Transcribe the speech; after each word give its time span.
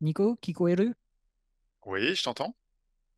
Nico, 0.00 0.36
Kiko 0.36 0.68
Eru 0.68 0.94
Oui, 1.84 2.14
je 2.14 2.22
t'entends. 2.22 2.54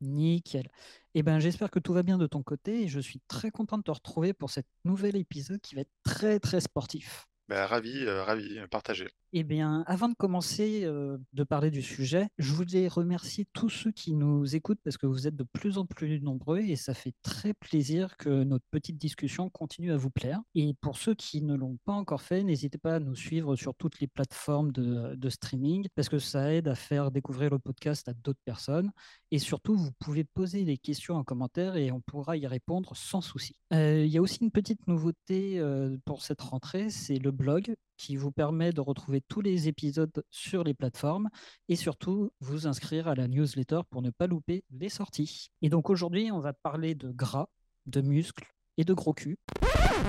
Nickel. 0.01 0.69
Eh 1.13 1.23
ben, 1.23 1.39
j'espère 1.39 1.71
que 1.71 1.79
tout 1.79 1.93
va 1.93 2.03
bien 2.03 2.17
de 2.17 2.27
ton 2.27 2.41
côté 2.41 2.83
et 2.83 2.87
je 2.87 2.99
suis 2.99 3.19
très 3.27 3.51
content 3.51 3.77
de 3.77 3.83
te 3.83 3.91
retrouver 3.91 4.33
pour 4.33 4.49
cet 4.49 4.65
nouvel 4.85 5.15
épisode 5.17 5.59
qui 5.59 5.75
va 5.75 5.81
être 5.81 5.91
très 6.03 6.39
très 6.39 6.61
sportif. 6.61 7.27
Bah, 7.49 7.65
ravi, 7.65 8.07
ravi, 8.07 8.59
partagé. 8.69 9.07
Eh 9.33 9.43
bien, 9.43 9.83
avant 9.87 10.07
de 10.07 10.13
commencer 10.13 10.85
de 10.85 11.43
parler 11.43 11.71
du 11.71 11.81
sujet, 11.81 12.29
je 12.37 12.51
voulais 12.53 12.87
remercier 12.87 13.47
tous 13.53 13.69
ceux 13.69 13.91
qui 13.91 14.13
nous 14.13 14.55
écoutent 14.55 14.79
parce 14.83 14.97
que 14.97 15.07
vous 15.07 15.27
êtes 15.27 15.35
de 15.35 15.43
plus 15.43 15.79
en 15.79 15.85
plus 15.85 16.19
nombreux 16.21 16.59
et 16.59 16.75
ça 16.75 16.93
fait 16.93 17.13
très 17.23 17.53
plaisir 17.53 18.17
que 18.17 18.43
notre 18.43 18.65
petite 18.71 18.97
discussion 18.97 19.49
continue 19.49 19.91
à 19.91 19.97
vous 19.97 20.09
plaire. 20.09 20.41
Et 20.53 20.75
pour 20.81 20.97
ceux 20.97 21.13
qui 21.15 21.41
ne 21.41 21.55
l'ont 21.55 21.77
pas 21.85 21.93
encore 21.93 22.21
fait, 22.21 22.43
n'hésitez 22.43 22.77
pas 22.77 22.95
à 22.95 22.99
nous 22.99 23.15
suivre 23.15 23.55
sur 23.55 23.75
toutes 23.75 23.99
les 23.99 24.07
plateformes 24.07 24.71
de, 24.71 25.29
streaming 25.29 25.87
parce 25.95 26.09
que 26.09 26.17
ça 26.17 26.53
aide 26.53 26.67
à 26.67 26.75
faire 26.75 27.11
découvrir 27.11 27.51
le 27.51 27.59
podcast 27.59 28.07
à 28.09 28.13
d'autres 28.13 28.41
personnes. 28.45 28.91
Et 29.29 29.37
surtout, 29.37 29.75
vous 29.75 29.91
pouvez 29.99 30.23
poser 30.23 30.65
des 30.65 30.77
questions 30.77 31.15
en 31.15 31.23
commentaire 31.23 31.75
et 31.75 31.91
on 31.91 32.01
pourra 32.01 32.35
y 32.35 32.47
répondre 32.47 32.95
sans 32.95 33.21
souci. 33.21 33.55
Il 33.71 34.07
y 34.07 34.17
a 34.17 34.21
aussi 34.21 34.39
une 34.41 34.51
petite 34.51 34.87
nouveauté 34.87 35.61
pour 36.05 36.23
cette 36.23 36.41
rentrée, 36.41 36.89
c'est 36.89 37.19
le 37.19 37.31
blog 37.39 37.75
qui 37.97 38.15
vous 38.15 38.31
permet 38.31 38.71
de 38.71 38.81
retrouver 38.81 39.21
tous 39.21 39.41
les 39.41 39.67
épisodes 39.67 40.23
sur 40.29 40.63
les 40.63 40.73
plateformes 40.73 41.29
et 41.67 41.75
surtout 41.75 42.31
vous 42.39 42.67
inscrire 42.67 43.07
à 43.07 43.15
la 43.15 43.27
newsletter 43.27 43.81
pour 43.89 44.01
ne 44.01 44.11
pas 44.11 44.27
louper 44.27 44.63
les 44.69 44.89
sorties. 44.89 45.49
Et 45.61 45.69
donc 45.69 45.89
aujourd'hui, 45.89 46.31
on 46.31 46.39
va 46.39 46.53
parler 46.53 46.93
de 46.93 47.11
gras, 47.11 47.49
de 47.87 48.01
muscles 48.01 48.45
et 48.77 48.85
de 48.85 48.93
gros 48.93 49.13
cul. 49.13 49.37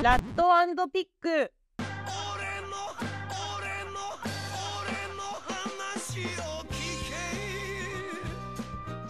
ラ 0.02 0.16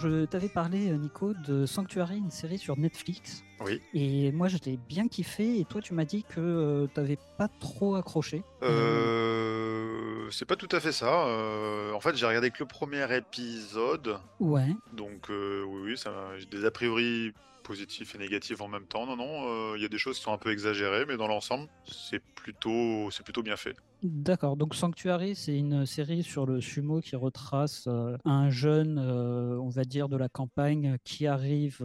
Je 0.02 0.24
t'avais 0.24 0.48
parlé, 0.48 0.90
euh, 0.90 0.96
Nico, 0.96 1.34
de 1.46 1.66
Sanctuary, 1.66 2.16
une 2.18 2.30
série 2.30 2.58
sur 2.58 2.78
Netflix. 2.78 3.42
Oui. 3.60 3.80
Et 3.92 4.32
moi, 4.32 4.48
je 4.48 4.56
l'ai 4.64 4.78
bien 4.88 5.08
kiffé. 5.08 5.58
Et 5.60 5.64
toi, 5.64 5.82
tu 5.82 5.92
m'as 5.94 6.04
dit 6.06 6.24
que 6.24 6.86
tu 6.86 6.92
t'avais 6.94 7.18
pas 7.36 7.48
trop 7.48 7.96
accroché. 7.96 8.42
Euh, 8.62 10.28
c'est 10.30 10.46
pas 10.46 10.56
tout 10.56 10.68
à 10.72 10.80
fait 10.80 10.92
ça. 10.92 11.26
euh, 11.26 11.92
en 11.92 12.00
fait, 12.00 12.16
j'ai 12.16 12.26
regardé 12.26 12.50
que 12.50 12.60
le 12.60 12.66
premier 12.66 13.04
épisode, 13.14 14.18
Ouais. 14.38 14.74
donc 14.94 15.28
euh, 15.30 15.64
oui, 15.66 15.80
oui, 15.90 15.98
ça, 15.98 16.12
j'ai 16.38 16.46
des 16.46 16.64
a 16.64 16.70
priori 16.70 17.32
positifs 17.70 18.16
et 18.16 18.18
négatifs 18.18 18.60
en 18.60 18.66
même 18.66 18.86
temps. 18.86 19.06
Non, 19.06 19.16
non, 19.16 19.44
euh, 19.46 19.76
il 19.76 19.82
y 19.82 19.84
a 19.84 19.88
des 19.88 19.96
choses 19.96 20.16
qui 20.16 20.24
sont 20.24 20.32
un 20.32 20.38
peu 20.38 20.50
exagérées, 20.50 21.06
mais 21.06 21.16
dans 21.16 21.28
l'ensemble, 21.28 21.68
c'est 21.84 22.18
plutôt, 22.34 23.10
plutôt 23.24 23.44
bien 23.44 23.56
fait. 23.56 23.76
D'accord, 24.02 24.56
donc 24.56 24.74
Sanctuary, 24.74 25.36
c'est 25.36 25.56
une 25.56 25.86
série 25.86 26.24
sur 26.24 26.46
le 26.46 26.60
sumo 26.60 27.00
qui 27.00 27.14
retrace 27.14 27.84
euh, 27.86 28.16
un 28.24 28.50
jeune, 28.50 28.98
euh, 28.98 29.56
on 29.60 29.68
va 29.68 29.84
dire, 29.84 30.08
de 30.08 30.16
la 30.16 30.28
campagne 30.28 30.96
qui 31.04 31.28
arrive 31.28 31.80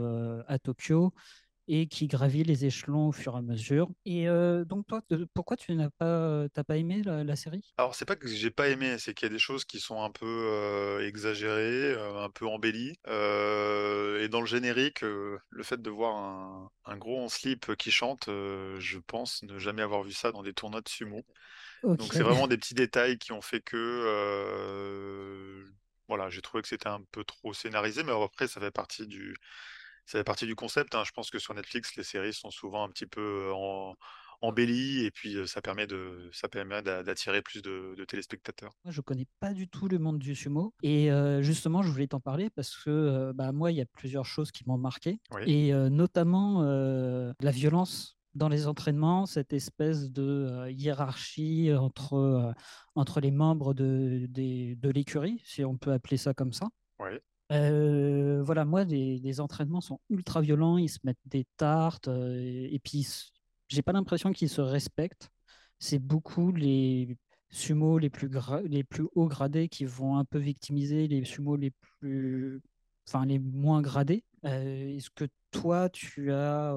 à 0.48 0.58
Tokyo 0.58 1.14
et 1.68 1.88
qui 1.88 2.08
gravit 2.08 2.44
les 2.44 2.66
échelons 2.66 3.08
au 3.10 3.12
fur 3.12 3.36
et 3.36 3.40
à 3.40 3.42
mesure. 3.42 3.90
Et 4.06 4.28
euh, 4.30 4.66
donc 4.66 4.88
toi, 4.88 5.02
de- 5.10 5.28
pourquoi 5.34 5.58
tu 5.58 5.74
n'as 5.76 5.90
pas, 5.92 6.48
t'as 6.54 6.64
pas 6.64 6.78
aimé 6.78 7.02
la, 7.04 7.24
la 7.24 7.36
série? 7.36 7.76
Alors, 7.78 7.94
c'est 7.94 8.06
pas 8.06 8.16
que 8.16 8.28
j'ai 8.28 8.52
pas 8.52 8.70
aimé, 8.70 8.98
c'est 9.00 9.14
qu'il 9.14 9.26
y 9.28 9.32
a 9.32 9.34
des 9.34 9.40
choses 9.40 9.66
qui 9.66 9.82
sont 9.82 10.02
un 10.02 10.10
peu 10.10 10.26
euh, 10.26 11.06
exagérées, 11.06 11.92
euh, 11.94 12.22
un 12.24 12.30
peu 12.30 12.48
embellies. 12.48 12.98
Euh, 13.08 14.22
et 14.24 14.30
dans 14.30 14.40
le 14.40 14.46
générique, 14.46 15.04
euh, 15.04 15.38
le 15.50 15.64
fait 15.64 15.82
de 15.82 15.90
voir 15.90 16.16
un, 16.16 16.72
un 16.86 16.96
gros 16.98 17.20
en 17.22 17.28
slip 17.28 17.76
qui 17.76 17.92
chante, 17.92 18.30
euh, 18.30 18.80
je 18.80 18.98
pense 19.00 19.44
ne 19.44 19.60
jamais 19.60 19.82
avoir 19.82 20.04
vu 20.04 20.14
ça 20.14 20.32
dans 20.32 20.42
des 20.42 20.54
tournois 20.54 20.80
de 20.82 20.88
sumo. 20.88 21.26
Donc, 21.98 22.14
c'est 22.14 22.24
vraiment 22.24 22.48
des 22.50 22.58
petits 22.58 22.76
détails 22.76 23.18
qui 23.20 23.34
ont 23.34 23.42
fait 23.42 23.62
que, 23.62 23.78
euh, 23.78 25.66
voilà, 26.10 26.30
j'ai 26.30 26.42
trouvé 26.42 26.64
que 26.64 26.70
c'était 26.70 26.90
un 26.90 27.04
peu 27.12 27.24
trop 27.26 27.54
scénarisé, 27.54 28.04
mais 28.04 28.14
après, 28.14 28.48
ça 28.48 28.62
fait 28.62 28.72
partie 28.72 29.08
du, 29.08 29.36
ça 30.06 30.20
fait 30.20 30.24
partie 30.24 30.46
du 30.46 30.56
concept. 30.56 30.96
hein. 30.96 31.04
Je 31.06 31.12
pense 31.12 31.30
que 31.30 31.40
sur 31.40 31.54
Netflix, 31.54 31.96
les 31.96 32.04
séries 32.04 32.34
sont 32.34 32.52
souvent 32.52 32.84
un 32.84 32.90
petit 32.90 33.08
peu 33.08 33.52
en 33.54 33.96
embellies 34.42 35.06
et 35.06 35.12
puis 35.12 35.38
ça 35.48 35.62
permet 35.62 35.88
de, 35.88 36.30
ça 36.34 36.50
permet 36.50 36.82
d'a- 36.82 37.04
d'attirer 37.04 37.42
plus 37.42 37.62
de, 37.62 37.96
de 37.98 38.04
téléspectateurs. 38.06 38.74
Moi, 38.84 38.92
je 38.92 39.02
connais 39.02 39.28
pas 39.40 39.54
du 39.54 39.68
tout 39.68 39.88
le 39.88 39.98
monde 39.98 40.20
du 40.20 40.36
sumo. 40.36 40.74
Et 40.84 41.12
euh, 41.12 41.42
justement, 41.42 41.82
je 41.82 41.90
voulais 41.90 42.08
t'en 42.08 42.20
parler 42.20 42.50
parce 42.50 42.76
que 42.84 42.90
euh, 42.90 43.34
bah, 43.34 43.52
moi, 43.54 43.72
il 43.72 43.78
y 43.78 43.82
a 43.82 43.86
plusieurs 43.86 44.26
choses 44.26 44.52
qui 44.52 44.64
m'ont 44.68 44.78
marqué. 44.78 45.20
Oui. 45.32 45.42
Et 45.46 45.74
euh, 45.74 45.90
notamment 45.90 46.64
la 46.64 47.52
violence 47.52 48.18
dans 48.34 48.50
les 48.50 48.68
entraînements, 48.68 49.26
cette 49.26 49.54
espèce 49.54 50.12
de 50.12 50.70
hiérarchie 50.70 51.72
entre, 51.74 52.54
entre 52.96 53.22
les 53.22 53.32
membres 53.32 53.74
de, 53.74 54.28
de 54.28 54.90
l'écurie, 54.90 55.42
si 55.46 55.64
on 55.64 55.78
peut 55.78 55.94
appeler 55.94 56.18
ça 56.18 56.34
comme 56.34 56.52
ça. 56.52 56.68
Voilà, 57.50 58.66
moi, 58.66 58.84
les, 58.84 59.40
entraînements 59.40 59.82
sont 59.82 60.00
ultra 60.10 60.42
violents, 60.42 60.78
ils 60.78 60.90
se 60.90 61.00
mettent 61.04 61.18
des 61.26 61.46
tartes, 61.58 62.08
et, 62.08 62.80
puis 62.84 63.08
j'ai 63.68 63.82
pas 63.82 63.94
l'impression 63.94 64.32
qu'ils 64.34 64.50
se 64.50 64.62
respectent. 64.62 65.30
C'est 65.80 66.00
beaucoup 66.00 66.52
les 66.52 67.18
sumos 67.50 68.00
les 68.00 68.10
plus, 68.10 68.30
les 68.66 68.84
plus 68.84 69.08
hauts 69.16 69.28
gradés 69.28 69.70
qui 69.70 69.86
vont 69.86 70.18
un 70.18 70.26
peu 70.26 70.40
victimiser 70.40 71.08
les 71.08 71.24
sumos 71.26 71.56
les 71.58 71.72
plus, 71.72 72.62
enfin, 73.08 73.26
les 73.26 73.40
moins 73.40 73.82
gradés. 73.82 74.24
Est-ce 74.44 75.10
que 75.10 75.26
toi, 75.52 75.90
tu 75.90 76.32
as, 76.32 76.76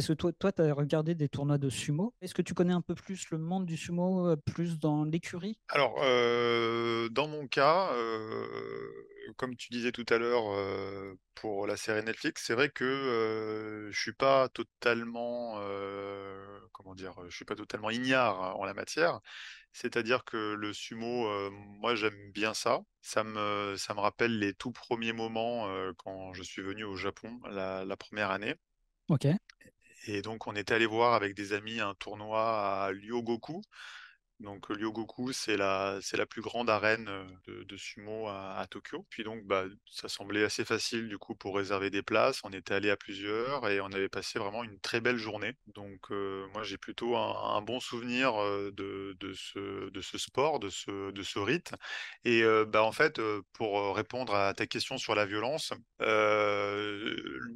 parce 0.00 0.08
que 0.08 0.12
toi, 0.14 0.32
toi, 0.32 0.50
tu 0.50 0.62
as 0.62 0.72
regardé 0.72 1.14
des 1.14 1.28
tournois 1.28 1.58
de 1.58 1.68
sumo? 1.68 2.14
Est-ce 2.22 2.32
que 2.32 2.40
tu 2.40 2.54
connais 2.54 2.72
un 2.72 2.80
peu 2.80 2.94
plus 2.94 3.28
le 3.28 3.36
monde 3.36 3.66
du 3.66 3.76
sumo, 3.76 4.28
euh, 4.28 4.36
plus 4.36 4.78
dans 4.78 5.04
l'écurie? 5.04 5.58
Alors, 5.68 5.96
euh, 6.02 7.10
dans 7.10 7.28
mon 7.28 7.46
cas, 7.46 7.92
euh, 7.92 8.46
comme 9.36 9.56
tu 9.56 9.68
disais 9.70 9.92
tout 9.92 10.06
à 10.08 10.16
l'heure 10.16 10.50
euh, 10.54 11.14
pour 11.34 11.66
la 11.66 11.76
série 11.76 12.02
Netflix, 12.02 12.44
c'est 12.46 12.54
vrai 12.54 12.70
que 12.70 13.90
je 13.92 14.00
suis 14.00 14.14
pas 14.14 14.48
totalement, 14.48 15.60
comment 16.72 16.94
dire, 16.94 17.14
je 17.28 17.36
suis 17.36 17.44
pas 17.44 17.54
totalement 17.54 17.90
ignare 17.90 18.56
en 18.58 18.64
la 18.64 18.72
matière. 18.72 19.20
C'est-à-dire 19.72 20.24
que 20.24 20.54
le 20.54 20.72
sumo, 20.72 21.28
euh, 21.28 21.50
moi 21.52 21.94
j'aime 21.94 22.32
bien 22.32 22.54
ça. 22.54 22.80
Ça 23.02 23.22
me, 23.22 23.76
ça 23.76 23.94
me 23.94 24.00
rappelle 24.00 24.38
les 24.38 24.54
tout 24.54 24.72
premiers 24.72 25.12
moments 25.12 25.68
euh, 25.68 25.92
quand 25.98 26.32
je 26.32 26.42
suis 26.42 26.62
venu 26.62 26.84
au 26.84 26.96
Japon 26.96 27.38
la, 27.50 27.84
la 27.84 27.96
première 27.96 28.30
année. 28.30 28.54
Ok. 29.08 29.26
Et 30.06 30.22
donc 30.22 30.46
on 30.46 30.54
était 30.56 30.74
allé 30.74 30.86
voir 30.86 31.14
avec 31.14 31.34
des 31.34 31.52
amis 31.52 31.80
un 31.80 31.94
tournoi 31.94 32.40
à 32.40 32.86
Ryogoku. 32.88 33.62
Donc, 34.40 34.70
euh, 34.70 34.74
Ryogoku, 34.74 35.32
c'est 35.32 35.58
la, 35.58 35.98
c'est 36.00 36.16
la 36.16 36.24
plus 36.24 36.40
grande 36.40 36.70
arène 36.70 37.08
euh, 37.08 37.64
de, 37.64 37.76
sumo 37.76 38.26
à, 38.28 38.66
Tokyo. 38.70 39.04
Puis 39.10 39.22
donc, 39.22 39.44
bah, 39.44 39.64
ça 39.90 40.08
semblait 40.08 40.44
assez 40.44 40.64
facile 40.64 41.08
du 41.08 41.18
coup 41.18 41.34
pour 41.34 41.56
réserver 41.56 41.90
des 41.90 42.02
places. 42.02 42.40
On 42.42 42.50
était 42.50 42.72
allé 42.72 42.88
à 42.88 42.96
plusieurs 42.96 43.68
et 43.68 43.82
on 43.82 43.92
avait 43.92 44.08
passé 44.08 44.38
vraiment 44.38 44.64
une 44.64 44.80
très 44.80 45.02
belle 45.02 45.18
journée. 45.18 45.52
Donc, 45.66 46.10
euh, 46.10 46.46
moi, 46.54 46.62
j'ai 46.62 46.78
plutôt 46.78 47.16
un, 47.16 47.60
bon 47.60 47.80
souvenir 47.80 48.32
de, 48.72 49.14
de 49.20 49.32
ce, 49.34 49.90
de 49.90 50.00
ce 50.00 50.16
sport, 50.16 50.58
de 50.58 50.70
ce, 50.70 51.10
de 51.10 51.22
ce 51.22 51.38
rite. 51.38 51.72
Et 52.24 52.42
bah, 52.68 52.82
en 52.82 52.92
fait, 52.92 53.20
pour 53.52 53.94
répondre 53.94 54.34
à 54.34 54.54
ta 54.54 54.66
question 54.66 54.96
sur 54.96 55.14
la 55.14 55.26
violence, 55.26 55.74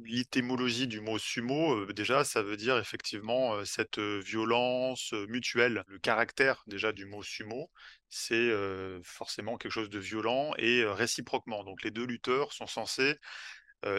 l'étymologie 0.03 0.87
du 0.87 1.01
mot 1.01 1.17
sumo, 1.17 1.91
déjà, 1.93 2.23
ça 2.23 2.43
veut 2.43 2.57
dire 2.57 2.77
effectivement 2.77 3.65
cette 3.65 3.97
violence 3.97 5.13
mutuelle. 5.27 5.83
Le 5.87 5.97
caractère 5.97 6.63
déjà 6.75 6.91
du 6.91 7.05
mot 7.05 7.23
sumo, 7.23 7.71
c'est 8.09 8.35
euh, 8.35 8.99
forcément 9.01 9.57
quelque 9.57 9.71
chose 9.71 9.89
de 9.89 9.99
violent 9.99 10.51
et 10.57 10.81
euh, 10.81 10.91
réciproquement. 10.91 11.63
Donc 11.63 11.83
les 11.83 11.91
deux 11.91 12.05
lutteurs 12.05 12.51
sont 12.53 12.67
censés 12.67 13.15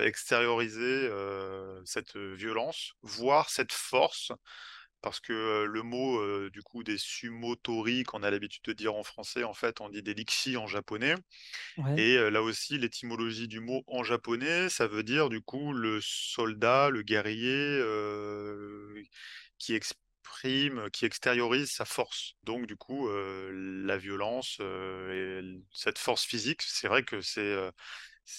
extérioriser 0.03 1.09
cette 1.85 2.17
violence, 2.17 2.95
voire 3.03 3.51
cette 3.51 3.73
force 3.73 4.33
parce 5.01 5.21
que 5.21 5.63
le 5.63 5.83
mot 5.85 6.51
du 6.51 6.61
coup 6.61 6.83
des 6.83 6.99
sumotori 6.99 8.03
qu'on 8.03 8.25
a 8.25 8.31
l'habitude 8.33 8.65
de 8.65 8.73
dire 8.73 8.97
en 8.97 9.05
français, 9.05 9.45
en 9.45 9.55
fait, 9.55 9.81
on 9.81 9.89
dit 9.89 10.03
des 10.03 10.15
lichi 10.15 10.57
en 10.57 10.67
japonais. 10.67 11.15
Ouais. 11.77 12.01
Et 12.01 12.31
là 12.31 12.43
aussi, 12.43 12.79
l'étymologie 12.79 13.47
du 13.47 13.61
mot 13.61 13.85
en 13.87 14.03
japonais, 14.03 14.69
ça 14.71 14.89
veut 14.89 15.05
dire 15.05 15.29
du 15.29 15.41
coup 15.41 15.73
le 15.73 16.01
soldat, 16.01 16.91
le 16.91 17.03
guerrier 17.03 17.81
qui 19.59 19.75
exprime, 20.27 20.91
qui 20.91 21.05
extériorise 21.05 21.71
sa 21.71 21.85
force. 21.85 22.35
Donc 22.45 22.67
du 22.67 22.77
coup, 22.77 23.09
euh, 23.09 23.51
la 23.85 23.97
violence 23.97 24.59
euh, 24.61 25.41
et 25.41 25.63
cette 25.73 25.99
force 25.99 26.25
physique, 26.25 26.63
c'est 26.63 26.89
vrai 26.89 27.03
que 27.03 27.21
c'est 27.21 27.41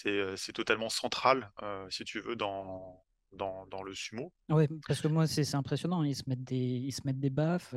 euh, 0.06 0.36
totalement 0.54 0.90
central, 0.90 1.52
si 1.90 2.04
tu 2.04 2.20
veux, 2.20 2.36
dans 2.36 3.04
le 3.86 3.94
sumo. 3.94 4.34
Ouais, 4.50 4.68
parce 4.88 5.02
que 5.02 5.08
moi, 5.08 5.28
c'est 5.28 5.56
impressionnant. 5.56 6.04
Ils 6.04 6.16
se 6.16 6.24
mettent 6.28 6.44
des, 6.44 6.56
ils 6.56 6.92
se 6.92 7.02
des 7.04 7.30
baffes. 7.30 7.74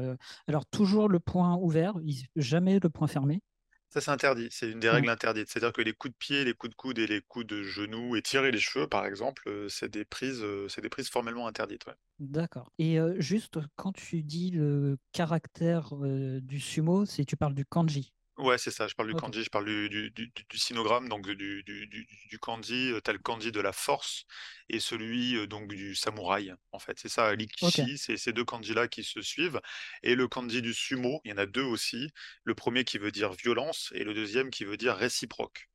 alors, 0.46 0.66
toujours 0.66 1.08
le 1.08 1.20
point 1.20 1.56
ouvert, 1.56 1.94
jamais 2.36 2.78
le 2.80 2.90
point 2.90 3.06
fermé. 3.06 3.42
Ça, 3.90 4.00
c'est 4.00 4.10
interdit. 4.10 4.48
C'est 4.50 4.70
une 4.70 4.80
des 4.80 4.88
Ouais. 4.90 5.04
règles 5.04 5.10
interdites. 5.10 5.48
C'est-à-dire 5.50 5.72
que 5.72 5.82
les 5.82 5.92
coups 5.92 6.12
de 6.12 6.16
pied, 6.18 6.44
les 6.44 6.54
coups 6.54 6.70
de 6.70 6.76
coude 6.76 6.98
et 6.98 7.06
les 7.06 7.20
coups 7.22 7.46
de 7.46 7.62
genoux 7.62 8.16
et 8.16 8.22
tirer 8.22 8.50
les 8.52 8.58
cheveux, 8.60 8.86
par 8.88 9.04
exemple, 9.06 9.66
c'est 9.68 9.88
des 9.90 10.04
prises, 10.04 10.44
c'est 10.68 10.80
des 10.80 10.88
prises 10.88 11.08
formellement 11.10 11.46
interdites. 11.46 11.86
ouais. 11.86 11.94
D'accord. 12.20 12.70
Et 12.78 13.00
euh, 13.00 13.18
juste 13.20 13.58
quand 13.76 13.92
tu 13.92 14.22
dis 14.22 14.50
le 14.50 14.98
caractère 15.12 15.94
euh, 15.96 16.40
du 16.40 16.60
sumo, 16.60 17.04
c'est 17.06 17.24
tu 17.24 17.36
parles 17.36 17.54
du 17.54 17.64
kanji? 17.64 18.12
Ouais, 18.40 18.58
c'est 18.58 18.70
ça, 18.70 18.88
je 18.88 18.94
parle 18.94 19.08
du 19.08 19.14
Ok. 19.14 19.20
kanji, 19.20 19.44
je 19.44 19.50
parle 19.50 19.66
du, 19.66 19.88
du, 19.88 20.10
du, 20.10 20.58
sinogramme, 20.58 21.08
donc 21.08 21.28
du, 21.30 21.62
du, 21.62 22.38
kanji, 22.40 22.90
euh, 22.92 23.00
t'as 23.00 23.12
le 23.12 23.18
kanji 23.18 23.52
de 23.52 23.60
la 23.60 23.72
force 23.72 24.24
et 24.68 24.80
celui 24.80 25.36
euh, 25.36 25.46
donc 25.46 25.68
du 25.68 25.94
samouraï, 25.94 26.54
en 26.72 26.78
fait. 26.78 26.98
C'est 26.98 27.08
ça, 27.10 27.34
l'ikishi, 27.34 27.98
c'est 27.98 28.16
ces 28.16 28.32
deux 28.32 28.44
kanji-là 28.44 28.88
qui 28.88 29.04
se 29.04 29.20
suivent. 29.20 29.60
Et 30.02 30.14
le 30.14 30.26
kanji 30.26 30.62
du 30.62 30.72
sumo, 30.74 31.20
il 31.24 31.30
y 31.32 31.34
en 31.34 31.38
a 31.38 31.46
deux 31.46 31.62
aussi. 31.62 32.10
Le 32.44 32.54
premier 32.54 32.84
qui 32.84 32.98
veut 32.98 33.12
dire 33.12 33.32
violence 33.32 33.92
et 33.94 34.04
le 34.04 34.14
deuxième 34.14 34.50
qui 34.50 34.64
veut 34.64 34.76
dire 34.78 34.96
réciproque, 34.96 35.68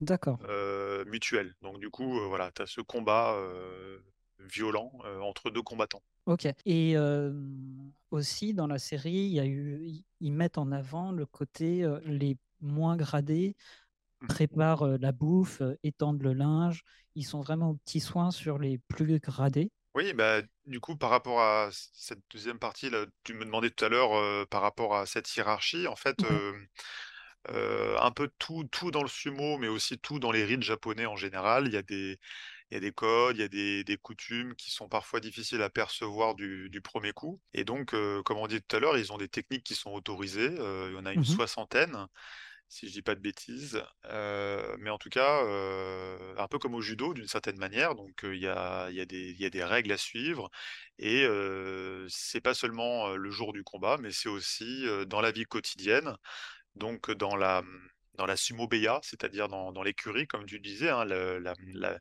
d'accord. 0.00 0.40
euh, 0.44 1.04
mutuel. 1.06 1.54
Donc 1.62 1.78
du 1.80 1.90
coup, 1.90 2.18
euh, 2.20 2.26
voilà, 2.26 2.50
t'as 2.52 2.66
ce 2.66 2.80
combat 2.80 3.34
euh, 3.34 3.98
violent 4.38 4.92
entre 5.22 5.50
deux 5.50 5.62
combattants. 5.62 6.02
Ok. 6.26 6.46
Et 6.64 6.96
euh, 6.96 7.32
aussi 8.10 8.54
dans 8.54 8.66
la 8.66 8.78
série, 8.78 9.12
il 9.12 9.32
y 9.32 9.40
a 9.40 9.46
eu, 9.46 10.02
ils- 10.20 10.32
mettent 10.32 10.58
en 10.58 10.72
avant 10.72 11.12
le 11.12 11.26
côté 11.26 11.84
euh, 11.84 12.00
les 12.04 12.38
moins 12.60 12.96
gradés 12.96 13.56
Mhm. 14.20 14.38
préparent 14.38 14.84
euh, 14.84 14.98
la 15.00 15.12
bouffe, 15.12 15.62
étendent 15.84 16.22
le 16.22 16.34
linge. 16.34 16.82
Ils 17.16 17.24
sont 17.26 17.40
vraiment 17.42 17.70
aux 17.70 17.76
petits 17.76 18.00
soins 18.00 18.30
sur 18.32 18.58
les 18.58 18.78
plus 18.78 19.20
gradés. 19.20 19.72
Oui, 19.94 20.12
bah, 20.12 20.42
du 20.66 20.80
coup, 20.80 20.96
par 20.96 21.10
rapport 21.10 21.40
à 21.40 21.68
cette 21.72 22.18
deuxième 22.32 22.58
partie, 22.58 22.90
là, 22.90 23.06
tu 23.22 23.32
me 23.34 23.44
demandais 23.44 23.70
tout 23.70 23.84
à 23.84 23.88
l'heure 23.88 24.48
par 24.48 24.60
rapport 24.62 24.96
à 24.96 25.06
cette 25.06 25.32
hiérarchie, 25.36 25.86
en 25.86 25.94
fait, 25.94 26.24
euh, 27.50 27.96
un 28.00 28.10
peu 28.10 28.30
tout, 28.38 28.64
tout 28.70 28.90
dans 28.90 29.02
le 29.02 29.08
sumo, 29.08 29.58
mais 29.58 29.68
aussi 29.68 29.98
tout 29.98 30.18
dans 30.18 30.32
les 30.32 30.44
rites 30.44 30.62
japonais 30.62 31.06
en 31.06 31.16
général. 31.16 31.66
Il 31.66 31.72
y 31.74 31.76
a 31.76 31.82
des, 31.82 32.18
il 32.70 32.74
y 32.74 32.76
a 32.78 32.80
des 32.80 32.92
codes, 32.92 33.36
il 33.36 33.40
y 33.40 33.44
a 33.44 33.48
des, 33.48 33.84
des 33.84 33.96
coutumes 33.98 34.54
qui 34.56 34.70
sont 34.70 34.88
parfois 34.88 35.20
difficiles 35.20 35.62
à 35.62 35.70
percevoir 35.70 36.34
du, 36.34 36.70
du 36.70 36.80
premier 36.80 37.12
coup. 37.12 37.40
Et 37.52 37.64
donc, 37.64 37.94
euh, 37.94 38.22
comme 38.22 38.38
on 38.38 38.46
dit 38.46 38.60
tout 38.62 38.76
à 38.76 38.80
l'heure, 38.80 38.98
ils 38.98 39.12
ont 39.12 39.18
des 39.18 39.28
techniques 39.28 39.64
qui 39.64 39.74
sont 39.74 39.92
autorisées. 39.92 40.50
Euh, 40.58 40.88
il 40.90 40.96
y 40.96 40.98
en 40.98 41.06
a 41.06 41.12
une 41.12 41.22
Mhm. 41.22 41.24
soixantaine 41.24 42.06
si 42.68 42.88
je 42.88 42.92
dis 42.92 43.02
pas 43.02 43.14
de 43.14 43.20
bêtises. 43.20 43.82
Euh, 44.06 44.76
mais 44.80 44.90
en 44.90 44.98
tout 44.98 45.10
cas, 45.10 45.44
euh, 45.44 46.34
un 46.38 46.48
peu 46.48 46.58
comme 46.58 46.74
au 46.74 46.80
judo 46.80 47.14
d'une 47.14 47.28
certaine 47.28 47.58
manière. 47.58 47.94
Donc 47.94 48.24
euh, 48.24 48.34
il 48.34 48.42
y 48.42 48.48
a, 48.48 48.88
il 48.90 48.96
y 48.96 49.00
a 49.00 49.06
des, 49.06 49.30
il 49.30 49.40
y 49.40 49.44
a 49.46 49.50
des 49.50 49.64
règles 49.64 49.92
à 49.92 49.98
suivre 49.98 50.50
et 50.98 51.26
c'est 52.08 52.40
pas 52.40 52.54
seulement 52.54 53.14
le 53.16 53.30
jour 53.30 53.52
du 53.52 53.64
combat, 53.64 53.98
mais 53.98 54.10
c'est 54.12 54.28
aussi 54.28 54.86
dans 55.06 55.20
la 55.20 55.30
vie 55.32 55.44
quotidienne. 55.44 56.16
Donc 56.74 57.10
dans 57.12 57.36
la 57.36 57.62
dans 58.14 58.26
la 58.26 58.36
sumo 58.36 58.68
beya, 58.68 59.00
c'est-à-dire 59.02 59.48
dans, 59.48 59.72
dans 59.72 59.82
l'écurie, 59.82 60.26
comme 60.28 60.46
tu 60.46 60.60
disais, 60.60 60.90
hein, 60.90 61.04
la- 61.04 61.98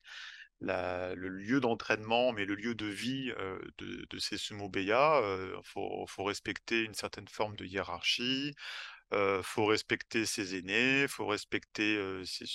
la- 0.63 1.15
le 1.15 1.29
lieu 1.29 1.59
d'entraînement, 1.59 2.33
mais 2.33 2.45
le 2.45 2.55
lieu 2.55 2.75
de 2.75 2.85
vie 2.87 3.31
euh, 3.39 3.59
de, 3.79 4.05
de 4.09 4.19
ces 4.19 4.37
sumo 4.37 4.69
beya, 4.69 5.17
euh, 5.17 5.57
faut, 5.63 6.05
faut 6.07 6.23
respecter 6.23 6.83
une 6.83 6.93
certaine 6.95 7.27
forme 7.27 7.55
de 7.55 7.65
hiérarchie, 7.65 8.55
euh, 9.13 9.43
faut 9.43 9.65
respecter 9.65 10.25
ses 10.25 10.57
aînés, 10.57 11.07
faut 11.09 11.27
respecter 11.27 11.97
ses- 12.25 12.45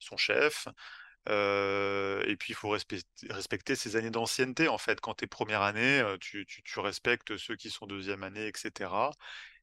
son 0.00 0.16
chef, 0.16 0.68
et 1.28 2.36
puis 2.38 2.52
il 2.52 2.56
faut 2.56 2.70
respecter, 2.70 3.26
respecter 3.30 3.76
ses 3.76 3.96
années 3.96 4.10
d'ancienneté. 4.10 4.68
En 4.68 4.78
fait, 4.78 5.00
quand 5.00 5.14
tu 5.14 5.24
es 5.24 5.26
première 5.28 5.62
année, 5.62 6.02
tu, 6.20 6.46
tu- 6.46 6.62
tu 6.62 6.80
respectes 6.80 7.36
ceux 7.36 7.56
qui 7.56 7.70
sont 7.70 7.86
deuxième 7.86 8.22
année, 8.22 8.46
etc. 8.48 9.12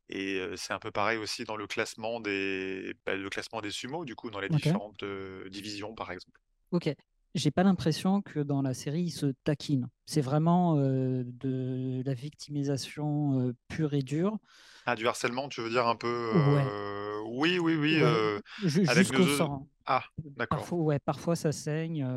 Et 0.10 0.42
c'est 0.58 0.74
un 0.74 0.80
peu 0.80 0.92
pareil 0.92 1.18
aussi 1.18 1.44
dans 1.46 1.58
le 1.58 1.68
classement 1.68 2.20
des, 2.22 2.94
bah, 3.06 3.16
le 3.16 3.30
classement 3.30 3.62
des 3.62 3.72
sumo, 3.72 4.06
du 4.06 4.16
coup, 4.16 4.30
dans 4.32 4.40
les 4.40 4.50
différentes 4.50 5.04
divisions, 5.50 5.94
par 5.96 6.12
exemple. 6.12 6.40
Ok. 6.72 6.88
J'ai 7.36 7.52
pas 7.52 7.64
l'impression 7.64 8.22
que 8.22 8.40
dans 8.40 8.62
la 8.62 8.74
série, 8.74 9.04
ils 9.04 9.12
se 9.12 9.28
taquinent. 9.44 9.90
C'est 10.06 10.22
vraiment 10.22 10.78
euh, 10.78 11.24
de 11.26 12.02
la 12.06 12.14
victimisation 12.14 13.40
euh, 13.40 13.56
pure 13.68 13.94
et 13.94 14.02
dure. 14.02 14.38
Ah, 14.86 14.96
du 14.96 15.08
harcèlement, 15.08 15.50
tu 15.50 15.62
veux 15.62 15.70
dire 15.70 15.88
un 15.88 15.96
peu 15.96 16.32
Ouais. 16.34 16.66
euh, 16.66 17.22
Oui, 17.28 17.60
oui, 17.60 17.76
oui. 17.76 18.02
Ouais, 18.02 18.42
jusqu'au 18.64 19.20
nos... 19.20 19.38
sang. 19.38 19.68
Ah, 19.86 20.04
d'accord. 20.38 20.60
Parfois, 20.60 20.78
ouais, 20.80 21.00
parfois 21.00 21.36
ça 21.36 21.52
saigne. 21.52 22.08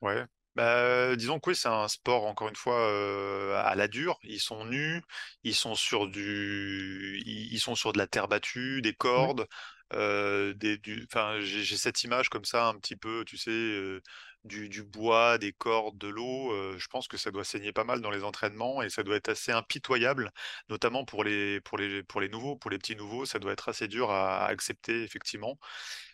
Ouais. 0.00 0.24
Bah, 0.58 1.14
disons 1.14 1.38
que 1.38 1.50
oui, 1.50 1.56
c'est 1.56 1.68
un 1.68 1.86
sport, 1.86 2.26
encore 2.26 2.48
une 2.48 2.56
fois, 2.56 2.80
euh, 2.80 3.62
à 3.64 3.76
la 3.76 3.86
dure. 3.86 4.18
Ils 4.24 4.40
sont 4.40 4.64
nus, 4.64 5.02
ils 5.44 5.54
sont 5.54 5.76
sur 5.76 6.08
du, 6.08 7.22
ils 7.24 7.60
sont 7.60 7.76
sur 7.76 7.92
de 7.92 7.98
la 7.98 8.08
terre 8.08 8.26
battue, 8.26 8.82
des 8.82 8.92
cordes, 8.92 9.46
euh, 9.94 10.54
des, 10.54 10.78
du, 10.78 11.06
enfin, 11.10 11.40
j'ai 11.40 11.76
cette 11.76 12.02
image 12.04 12.28
comme 12.28 12.44
ça, 12.44 12.66
un 12.68 12.74
petit 12.78 12.96
peu, 12.96 13.24
tu 13.26 13.36
sais, 13.36 13.50
euh, 13.50 14.00
du, 14.44 14.68
du 14.68 14.82
bois, 14.82 15.38
des 15.38 15.52
cordes, 15.52 15.98
de 15.98 16.08
l'eau. 16.08 16.52
euh, 16.52 16.76
je 16.78 16.86
pense 16.88 17.08
que 17.08 17.16
ça 17.16 17.30
doit 17.30 17.44
saigner 17.44 17.72
pas 17.72 17.84
mal 17.84 18.00
dans 18.00 18.10
les 18.10 18.24
entraînements 18.24 18.82
et 18.82 18.90
ça 18.90 19.02
doit 19.02 19.16
être 19.16 19.28
assez 19.30 19.52
impitoyable, 19.52 20.30
notamment 20.68 21.04
pour 21.04 21.24
les, 21.24 21.60
pour 21.62 21.78
les, 21.78 22.02
pour 22.04 22.20
les 22.20 22.28
nouveaux, 22.28 22.56
pour 22.56 22.70
les 22.70 22.78
petits 22.78 22.96
nouveaux, 22.96 23.24
ça 23.26 23.38
doit 23.38 23.52
être 23.52 23.68
assez 23.68 23.88
dur 23.88 24.10
à 24.10 24.46
accepter, 24.46 25.02
effectivement. 25.02 25.58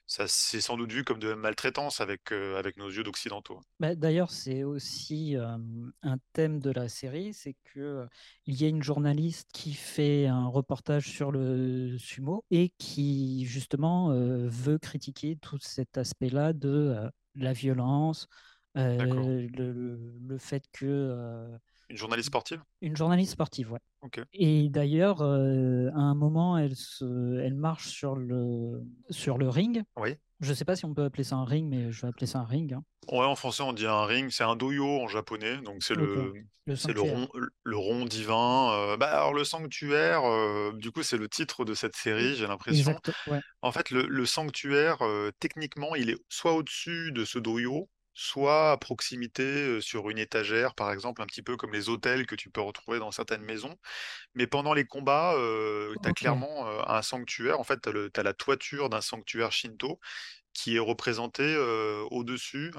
Ça, 0.07 0.27
c'est 0.29 0.63
sans 0.63 0.79
doute 0.79 0.93
vu 0.93 1.05
comme 1.05 1.19
de 1.19 1.29
la 1.29 1.37
maltraitance 1.37 2.01
avec, 2.01 2.33
euh, 2.33 2.57
avec 2.59 2.79
nos 2.79 2.89
yeux 2.89 3.03
d'occidentaux. 3.03 3.61
Bah, 3.81 3.95
D'ailleurs, 3.97 4.31
c'est 4.31 4.63
aussi 4.63 5.37
euh, 5.37 5.59
un 6.03 6.19
thème 6.33 6.61
de 6.61 6.71
la 6.71 6.89
série, 6.89 7.35
c'est 7.35 7.57
que 7.65 7.81
euh, 7.81 8.07
il 8.47 8.55
y 8.61 8.65
a 8.65 8.69
une 8.69 8.83
journaliste 8.85 9.51
qui 9.53 9.75
fait 9.75 10.27
un 10.27 10.47
reportage 10.47 11.09
sur 11.11 11.33
le 11.33 11.99
sumo 11.99 12.45
et 12.53 12.71
qui 12.79 13.45
justement 13.47 14.11
veut 14.15 14.79
critiquer 14.79 15.37
tout 15.37 15.59
cet 15.61 15.99
aspect-là 15.99 16.53
de 16.53 16.95
la 17.35 17.53
violence, 17.53 18.29
le, 18.77 19.47
le- 19.49 20.39
fait 20.39 20.65
que 20.73 21.59
Une 21.95 21.99
journaliste 21.99 22.27
sportive? 22.27 22.61
une 22.81 22.97
journaliste 22.97 23.31
sportive, 23.31 23.71
ouais. 23.71 23.79
Ok. 24.03 24.21
Et 24.33 24.69
d'ailleurs, 24.69 25.23
euh, 25.23 25.91
à 25.95 26.01
un 26.01 26.17
moment, 26.17 26.59
elle 26.59 26.75
se, 26.75 27.39
elle 27.39 27.55
marche 27.55 27.87
sur 27.87 28.17
le 28.17 28.83
sur 29.11 29.39
le 29.39 29.49
ring. 29.49 29.85
Oui. 29.97 30.17
Je 30.41 30.49
ne 30.51 30.55
sais 30.55 30.65
pas 30.65 30.75
si 30.75 30.85
on 30.85 30.93
peut 30.93 31.05
appeler 31.05 31.23
ça 31.23 31.37
un 31.37 31.45
ring, 31.45 31.69
mais 31.71 31.93
je 31.93 32.03
vais 32.03 32.09
appeler 32.09 32.27
ça 32.27 32.41
un 32.41 32.45
ring. 32.45 32.73
hein. 32.73 32.83
Ouais, 33.13 33.25
en 33.25 33.37
français, 33.37 33.63
on 33.63 33.73
dit 33.73 33.87
un 33.87 34.05
ring, 34.07 34.29
c'est 34.31 34.43
un 34.43 34.57
doyo 34.57 35.03
en 35.03 35.07
japonais, 35.07 35.59
donc 35.59 35.85
c'est 35.85 35.95
le, 35.95 36.33
Le 36.67 36.75
le 36.93 37.01
rond, 37.01 37.29
le 37.63 37.77
rond 37.77 38.05
divin. 38.07 38.73
euh, 38.73 38.97
bah, 38.97 39.11
alors, 39.17 39.33
le 39.35 39.45
sanctuaire, 39.45 40.25
euh, 40.25 40.73
du 40.75 40.91
coup, 40.91 41.05
c'est 41.05 41.17
le 41.17 41.29
titre 41.29 41.65
de 41.65 41.75
cette 41.75 41.95
série, 41.95 42.35
j'ai 42.35 42.49
l'impression. 42.49 42.99
Ouais. 43.29 43.41
En 43.63 43.71
fait, 43.71 43.91
le, 43.91 44.03
le 44.09 44.27
sanctuaire, 44.27 44.99
techniquement, 45.39 45.95
il 45.95 46.11
est 46.11 46.19
soit 46.29 46.55
au-dessus 46.55 47.13
de 47.13 47.25
ce 47.25 47.39
doyo, 47.39 47.89
soit 48.15 48.73
à 48.73 48.77
proximité 48.77 49.43
euh, 49.43 49.81
sur 49.81 50.09
une 50.09 50.19
étagère, 50.19 50.75
par 50.75 50.93
exemple, 50.93 51.21
un 51.21 51.27
petit 51.27 51.43
peu 51.43 51.57
comme 51.57 51.73
les 51.73 51.89
hôtels 51.89 52.27
que 52.27 52.37
tu 52.37 52.49
peux 52.49 52.61
retrouver 52.61 53.01
dans 53.01 53.11
certaines 53.11 53.43
maisons. 53.43 53.77
Mais 54.35 54.47
pendant 54.47 54.73
les 54.73 54.85
combats, 54.87 55.35
euh, 55.35 55.95
tu 56.03 56.09
as 56.09 56.13
clairement 56.13 56.69
euh, 56.69 56.83
un 56.87 57.03
sanctuaire. 57.03 57.61
En 57.61 57.65
fait, 57.65 57.81
tu 57.83 58.21
as, 58.21 58.23
la 58.23 58.33
toiture 58.33 58.89
d'un 58.89 59.01
sanctuaire 59.01 59.53
shinto 59.53 60.01
qui 60.53 60.77
est 60.77 60.81
représenté 60.81 61.57
au-dessus, 62.11 62.73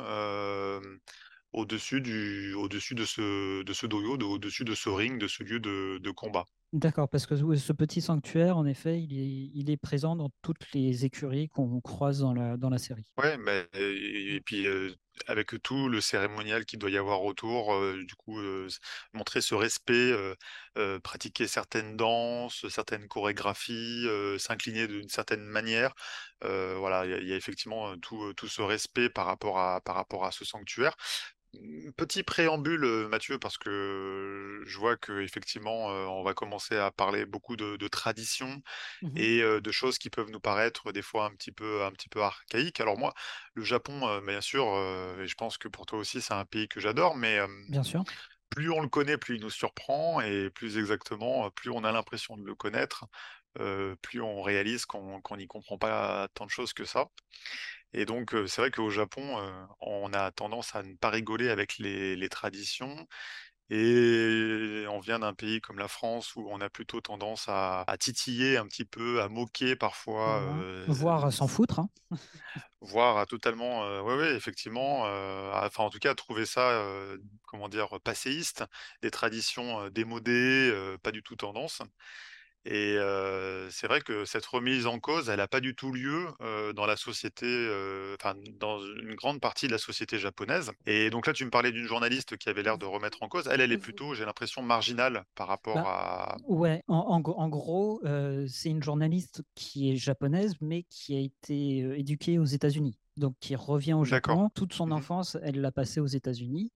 au-dessus 1.51 2.01
du, 2.01 2.53
au-dessus 2.53 2.95
de 2.95 3.05
ce, 3.05 3.63
de 3.63 3.73
ce 3.73 3.85
doyo, 3.85 4.17
de- 4.17 4.25
au-dessus 4.25 4.63
de 4.63 4.75
ce 4.75 4.89
ring, 4.89 5.19
de 5.19 5.27
ce 5.27 5.43
lieu 5.43 5.59
de, 5.59 5.99
de 6.01 6.11
combat. 6.11 6.45
D'accord, 6.75 7.09
parce 7.09 7.25
que 7.25 7.35
ce 7.35 7.73
petit 7.73 8.01
sanctuaire, 8.01 8.57
en 8.57 8.65
effet, 8.65 9.01
il 9.01 9.69
est, 9.69 9.77
présent 9.77 10.15
dans 10.15 10.29
toutes 10.41 10.71
les 10.73 11.05
écuries 11.05 11.47
qu'on 11.49 11.81
croise 11.81 12.19
dans 12.19 12.33
la, 12.33 12.77
série. 12.77 13.05
Ouais, 13.17 13.37
mais 13.37 13.67
et, 13.73 14.41
puis 14.41 14.67
avec 15.27 15.61
tout 15.63 15.87
le 15.87 16.01
cérémonial 16.01 16.65
qu'il 16.65 16.79
doit 16.79 16.89
y 16.89 16.97
avoir 16.97 17.23
autour, 17.23 17.73
du 17.95 18.15
coup, 18.15 18.39
montrer 19.13 19.41
ce 19.41 19.55
respect, 19.55 20.13
pratiquer 21.03 21.47
certaines 21.47 21.95
danses, 21.95 22.67
certaines 22.69 23.07
chorégraphies, 23.07 24.07
s'incliner 24.37 24.87
d'une 24.87 25.09
certaine 25.09 25.43
manière. 25.43 25.93
Voilà, 26.41 27.05
il 27.05 27.25
y, 27.25 27.29
y 27.29 27.33
a 27.33 27.35
effectivement 27.35 27.97
tout, 27.97 28.33
tout 28.33 28.47
ce 28.47 28.61
respect 28.61 29.09
par 29.09 29.25
rapport 29.25 29.59
à, 29.59 29.81
par 29.81 29.95
rapport 29.95 30.25
à 30.25 30.31
ce 30.31 30.45
sanctuaire. 30.45 30.95
Mm, 31.61 31.91
Petit 31.97 32.23
préambule, 32.23 32.83
euh, 32.83 33.07
Mathieu, 33.07 33.39
parce 33.39 33.57
que 33.57 34.61
je 34.65 34.77
vois 34.77 34.97
que 34.97 35.21
effectivement, 35.21 35.91
euh, 35.91 36.05
on 36.05 36.23
va 36.23 36.33
commencer 36.33 36.75
à 36.77 36.91
parler 36.91 37.25
beaucoup 37.25 37.55
de, 37.55 37.77
de 37.77 37.87
traditions 37.87 38.61
Mhm. 39.01 39.15
et 39.15 39.41
de 39.41 39.71
choses 39.71 39.97
qui 39.99 40.09
peuvent 40.11 40.31
nous 40.31 40.39
paraître 40.41 40.91
des 40.93 41.01
fois 41.01 41.25
un 41.25 41.31
petit 41.31 41.51
peu, 41.53 41.83
un 41.85 41.91
petit 41.91 42.09
peu 42.09 42.21
archaïques. 42.23 42.81
Alors 42.81 42.97
moi, 42.99 43.13
le 43.55 43.63
Japon, 43.63 44.07
euh, 44.07 44.21
bien 44.21 44.41
sûr, 44.41 44.65
et 45.21 45.27
je 45.27 45.35
pense 45.35 45.57
que 45.57 45.67
pour 45.69 45.85
toi 45.87 45.99
aussi, 45.99 46.21
c'est 46.21 46.33
un 46.35 46.45
pays 46.45 46.67
que 46.69 46.79
j'adore, 46.81 47.15
mais 47.17 47.39
Bien 47.67 47.83
sûr. 47.83 48.05
plus 48.49 48.71
on 48.71 48.81
le 48.81 48.87
connaît, 48.89 49.17
plus 49.17 49.35
il 49.35 49.41
nous 49.41 49.49
surprend, 49.49 50.21
et 50.21 50.49
plus 50.49 50.77
exactement, 50.77 51.49
plus 51.51 51.69
on 51.71 51.83
a 51.83 51.91
l'impression 51.91 52.37
de 52.37 52.45
le 52.45 52.55
connaître, 52.55 53.05
euh, 53.59 53.95
plus 54.01 54.21
on 54.21 54.41
réalise 54.41 54.85
qu'on 54.85 55.21
qu'on 55.21 55.37
n'y 55.37 55.47
comprend 55.47 55.77
pas 55.77 56.27
tant 56.33 56.45
de 56.45 56.51
choses 56.51 56.73
que 56.73 56.85
ça. 56.85 57.07
Et 57.97 58.05
donc, 58.05 58.33
euh, 58.35 58.45
c'est 58.47 58.61
vrai 58.61 58.71
qu'au 58.71 58.89
Japon, 58.89 59.39
euh, 59.39 59.65
on 59.81 60.13
a 60.13 60.31
tendance 60.31 60.75
à 60.75 60.83
ne 60.83 60.95
pas 60.97 61.09
rigoler 61.09 61.49
avec 61.49 61.77
les, 61.77 62.15
les 62.15 62.29
traditions. 62.29 63.07
Et 63.71 64.85
on 64.89 64.99
vient 64.99 65.19
d'un 65.19 65.33
pays 65.33 65.61
comme 65.61 65.79
la 65.79 65.87
France 65.87 66.35
où 66.35 66.47
on 66.49 66.61
a 66.61 66.69
plutôt 66.69 67.01
tendance 67.01 67.45
à, 67.49 67.83
à 67.87 67.97
titiller 67.97 68.57
un 68.57 68.67
petit 68.67 68.85
peu, 68.85 69.21
à 69.21 69.29
moquer 69.29 69.75
parfois, 69.75 70.41
euh, 70.41 70.85
Voire 70.87 71.25
à 71.25 71.31
s'en 71.31 71.47
foutre. 71.47 71.79
hein. 71.79 71.89
voire 72.81 73.17
à 73.17 73.25
totalement, 73.25 73.85
euh, 73.85 74.01
ouais, 74.01 74.35
effectivement, 74.35 75.05
euh, 75.07 75.51
enfin 75.53 75.83
en 75.83 75.89
tout 75.89 75.99
cas 75.99 76.11
à 76.11 76.15
trouver 76.15 76.45
ça, 76.45 76.71
euh, 76.71 77.17
comment 77.47 77.69
dire, 77.69 77.99
passéiste, 78.03 78.63
des 79.01 79.11
traditions 79.11 79.81
euh, 79.83 79.89
démodées, 79.89 80.69
euh, 80.71 80.97
pas 80.97 81.11
du 81.11 81.23
tout 81.23 81.35
tendance. 81.35 81.81
Et 82.65 82.97
c'est 83.69 83.87
vrai 83.87 84.01
que 84.01 84.25
cette 84.25 84.45
remise 84.45 84.87
en 84.87 84.99
cause, 84.99 85.29
elle 85.29 85.39
a 85.39 85.47
pas 85.47 85.59
du 85.59 85.75
tout 85.75 85.91
lieu, 85.91 86.27
dans 86.75 86.85
la 86.85 86.95
société, 86.97 87.45
enfin, 88.19 88.35
dans 88.59 88.79
une 88.83 89.15
grande 89.15 89.39
partie 89.39 89.67
de 89.67 89.71
la 89.71 89.77
société 89.77 90.17
japonaise. 90.19 90.71
Et 90.85 91.09
donc 91.09 91.27
là, 91.27 91.33
tu 91.33 91.45
me 91.45 91.49
parlais 91.51 91.71
d'une 91.71 91.85
journaliste 91.87 92.37
qui 92.37 92.49
avait 92.49 92.63
l'air 92.63 92.77
de 92.77 92.85
remettre 92.85 93.21
en 93.23 93.27
cause. 93.27 93.47
Elle, 93.51 93.61
elle 93.61 93.71
est 93.71 93.77
plutôt, 93.77 94.13
j'ai 94.13 94.25
l'impression, 94.25 94.61
marginale 94.61 95.23
par 95.35 95.47
rapport 95.47 95.75
Bah, 95.75 95.83
à 95.83 96.37
Ouais, 96.47 96.83
en, 96.87 96.95
en 96.97 97.19
gros- 97.21 97.39
en 97.39 97.49
gros, 97.49 98.01
c'est 98.47 98.69
une 98.69 98.83
journaliste 98.83 99.43
qui 99.55 99.91
est 99.91 99.95
japonaise, 99.97 100.55
mais 100.61 100.83
qui 100.89 101.15
a 101.15 101.19
été 101.19 101.79
éduquée 101.99 102.39
aux 102.39 102.45
États-Unis. 102.45 102.97
Donc, 103.17 103.35
qui 103.39 103.55
revient 103.55 103.93
au. 103.93 104.03
Japon. 104.03 104.49
Toute 104.55 104.73
son 104.73 104.87
Mmh 104.87 104.93
enfance, 104.93 105.37
elle 105.41 105.61
l'a 105.61 105.71
passée 105.71 105.99
aux 106.01 106.05
États-Unis. 106.07 106.71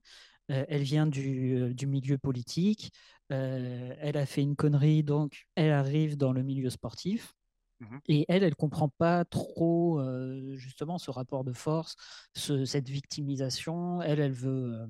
Euh, 0.50 0.64
elle 0.68 0.82
vient 0.82 1.06
du, 1.06 1.54
euh, 1.56 1.74
du 1.74 1.86
milieu 1.86 2.18
politique. 2.18 2.92
Euh, 3.32 3.94
elle 4.00 4.16
a 4.16 4.26
fait 4.26 4.42
une 4.42 4.56
connerie, 4.56 5.02
donc 5.04 5.46
elle 5.54 5.70
arrive 5.72 6.16
dans 6.16 6.32
le 6.32 6.42
milieu 6.42 6.70
sportif. 6.70 7.34
Mmh 7.80 7.98
Et 8.08 8.26
elle, 8.28 8.42
elle 8.42 8.54
comprend 8.56 8.88
pas 8.90 9.24
trop 9.24 10.00
euh, 10.00 10.54
justement 10.56 10.98
ce 10.98 11.10
rapport 11.10 11.44
de 11.44 11.52
force, 11.52 11.96
ce- 12.36 12.64
cette 12.66 12.88
victimisation. 12.90 14.02
Elle, 14.02 14.20
elle 14.20 14.32
veut, 14.32 14.74
euh, 14.82 14.86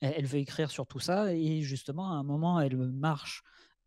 elle, 0.00 0.26
veut 0.26 0.38
écrire 0.38 0.70
sur 0.70 0.86
tout 0.86 1.00
ça. 1.00 1.34
Et 1.34 1.62
justement, 1.62 2.12
à 2.12 2.14
un 2.16 2.22
moment, 2.22 2.60
elle 2.60 2.76
marche 2.76 3.42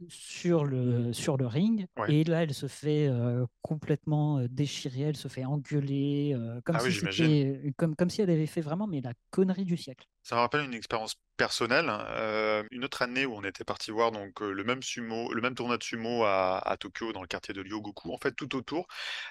sur 0.10 0.66
le, 0.66 1.14
sur 1.14 1.38
le 1.38 1.48
ring. 1.48 1.86
Ouais. 1.98 2.12
Et 2.14 2.24
là, 2.26 2.44
elle 2.44 2.54
se 2.54 2.68
fait 2.68 3.08
euh, 3.08 3.46
complètement 3.62 4.44
déchirer, 4.50 5.02
elle 5.02 5.18
se 5.18 5.28
fait 5.28 5.46
engueuler, 5.46 6.36
comme, 6.66 6.76
Ah 6.76 6.80
si 6.80 6.90
comme, 7.78 7.96
comme 7.96 8.10
si 8.10 8.22
elle 8.22 8.32
avait 8.32 8.48
fait 8.48 8.62
vraiment 8.62 8.88
mais 8.88 9.00
la 9.02 9.14
connerie 9.30 9.66
du 9.66 9.78
siècle. 9.78 10.08
Ça 10.26 10.36
me 10.36 10.42
rappelle 10.42 10.66
une 10.66 10.74
expérience 10.76 11.16
personnelle. 11.36 11.90
Heu, 11.90 12.64
une 12.72 12.86
autre 12.86 13.02
année 13.02 13.26
où 13.26 13.34
on 13.36 13.44
était 13.44 13.64
parti 13.64 13.90
voir 13.90 14.12
donc, 14.12 14.40
heu, 14.42 14.52
le 14.54 14.64
même 14.64 14.84
sumo 14.84 15.34
le 15.34 15.42
même 15.42 15.56
tournoi 15.56 15.78
de 15.78 15.84
sumo 15.84 16.24
à 16.26 16.60
à 16.60 16.78
Tokyo, 16.78 17.12
dans 17.12 17.22
le 17.22 17.28
quartier 17.28 17.54
de 17.56 17.62
Ryogoku. 17.62 18.14
En 18.14 18.18
fait, 18.20 18.34
tout 18.34 18.56
autour, 18.56 18.86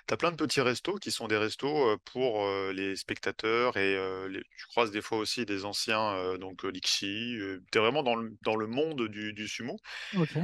tu 0.09 0.15
as 0.15 0.17
plein 0.17 0.33
de 0.33 0.37
petits 0.37 0.61
restos 0.61 0.97
qui 0.97 1.13
sont 1.13 1.29
des 1.29 1.37
restos, 1.37 1.91
heu, 1.93 1.99
pour, 2.05 2.45
les 2.73 2.97
spectateurs 2.97 3.77
et 3.77 3.95
les 4.29 4.41
tu 4.59 4.67
croises 4.69 4.91
des 4.91 5.03
fois 5.03 5.19
aussi 5.19 5.47
des 5.47 5.65
anciens, 5.65 6.37
donc, 6.39 6.65
heu, 6.65 6.73
tu 6.73 7.79
es 7.79 7.79
vraiment 7.79 8.03
dans 8.03 8.17
le 8.17 8.31
dans 8.43 8.57
le 8.57 8.67
monde 8.67 9.09
du 9.09 9.33
du 9.33 9.47
sumo. 9.49 9.77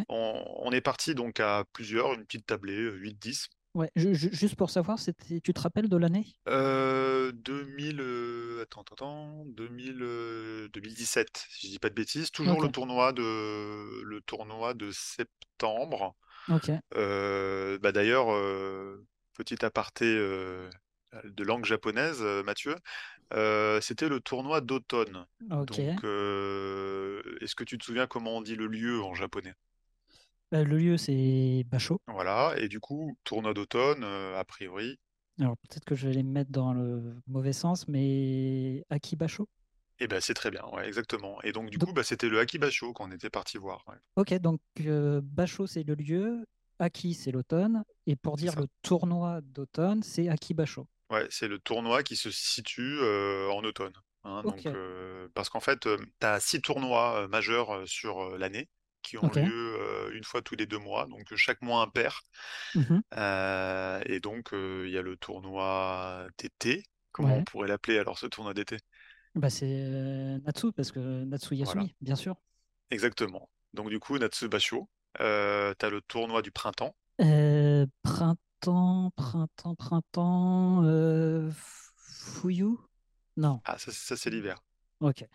On 0.08 0.44
on 0.64 0.72
est 0.72 0.80
parti 0.82 1.14
donc 1.16 1.40
à 1.40 1.64
plusieurs, 1.72 2.14
une 2.14 2.26
petite 2.26 2.46
tablée, 2.46 2.76
heu, 2.78 2.92
8-10. 2.96 3.48
Ouais, 3.76 3.90
ju- 3.94 4.14
ju- 4.14 4.30
juste 4.32 4.56
pour 4.56 4.70
savoir, 4.70 4.98
c'était, 4.98 5.40
tu 5.40 5.52
te 5.52 5.60
rappelles 5.60 5.88
de 5.88 5.96
l'année? 5.96 6.26
Heu, 6.48 7.32
2000, 7.32 8.00
heu, 8.00 8.60
attends, 8.62 8.82
attends, 8.82 8.94
attends, 8.94 9.44
2000, 9.46 10.00
heu, 10.02 10.68
2017, 10.72 11.44
si 11.50 11.66
je 11.66 11.72
dis 11.72 11.78
pas 11.80 11.88
de 11.88 11.94
bêtises. 11.94 12.30
Toujours 12.30 12.60
le 12.60 12.68
tournoi 12.70 13.12
de 13.12 14.02
le 14.04 14.20
tournoi 14.20 14.74
de 14.74 14.90
septembre. 14.92 16.16
Ok. 16.48 16.70
Heu, 16.96 17.78
bah, 17.82 17.92
d'ailleurs, 17.92 18.30
heu, 18.32 19.06
petit 19.34 19.64
aparté, 19.64 20.06
heu, 20.06 20.70
de 21.24 21.44
langue 21.44 21.64
japonaise, 21.66 22.22
Mathieu, 22.44 22.76
c'était 23.82 24.08
le 24.08 24.20
tournoi 24.20 24.60
d'automne. 24.62 25.26
Donc, 25.68 25.88
est-ce 26.04 27.54
que 27.54 27.64
tu 27.64 27.78
te 27.78 27.84
souviens 27.84 28.06
comment 28.06 28.36
on 28.36 28.42
dit 28.42 28.56
le 28.56 28.66
lieu 28.66 29.02
en 29.02 29.14
japonais? 29.14 29.54
Euh, 30.54 30.64
le 30.64 30.78
lieu, 30.78 30.96
c'est 30.96 31.64
Basho. 31.68 32.00
Voilà 32.08 32.54
et 32.58 32.66
du 32.68 32.80
coup, 32.80 33.16
tournoi 33.22 33.54
d'automne, 33.54 34.02
heu, 34.02 34.34
a 34.36 34.44
priori 34.44 34.98
Alors 35.40 35.56
peut-être 35.58 35.84
que 35.86 35.94
je 35.94 36.08
vais 36.08 36.14
les 36.14 36.22
mettre 36.22 36.50
dans 36.50 36.72
le 36.74 37.16
mauvais 37.26 37.52
sens, 37.54 37.88
mais 37.88 38.84
Akibasho. 38.90 39.48
et 39.98 40.06
ben 40.08 40.20
c'est 40.22 40.32
très 40.32 40.50
bien, 40.50 40.64
ouais, 40.72 40.86
exactement 40.88 41.38
et 41.42 41.52
donc 41.52 41.68
du 41.68 41.76
Donc, 41.76 41.88
coup, 41.88 41.92
bah, 41.92 42.02
c'était 42.02 42.28
le 42.30 42.38
Akibasho 42.40 42.92
qu'on 42.94 43.10
était 43.10 43.28
parti 43.30 43.58
voir, 43.58 43.84
ouais. 43.88 43.96
ok, 44.16 44.34
donc 44.38 44.60
euh, 44.80 45.20
Basho 45.22 45.66
c'est 45.66 45.82
le 45.82 45.94
lieu, 45.94 46.46
Aki 46.78 47.14
c'est 47.14 47.32
l'automne, 47.32 47.82
et 48.06 48.16
pour 48.16 48.36
dire 48.36 48.56
le 48.56 48.66
tournoi 48.82 49.40
d'automne, 49.42 50.02
c'est 50.02 50.28
Akibasho. 50.28 50.86
Ouais, 51.10 51.26
c'est 51.30 51.46
le 51.48 51.58
tournoi 51.60 52.02
qui 52.02 52.16
se 52.16 52.30
situe, 52.32 52.98
heu, 53.00 53.48
en 53.52 53.62
automne, 53.62 53.92
hein, 54.24 54.42
donc 54.42 54.66
parce 55.34 55.48
qu'en 55.48 55.60
fait, 55.60 55.86
hem, 55.86 56.04
tu 56.20 56.26
as 56.26 56.40
6 56.40 56.60
tournois, 56.60 57.28
majeurs, 57.28 57.86
sur, 57.88 58.36
l'année 58.38 58.68
qui 59.06 59.18
ont 59.18 59.32
lieu, 59.34 60.10
1 60.14 60.24
fois 60.24 60.42
tous 60.42 60.56
les 60.56 60.66
2 60.66 60.78
mois, 60.78 61.06
donc 61.06 61.34
chaque 61.36 61.62
mois 61.62 61.82
impair, 61.82 62.22
heu 63.16 64.00
et 64.06 64.20
donc 64.20 64.50
il 64.52 64.90
y 64.90 64.98
a 64.98 65.02
le 65.02 65.16
tournoi 65.16 66.28
d'été. 66.38 66.84
Comment 67.12 67.38
on 67.38 67.42
pourrait 67.44 67.68
l'appeler 67.68 67.98
alors 67.98 68.18
ce 68.18 68.26
tournoi 68.26 68.54
d'été? 68.54 68.78
bah 69.34 69.50
c'est 69.50 70.38
Natsu, 70.44 70.72
parce 70.72 70.92
que 70.92 71.24
Natsu 71.24 71.54
Voilà, 71.60 71.86
Yasumi, 71.86 71.94
bien 72.00 72.16
sûr. 72.16 72.36
exactement. 72.90 73.48
Donc 73.74 73.88
du 73.90 73.98
coup, 74.00 74.18
Natsubasho, 74.18 74.88
heu, 75.20 75.74
tu 75.78 75.86
as 75.86 75.90
le 75.90 76.00
tournoi 76.02 76.42
du 76.42 76.50
printemps. 76.50 76.96
Printemps, 78.02 79.10
printemps, 79.16 79.74
printemps, 79.76 80.82
Fuyu? 81.52 82.78
Non, 83.36 83.60
Ah 83.64 83.76
ça 83.78 83.92
ça 83.92 84.16
c'est 84.16 84.30
l'hiver. 84.30 84.56
ok. 85.00 85.28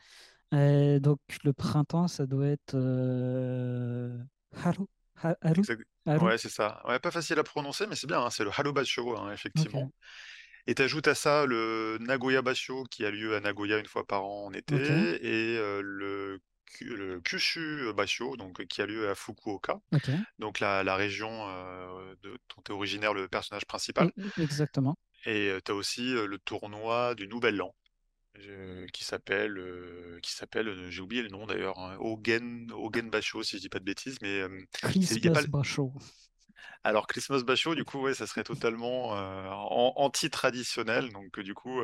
Euh, 0.54 1.00
donc 1.00 1.20
le 1.44 1.54
printemps, 1.54 2.08
ça 2.08 2.26
doit 2.26 2.48
être 2.48 2.76
euh, 2.76 4.18
Haru, 4.54 4.86
Ha- 5.24 5.38
Haru, 5.42 5.68
Haru. 6.06 6.32
ouais, 6.32 6.38
c'est 6.38 6.50
ça. 6.50 6.82
Ouais, 6.88 7.00
pas 7.00 7.12
facile 7.12 7.40
à 7.40 7.44
prononcer, 7.44 7.88
mais 7.88 7.96
c'est 7.96 8.08
bien, 8.08 8.22
hein, 8.22 8.30
c'est 8.30 8.44
le 8.44 8.50
Harubasho, 8.52 9.18
hein, 9.18 9.32
Ok, 9.56 9.76
effectivement. 9.76 9.92
Et 10.68 10.76
tu 10.76 10.84
ajoutes 10.84 11.08
à 11.10 11.16
ça 11.16 11.46
le 11.48 11.98
Nagoya 12.02 12.42
Basho 12.44 12.86
qui 12.86 13.06
a 13.06 13.12
lieu 13.12 13.36
à 13.36 13.40
Nagoya 13.42 13.80
une 13.80 13.88
fois 13.88 14.06
par 14.08 14.26
an 14.26 14.48
en 14.48 14.54
été 14.54 14.84
et 15.26 15.58
heu, 15.58 15.82
le 15.82 16.42
le 16.82 17.22
Kyushu 17.22 17.94
Basho 17.96 18.38
donc 18.38 18.66
qui 18.68 18.82
a 18.82 18.86
lieu 18.88 19.10
à 19.10 19.16
Fukuoka, 19.16 19.82
ok. 19.92 20.10
donc 20.40 20.60
la 20.62 20.84
la 20.84 20.96
région, 20.98 21.48
heu, 21.50 22.18
de 22.24 22.32
dont 22.56 22.64
est 22.70 22.72
originaire 22.74 23.14
le 23.16 23.28
personnage 23.30 23.66
principal 23.66 24.12
E- 24.18 24.32
Exactement. 24.38 24.98
et 25.26 25.50
heu, 25.50 25.62
tu 25.64 25.72
as 25.72 25.76
aussi, 25.76 26.14
le 26.14 26.38
tournoi 26.40 27.16
du 27.16 27.28
Nouvel 27.28 27.62
An, 27.62 27.76
qui 28.94 29.04
s'appelle, 29.04 29.58
heu, 29.58 30.20
qui 30.24 30.32
s'appelle, 30.32 30.68
heu, 30.70 30.90
j'ai 30.90 31.02
oublié 31.02 31.22
le 31.22 31.30
nom 31.30 31.46
d'ailleurs, 31.46 31.78
hein, 31.80 31.98
Ogen 32.00 32.72
Ogen 32.72 33.10
Basho 33.10 33.44
si 33.44 33.58
je 33.58 33.62
dis 33.62 33.70
pas 33.70 33.80
de 33.80 33.84
bêtises 33.86 34.18
mais 34.22 34.42
Christmas 35.02 35.46
Basho. 35.48 35.94
Alors 36.84 37.08
Christmas 37.08 37.44
Basho, 37.44 37.76
du 37.76 37.84
coup, 37.86 38.00
ouais, 38.02 38.14
ça 38.16 38.26
serait 38.28 38.44
totalement, 38.44 39.12
an 39.12 39.94
anti-traditionnel, 39.98 41.12
donc 41.12 41.40
du 41.40 41.54
coup, 41.54 41.82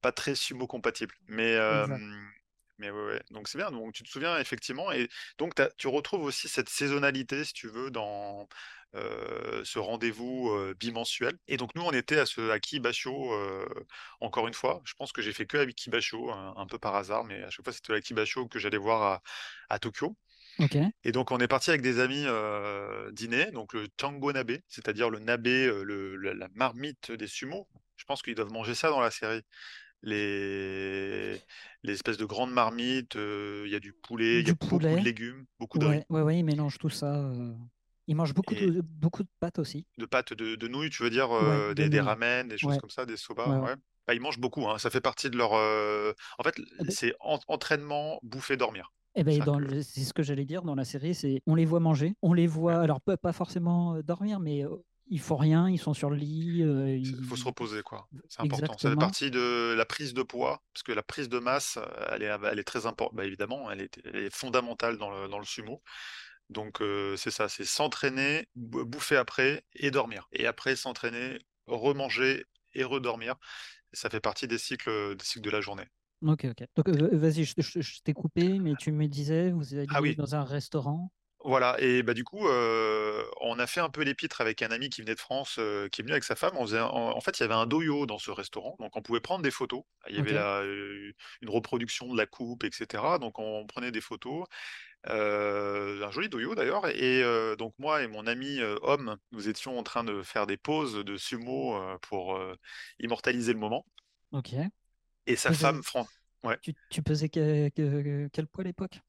pas 0.00 0.12
très 0.12 0.34
sumo 0.34 0.66
compatible. 0.66 1.14
Mais 1.28 1.56
mais 2.82 2.90
ouais, 2.90 3.04
ouais, 3.06 3.22
donc 3.30 3.48
c'est 3.48 3.58
bien, 3.58 3.70
donc 3.70 3.94
tu 3.94 4.02
te 4.02 4.10
souviens 4.10 4.38
effectivement 4.38 4.92
et 4.92 5.08
donc 5.38 5.54
tu 5.78 5.88
retrouves 5.88 6.24
aussi 6.24 6.48
cette 6.48 6.68
saisonnalité, 6.68 7.44
si 7.44 7.54
tu 7.54 7.68
veux, 7.68 7.90
dans, 7.90 8.48
heu, 8.94 9.62
ce 9.64 9.78
rendez-vous, 9.78 10.50
heu, 10.50 10.74
bimensuel 10.74 11.38
et 11.48 11.56
donc 11.56 11.74
nous, 11.76 11.82
on 11.82 11.92
était 11.92 12.18
à 12.18 12.26
ce 12.26 12.50
Aki 12.50 12.80
Basho, 12.80 13.32
heu, 13.34 13.66
encore 14.20 14.48
une 14.48 14.54
fois, 14.54 14.82
je 14.84 14.94
pense 14.94 15.12
que 15.12 15.22
j'ai 15.22 15.32
fait 15.32 15.46
que 15.46 15.56
Aki 15.58 15.90
Basho, 15.90 16.30
un 16.32 16.54
un 16.56 16.66
peu 16.66 16.78
par 16.78 16.94
hasard, 16.96 17.24
mais 17.24 17.42
à 17.42 17.50
chaque 17.50 17.64
fois, 17.64 17.72
c'était 17.72 17.94
Aki 17.94 18.14
Basho 18.14 18.48
que 18.48 18.58
j'allais 18.58 18.78
voir 18.78 19.02
à 19.02 19.22
à 19.70 19.78
Tokyo. 19.78 20.16
Ok. 20.58 20.92
Et 21.04 21.12
donc 21.12 21.30
on 21.32 21.38
est 21.38 21.48
parti 21.48 21.70
avec 21.70 21.82
des 21.82 21.98
amis, 22.00 22.26
dîner, 23.12 23.50
donc 23.52 23.72
le 23.74 23.88
Tango 23.88 24.32
Nabe, 24.32 24.58
c'est-à-dire 24.68 25.10
le 25.10 25.18
nabe, 25.18 25.46
le 25.46 26.16
la 26.16 26.48
marmite 26.54 27.10
des 27.12 27.26
sumos. 27.26 27.68
Je 27.96 28.04
pense 28.04 28.22
qu'ils 28.22 28.34
doivent 28.34 28.52
manger 28.52 28.74
ça 28.74 28.90
dans 28.90 29.00
la 29.00 29.10
série. 29.10 29.42
Les 30.02 31.42
les 31.84 31.92
espèces 31.92 32.16
de 32.16 32.24
grandes 32.24 32.52
marmites, 32.52 33.16
heu, 33.16 33.64
il 33.66 33.72
y 33.72 33.76
a 33.76 33.80
du 33.80 33.92
poulet, 33.92 34.40
il 34.40 34.46
y 34.46 34.50
a 34.50 34.52
Du 34.52 34.54
beaucoup 34.54 34.80
de 34.80 34.88
poulet. 34.88 35.02
légumes, 35.02 35.46
beaucoup 35.58 35.78
de 35.78 35.86
riz 35.86 36.00
Ouais, 36.00 36.06
ouais, 36.10 36.22
ouais, 36.22 36.38
ils 36.40 36.44
mélangent 36.44 36.78
tout 36.78 36.90
ça. 36.90 37.14
euh. 37.16 37.54
Ils 38.08 38.16
mangent 38.16 38.34
beaucoup 38.34 38.54
de, 38.56 38.82
beaucoup 38.82 39.22
de 39.24 39.30
pâtes 39.40 39.58
aussi. 39.60 39.86
de 39.98 40.06
pâtes 40.06 40.32
de 40.32 40.56
de 40.56 40.68
nouilles, 40.68 40.90
tu 40.90 41.02
veux 41.02 41.10
dire, 41.10 41.28
Ouais, 41.40 41.62
de 41.74 41.74
des 41.76 41.88
des 41.90 42.00
ramen, 42.00 42.48
des 42.48 42.58
choses 42.58 42.76
comme 42.76 42.90
ça, 42.90 43.06
des 43.06 43.16
soba, 43.16 43.58
ouais. 43.60 43.74
Bah, 44.06 44.14
ils 44.14 44.20
mangent 44.20 44.38
beaucoup, 44.40 44.66
hein, 44.68 44.78
ça 44.78 44.90
fait 44.90 45.00
partie 45.00 45.30
de 45.30 45.36
leur, 45.36 45.54
heu 45.54 46.14
en 46.38 46.42
fait, 46.42 46.56
Eh 46.78 46.84
ben, 46.84 46.96
c'est 46.96 47.14
en 47.20 47.38
entraînement, 47.48 48.18
bouffer, 48.22 48.56
dormir. 48.56 48.92
eh 49.14 49.24
ben, 49.24 49.42
c'est 49.82 50.00
ce 50.04 50.12
que 50.14 50.22
j'allais 50.22 50.44
dire 50.46 50.62
dans 50.62 50.74
la 50.74 50.84
série, 50.84 51.14
c'est 51.14 51.42
on 51.46 51.54
les 51.54 51.66
voit 51.66 51.80
manger, 51.80 52.14
on 52.22 52.32
les 52.32 52.46
voit, 52.46 52.80
alors 52.80 53.00
pas, 53.00 53.16
pas 53.16 53.32
forcément 53.32 53.96
euh, 53.96 54.02
dormir, 54.02 54.40
mais 54.40 54.64
euh, 54.64 54.76
ils 55.06 55.20
font 55.20 55.36
rien, 55.36 55.68
ils 55.70 55.78
sont 55.78 55.94
sur 55.94 56.10
le 56.10 56.16
lit, 56.16 56.62
euh, 56.62 56.88
Il 57.04 57.24
faut 57.24 57.36
se 57.36 57.44
reposer, 57.44 57.82
quoi. 57.82 58.08
C'est 58.28 58.40
important. 58.42 58.78
Ça 58.78 58.88
fait 58.90 58.96
partie 58.96 59.30
de 59.30 59.74
la 59.76 59.84
prise 59.84 60.14
de 60.14 60.22
poids, 60.22 60.62
parce 60.72 60.82
que 60.84 60.92
la 60.92 61.02
prise 61.02 61.28
de 61.28 61.38
masse, 61.40 61.78
elle 62.10 62.22
est 62.22 62.26
elle 62.44 62.58
est 62.60 62.64
très 62.64 62.86
importante. 62.86 63.16
bah, 63.16 63.24
évidemment, 63.24 63.70
elle 63.70 63.80
est 63.82 64.00
elle 64.04 64.16
est 64.16 64.34
fondamentale 64.34 64.98
dans 64.98 65.10
le 65.10 65.28
dans 65.28 65.38
le 65.40 65.44
sumo. 65.44 65.82
Donc 66.50 66.80
heu, 66.82 67.16
c'est 67.18 67.30
ça, 67.32 67.48
c'est 67.48 67.64
s'entraîner, 67.64 68.48
bouffer 68.56 69.16
après 69.16 69.64
et 69.74 69.90
dormir 69.92 70.28
et 70.32 70.46
après 70.46 70.76
s'entraîner, 70.76 71.40
remanger 71.66 72.46
et 72.74 72.84
redormir. 72.84 73.36
Ça 73.92 74.10
fait 74.10 74.20
partie 74.20 74.48
des 74.48 74.58
cycles, 74.58 75.16
des 75.16 75.24
cycles 75.24 75.42
de 75.46 75.50
la 75.50 75.60
journée. 75.62 75.88
Ok, 76.22 76.44
ok. 76.50 76.64
Donc 76.76 76.88
euh, 76.88 77.16
vas-y, 77.16 77.44
je, 77.44 77.54
je- 77.58 77.80
je 77.80 78.00
t'ai 78.02 78.12
coupé, 78.12 78.60
mais 78.60 78.76
tu 78.76 78.92
me 78.92 79.08
disais, 79.08 79.50
vous 79.50 79.74
Ah 79.88 80.00
alliez 80.00 80.00
oui, 80.00 80.16
dans 80.16 80.34
un 80.36 80.44
restaurant? 80.44 81.12
Voilà 81.44 81.76
et 81.80 82.02
bah, 82.02 82.14
du 82.14 82.24
coup, 82.24 82.46
on 82.46 83.58
a 83.58 83.66
fait 83.66 83.80
un 83.80 83.88
peu 83.88 84.02
l'épître 84.02 84.40
avec 84.40 84.62
un 84.62 84.70
ami 84.70 84.90
qui 84.90 85.00
venait 85.00 85.14
de 85.14 85.20
France, 85.20 85.54
qui 85.90 86.00
est 86.00 86.02
venu 86.02 86.12
avec 86.12 86.24
sa 86.24 86.36
femme. 86.36 86.52
On 86.56 86.66
faisait 86.66 86.80
en 86.80 87.16
en 87.16 87.20
fait, 87.20 87.38
il 87.38 87.42
y 87.42 87.44
avait 87.44 87.54
un 87.54 87.66
doyo 87.66 88.06
dans 88.06 88.18
ce 88.18 88.30
restaurant, 88.30 88.76
donc 88.78 88.96
on 88.96 89.02
pouvait 89.02 89.20
prendre 89.20 89.42
des 89.42 89.50
photos. 89.50 89.82
Il 90.08 90.16
y 90.16 90.18
avait 90.18 90.30
OK. 90.30 90.36
la, 90.36 90.62
heu, 90.62 91.12
une 91.40 91.50
reproduction 91.50 92.12
de 92.12 92.16
la 92.16 92.26
coupe 92.26 92.64
et 92.64 92.70
cetera, 92.72 93.18
donc 93.18 93.38
on 93.38 93.66
prenait 93.66 93.90
des 93.90 94.00
photos. 94.00 94.44
Un 95.04 96.10
joli 96.12 96.28
doyo 96.28 96.54
d'ailleurs 96.54 96.86
et 96.88 97.24
donc 97.56 97.74
moi 97.78 98.02
et 98.02 98.06
mon 98.06 98.26
ami, 98.28 98.60
homme, 98.82 99.16
nous 99.32 99.48
étions 99.48 99.76
en 99.78 99.82
train 99.82 100.04
de 100.04 100.22
faire 100.22 100.46
des 100.46 100.56
poses 100.56 100.94
de 101.04 101.16
sumo, 101.16 101.76
pour, 102.02 102.38
immortaliser 103.00 103.52
le 103.52 103.58
moment 103.58 103.84
OK. 104.32 104.54
et 105.26 105.36
sa 105.36 105.50
Pesais 105.50 105.62
femme 105.62 105.82
fran 105.82 106.06
ouais. 106.44 106.58
tu 106.60 106.74
tu 106.88 107.02
pesais 107.02 107.28
que 107.28 107.68
que 107.70 108.28
quel 108.32 108.46
poids 108.46 108.62
à 108.62 108.66
l'époque? 108.66 109.00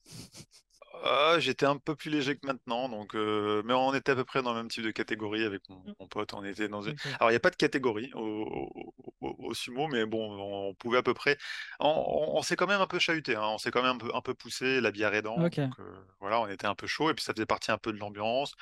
Ah, 1.06 1.36
j'étais 1.40 1.66
un 1.66 1.78
peu 1.78 1.96
plus 1.96 2.10
léger 2.10 2.36
que 2.38 2.48
maintenant, 2.48 2.88
donc 2.90 3.14
mais 3.14 3.74
on 3.74 3.94
était 3.94 4.14
à 4.14 4.16
peu 4.16 4.24
près 4.24 4.42
dans 4.42 4.54
le 4.54 4.60
même 4.60 4.70
type 4.70 4.84
de 4.84 4.92
catégorie 4.92 5.44
avec 5.44 5.62
mon 5.70 5.84
Mmh. 5.84 5.94
mon 6.00 6.08
pote. 6.08 6.34
On 6.34 6.44
était 6.44 6.68
dans 6.68 6.82
une 6.82 6.96
alors 7.20 7.32
il 7.32 7.34
y 7.34 7.38
a 7.38 7.40
pas 7.40 7.50
de 7.50 7.56
catégorie 7.56 8.12
au 8.14 8.22
au 8.22 8.94
au 9.22 9.36
au 9.50 9.54
sumo, 9.54 9.88
mais 9.88 10.06
bon, 10.06 10.70
on 10.70 10.74
pouvait 10.76 10.98
à 11.00 11.04
peu 11.04 11.14
près 11.14 11.38
on 11.80 11.88
on 11.90 12.38
on 12.38 12.42
s'est 12.42 12.56
quand 12.56 12.68
même 12.68 12.82
un 12.82 12.88
peu 12.88 13.00
chahuté, 13.00 13.36
hein, 13.36 13.48
on 13.48 13.58
s'est 13.58 13.72
quand 13.72 13.82
même 13.82 13.96
un 13.96 13.98
peu 13.98 14.12
un 14.14 14.22
peu 14.22 14.34
poussé, 14.34 14.82
la 14.82 14.92
bière 14.92 15.14
aidant, 15.14 15.38
donc 15.38 15.60
voilà, 16.20 16.40
on 16.42 16.48
était 16.48 16.68
un 16.68 16.76
peu 16.76 16.88
chaud 16.88 17.10
et 17.10 17.14
puis 17.14 17.24
ça 17.24 17.34
faisait 17.34 17.46
partie 17.46 17.72
un 17.72 17.78
peu 17.78 17.92
de 17.92 17.98
l'ambiance. 17.98 18.54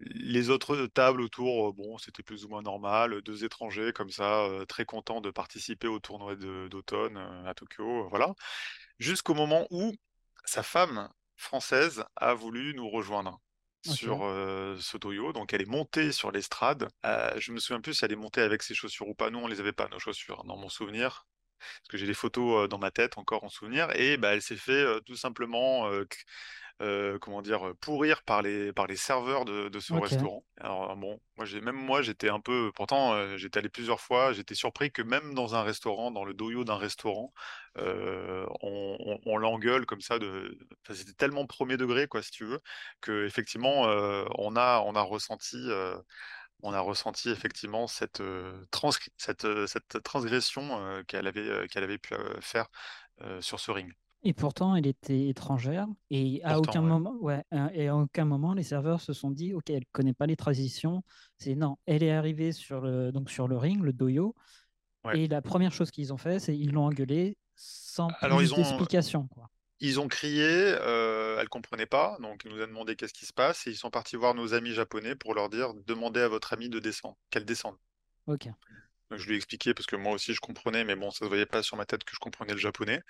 Les 0.00 0.50
autres 0.50 0.86
tables 0.86 1.20
autour, 1.20 1.72
bon, 1.74 1.98
c'était 1.98 2.22
plus 2.22 2.44
ou 2.44 2.48
moins 2.48 2.62
normal, 2.62 3.22
2 3.22 3.44
étrangers 3.44 3.92
comme 3.92 4.10
ça, 4.10 4.46
très 4.68 4.84
contents 4.84 5.20
de 5.20 5.30
participer 5.30 5.88
au 5.88 5.98
tournoi 5.98 6.36
d'automne, 6.36 7.16
à 7.46 7.54
Tokyo, 7.54 8.08
voilà. 8.08 8.34
Jusqu'au 8.98 9.34
moment 9.34 9.66
où 9.70 9.92
sa 10.44 10.62
femme 10.62 11.08
française 11.36 12.04
a 12.16 12.34
voulu 12.34 12.74
nous 12.74 12.88
rejoindre 12.88 13.40
sur, 13.82 14.18
ce 14.80 14.96
doyo. 14.96 15.32
Donc 15.32 15.52
elle 15.52 15.62
est 15.62 15.68
montée 15.68 16.12
sur 16.12 16.32
l'estrade. 16.32 16.88
Je 17.04 17.52
me 17.52 17.58
souviens 17.58 17.80
plus 17.80 17.94
si 17.94 18.04
elle 18.04 18.12
est 18.12 18.16
montée 18.16 18.40
avec 18.40 18.62
ses 18.62 18.74
chaussures 18.74 19.08
ou 19.08 19.14
pas. 19.14 19.30
Nous, 19.30 19.38
on 19.38 19.46
les 19.46 19.60
avait 19.60 19.72
pas 19.72 19.88
nos 19.88 19.98
chaussures, 19.98 20.44
dans 20.44 20.56
mon 20.56 20.68
souvenir, 20.68 21.26
parce 21.58 21.88
que 21.90 21.96
j'ai 21.96 22.06
des 22.06 22.14
photos, 22.14 22.68
dans 22.68 22.78
ma 22.78 22.90
tête 22.90 23.18
encore 23.18 23.44
en 23.44 23.48
souvenir 23.48 23.94
et 23.94 24.16
bah, 24.16 24.34
elle 24.34 24.42
s'est 24.42 24.56
fait, 24.56 24.84
tout 25.04 25.16
simplement, 25.16 25.88
heu, 26.82 27.18
comment 27.20 27.42
dire? 27.42 27.72
Pourrir 27.80 28.22
par 28.24 28.42
les 28.42 28.72
par 28.72 28.86
les 28.86 28.96
serveurs 28.96 29.44
de 29.44 29.68
de 29.68 29.80
ce 29.80 29.96
restaurant. 29.96 30.44
Alors 30.60 30.96
bon, 30.96 31.18
moi 31.36 31.44
j'ai 31.46 31.60
même 31.60 31.76
moi 31.76 32.02
j'étais 32.02 32.28
un 32.28 32.40
peu 32.40 32.72
pourtant, 32.74 33.14
heu, 33.14 33.36
j'étais 33.38 33.58
allé 33.58 33.68
plusieurs 33.68 34.00
fois, 34.00 34.32
j'étais 34.32 34.54
surpris 34.54 34.92
que 34.92 35.02
même 35.02 35.34
dans 35.34 35.54
un 35.54 35.62
restaurant, 35.62 36.10
dans 36.10 36.24
le 36.24 36.34
doyo 36.34 36.64
d'un 36.64 36.76
restaurant, 36.76 37.32
heu, 37.78 38.46
on 38.62 38.96
on 39.00 39.18
on 39.26 39.36
l'engueule 39.38 39.86
comme 39.86 40.00
ça 40.00 40.18
de 40.18 40.58
enfin 40.84 40.94
c'était 40.94 41.12
tellement 41.14 41.46
premier 41.46 41.76
degré 41.76 42.08
quoi 42.08 42.22
si 42.22 42.30
tu 42.30 42.44
veux, 42.44 42.60
qu'effectivement, 43.02 43.88
heu, 43.88 44.24
on 44.38 44.56
a 44.56 44.82
on 44.86 44.94
a 44.94 45.02
ressenti, 45.02 45.56
on 46.62 46.72
a 46.72 46.80
ressenti 46.80 47.30
effectivement 47.30 47.86
cette, 47.86 48.22
transcri 48.70 49.10
cette, 49.16 49.46
cette 49.66 50.02
transgression, 50.02 51.02
qu'elle 51.06 51.26
avait, 51.26 51.68
qu'elle 51.68 51.84
avait 51.84 51.98
pu, 51.98 52.14
faire, 52.40 52.68
sur 53.40 53.60
ce 53.60 53.70
ring. 53.70 53.92
Et 54.28 54.32
pourtant, 54.34 54.74
elle 54.74 54.88
était 54.88 55.28
étrangère 55.28 55.86
et 56.10 56.42
à 56.42 56.58
aucun 56.60 56.82
ouais. 56.82 56.86
moment 56.88 57.14
ouais, 57.20 57.44
heu 57.54 57.68
et 57.72 57.86
à 57.86 57.96
aucun 57.96 58.24
moment 58.24 58.54
les 58.54 58.64
serveurs 58.64 59.00
se 59.00 59.12
sont 59.12 59.30
dit: 59.30 59.54
«OK, 59.54 59.70
elle 59.70 59.84
connaît 59.92 60.14
pas 60.14 60.26
les 60.26 60.34
traditions». 60.34 61.04
C'est 61.38 61.54
non, 61.54 61.76
elle 61.86 62.02
est 62.02 62.10
arrivée 62.10 62.50
sur 62.50 62.80
le 62.80 63.12
donc 63.12 63.30
sur 63.30 63.46
le 63.46 63.56
ring, 63.56 63.80
le 63.84 63.92
doyo 63.92 64.34
Ouais. 65.04 65.16
et 65.16 65.28
la 65.28 65.42
première 65.42 65.72
chose 65.72 65.90
qu'ils 65.92 66.12
ont 66.12 66.18
fait, 66.18 66.40
c'est 66.40 66.58
ils 66.58 66.72
l'ont 66.72 66.86
engueulée 66.86 67.38
sans 67.56 68.14
Alors 68.20 68.42
plus 68.42 68.42
ils 68.42 68.54
ont 68.54 68.84
ils 69.80 70.08
crié, 70.08 70.44
heu, 70.80 71.36
elle 71.40 71.48
comprenait 71.48 71.86
pas, 71.86 72.18
donc 72.20 72.42
elle 72.44 72.52
nous 72.52 72.62
a 72.62 72.66
demandé: 72.66 72.96
«Qu'est-ce 72.96 73.14
qui 73.14 73.26
se 73.26 73.32
passe?» 73.32 73.66
et 73.66 73.70
ils 73.70 73.76
sont 73.76 73.90
partis 73.90 74.16
voir 74.16 74.34
nos 74.34 74.54
amis 74.54 74.72
japonais 74.72 75.14
pour 75.16 75.34
leur 75.34 75.48
dire: 75.50 75.74
«Demandez 75.74 76.20
à 76.20 76.28
votre 76.28 76.52
amie 76.52 76.68
de 76.70 76.78
descendre, 76.80 77.16
qu'elle 77.30 77.44
descende». 77.46 77.76
OK. 78.26 78.50
Donc 79.10 79.20
je 79.20 79.26
lui 79.26 79.34
ai 79.34 79.36
expliqué 79.36 79.72
parce 79.74 79.86
que 79.86 79.96
moi 79.96 80.12
aussi 80.12 80.34
je 80.34 80.40
comprenais, 80.40 80.84
mais 80.84 80.96
bon, 80.96 81.10
ça 81.10 81.20
se 81.20 81.24
voyait 81.26 81.46
pas 81.46 81.62
sur 81.62 81.76
ma 81.76 81.86
tête 81.86 82.04
que 82.04 82.12
je 82.14 82.18
comprenais 82.18 82.52
le 82.52 82.58
japonais 82.58 83.02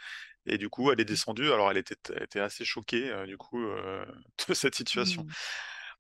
et 0.47 0.59
du 0.59 0.69
coup, 0.71 0.93
elle 0.93 1.01
est 1.01 1.05
descendue. 1.07 1.53
Alors 1.53 1.71
elle 1.71 1.79
était 1.79 1.97
elle 2.15 2.25
était 2.25 2.41
assez 2.41 2.65
choquée, 2.65 3.11
heu, 3.11 3.27
du 3.27 3.39
coup, 3.39 3.61
heu, 3.61 4.07
de 4.49 4.55
cette 4.55 4.75
situation. 4.77 5.25
Mmh. 5.25 5.33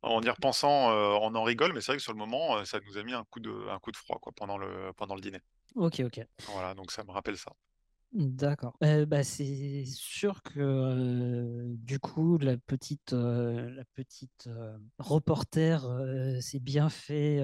En 0.02 0.22
y 0.22 0.30
repensant, 0.30 0.90
heu, 0.92 1.16
on 1.22 1.34
en 1.34 1.42
rigole, 1.44 1.72
mais 1.72 1.80
c'est 1.80 1.92
vrai 1.92 1.96
que 1.98 2.02
sur 2.02 2.12
le 2.12 2.18
moment, 2.18 2.64
ça 2.64 2.80
nous 2.86 2.98
a 2.98 3.02
mis 3.04 3.14
un 3.14 3.24
coup 3.24 3.40
de 3.40 3.68
un 3.70 3.78
coup 3.80 3.92
de 3.92 3.96
froid, 3.96 4.18
quoi, 4.20 4.32
pendant 4.36 4.58
le 4.58 4.92
pendant 4.96 5.14
le 5.14 5.20
dîner. 5.20 5.40
OK, 5.74 6.00
OK. 6.04 6.26
Voilà, 6.46 6.74
donc 6.74 6.90
ça 6.92 7.04
me 7.04 7.10
rappelle 7.12 7.38
ça. 7.38 7.52
D'accord. 8.12 8.78
Heu, 8.82 9.04
bah, 9.04 9.24
c'est 9.24 9.84
sûr 9.84 10.42
que, 10.42 11.74
du 11.76 11.98
coup, 11.98 12.38
la 12.38 12.56
petite, 12.56 13.12
la 13.12 13.84
petite, 13.94 14.48
reporter, 14.98 15.86
s'est 16.40 16.60
bien 16.60 16.88
fait, 16.88 17.42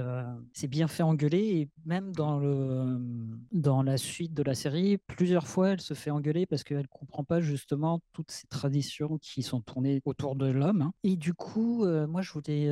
s'est 0.52 0.68
bien 0.68 0.88
fait 0.88 1.02
engueuler 1.02 1.60
et 1.60 1.68
même 1.84 2.12
Mmh. 2.12 2.12
dans 2.12 2.38
le, 2.38 2.48
hem, 2.50 3.40
dans 3.52 3.82
la 3.82 3.96
suite 3.98 4.32
de 4.34 4.42
la 4.42 4.54
série, 4.54 4.98
plusieurs 4.98 5.46
fois, 5.46 5.70
elle 5.70 5.80
se 5.80 5.94
fait 5.94 6.10
engueuler 6.10 6.46
parce 6.46 6.64
qu'elle 6.64 6.88
comprend 6.88 7.24
pas 7.24 7.40
justement 7.40 8.00
toutes 8.12 8.30
ces 8.30 8.46
traditions 8.46 9.18
qui 9.18 9.42
sont 9.42 9.60
tournées 9.60 10.00
autour 10.04 10.36
de 10.36 10.46
l'homme, 10.46 10.82
hein 10.82 10.92
et 11.02 11.16
du 11.16 11.34
coup, 11.34 11.84
moi, 12.06 12.22
je 12.22 12.32
voulais, 12.32 12.68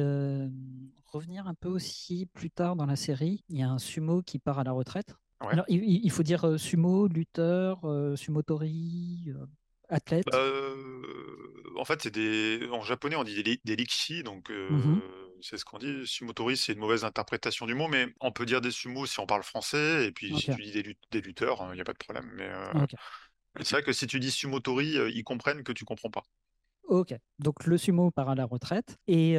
revenir 1.06 1.46
un 1.48 1.54
peu 1.54 1.68
aussi 1.68 2.26
plus 2.26 2.50
tard 2.50 2.76
dans 2.76 2.86
la 2.86 2.96
série. 2.96 3.44
Il 3.48 3.58
y 3.58 3.62
a 3.62 3.68
un 3.70 3.78
sumo 3.78 4.22
qui 4.22 4.38
part 4.38 4.60
à 4.60 4.64
la 4.64 4.72
retraite 4.72 5.16
Ouais. 5.40 5.56
alors, 5.56 5.64
il 5.68 6.10
faut 6.10 6.22
dire, 6.22 6.44
heu, 6.46 6.58
sumo, 6.58 7.08
lutteur, 7.08 7.84
heu, 7.88 8.16
sumotori, 8.16 9.24
heu, 9.28 9.48
Bah, 10.26 10.32
athlète? 10.34 10.38
heu, 10.38 11.72
en 11.76 11.84
fait, 11.84 12.02
c'est 12.02 12.10
des 12.10 12.68
en 12.70 12.82
japonais, 12.82 13.16
on 13.16 13.24
dit 13.24 13.42
des 13.42 13.60
des 13.64 13.76
lichi, 13.76 14.22
donc 14.22 14.52
Mmh 14.68 15.02
c'est 15.42 15.56
ce 15.56 15.64
qu'on 15.64 15.78
dit. 15.78 16.06
Sumotori, 16.06 16.56
c'est 16.56 16.72
une 16.74 16.78
mauvaise 16.80 17.04
interprétation 17.04 17.66
du 17.66 17.74
mot, 17.74 17.88
mais 17.88 18.06
on 18.20 18.30
peut 18.32 18.44
dire 18.46 18.60
des 18.60 18.70
sumo 18.70 19.06
si 19.06 19.18
on 19.20 19.26
parle 19.26 19.42
français 19.42 20.06
et 20.06 20.12
puis 20.12 20.36
si 20.36 20.48
tu 20.50 20.62
dis 20.62 20.72
des 20.72 20.82
lut 20.82 20.98
des 21.10 21.20
lutteurs, 21.22 21.70
il 21.72 21.78
y 21.78 21.80
a 21.80 21.84
pas 21.84 21.92
de 21.94 21.98
problème, 21.98 22.30
mais 22.34 22.50
c'est 23.62 23.76
vrai 23.76 23.82
que 23.84 23.92
si 23.92 24.08
tu 24.08 24.18
dis 24.18 24.32
sumotori, 24.32 24.96
ils 25.14 25.22
comprennent 25.24 25.62
que 25.62 25.72
tu 25.72 25.84
comprends 25.84 26.10
pas. 26.10 26.24
OK. 26.88 27.14
Donc 27.38 27.66
le 27.66 27.78
sumo 27.78 28.10
part 28.10 28.28
à 28.30 28.34
la 28.34 28.44
retraite 28.44 28.96
et 29.06 29.36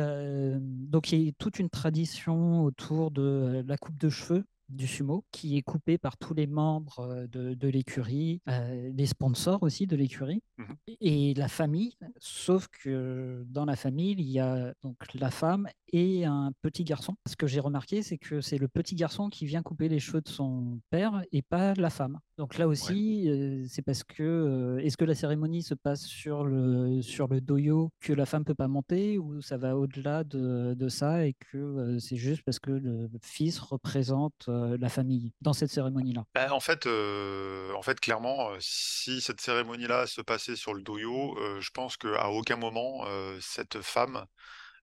donc 0.60 1.12
il 1.12 1.22
y 1.24 1.30
a 1.30 1.32
toute 1.38 1.60
une 1.60 1.70
tradition 1.70 2.64
autour 2.64 3.12
de, 3.12 3.64
la 3.68 3.78
coupe 3.78 3.98
de 3.98 4.10
cheveux 4.10 4.46
du 4.72 4.88
sumo 4.88 5.26
qui 5.32 5.58
est 5.58 5.62
coupée 5.62 5.98
par 5.98 6.18
tous 6.18 6.34
les 6.34 6.48
membres, 6.48 7.02
heu, 7.26 7.28
de 7.28 7.54
de 7.54 7.68
l'écurie, 7.68 8.42
heu, 8.50 8.92
les 8.96 9.06
sponsors 9.08 9.64
aussi 9.64 9.88
de 9.88 9.96
l'écurie 9.96 10.42
Mmh 10.58 10.78
et 11.00 11.34
la 11.36 11.48
famille. 11.48 11.94
Sauf 12.20 12.68
que 12.68 13.44
dans 13.48 13.66
la 13.66 13.76
famille, 13.76 14.14
il 14.18 14.30
y 14.30 14.40
a 14.40 14.74
donc 14.84 14.98
la 15.14 15.32
femme 15.32 15.68
et 15.94 16.26
un 16.26 16.52
petit 16.62 16.84
garçon. 16.84 17.16
Ce 17.28 17.36
que 17.36 17.48
j'ai 17.48 17.60
remarqué, 17.60 18.02
c'est 18.04 18.18
que 18.18 18.42
c'est 18.42 18.58
le 18.58 18.68
petit 18.68 18.96
garçon 18.96 19.30
qui 19.30 19.46
vient 19.46 19.62
couper 19.64 19.90
les 19.90 20.00
cheveux 20.00 20.22
de 20.22 20.30
son 20.30 20.80
père 20.90 21.24
et 21.32 21.42
pas 21.42 21.74
la 21.76 21.90
femme. 21.90 22.20
Donc 22.38 22.58
là 22.58 22.68
Ouais. 22.80 22.96
aussi, 22.96 23.28
heu, 23.30 23.66
c'est 23.68 23.82
parce 23.84 24.04
que, 24.04 24.24
heu, 24.24 24.80
est-ce 24.84 24.98
que 24.98 25.06
la 25.06 25.16
cérémonie 25.16 25.64
se 25.64 25.74
passe 25.76 26.06
sur 26.06 26.44
le 26.46 27.02
sur 27.02 27.28
le 27.28 27.42
doyo 27.42 27.90
que 28.00 28.14
la 28.14 28.26
femme 28.26 28.44
peut 28.46 28.56
pas 28.56 28.68
monter 28.68 29.18
ou 29.18 29.42
ça 29.42 29.58
va 29.58 29.78
au-delà 29.78 30.24
de 30.24 30.74
de 30.78 30.90
ça 30.90 31.26
et 31.28 31.34
que, 31.34 31.98
c'est 32.00 32.16
juste 32.18 32.44
parce 32.44 32.60
que 32.60 32.72
le 32.72 33.10
fils 33.22 33.60
représente, 33.60 34.50
heu, 34.64 34.78
la 34.78 34.90
famille 34.90 35.34
dans 35.42 35.54
cette 35.54 35.72
cérémonie-là? 35.72 36.26
Bah, 36.34 36.54
en 36.54 36.62
fait, 36.62 36.86
heu, 36.88 37.74
en 37.76 37.82
fait, 37.82 38.00
clairement, 38.00 38.54
heu, 38.54 38.58
si 38.62 39.20
cette 39.20 39.42
cérémonie-là 39.42 40.08
se 40.08 40.22
passait 40.22 40.56
sur 40.56 40.74
le 40.74 40.82
doyo, 40.82 41.36
je 41.60 41.70
pense 41.72 41.98
qu'à 41.98 42.30
aucun 42.30 42.56
moment, 42.56 43.06
cette 43.42 43.82
femme, 43.82 44.26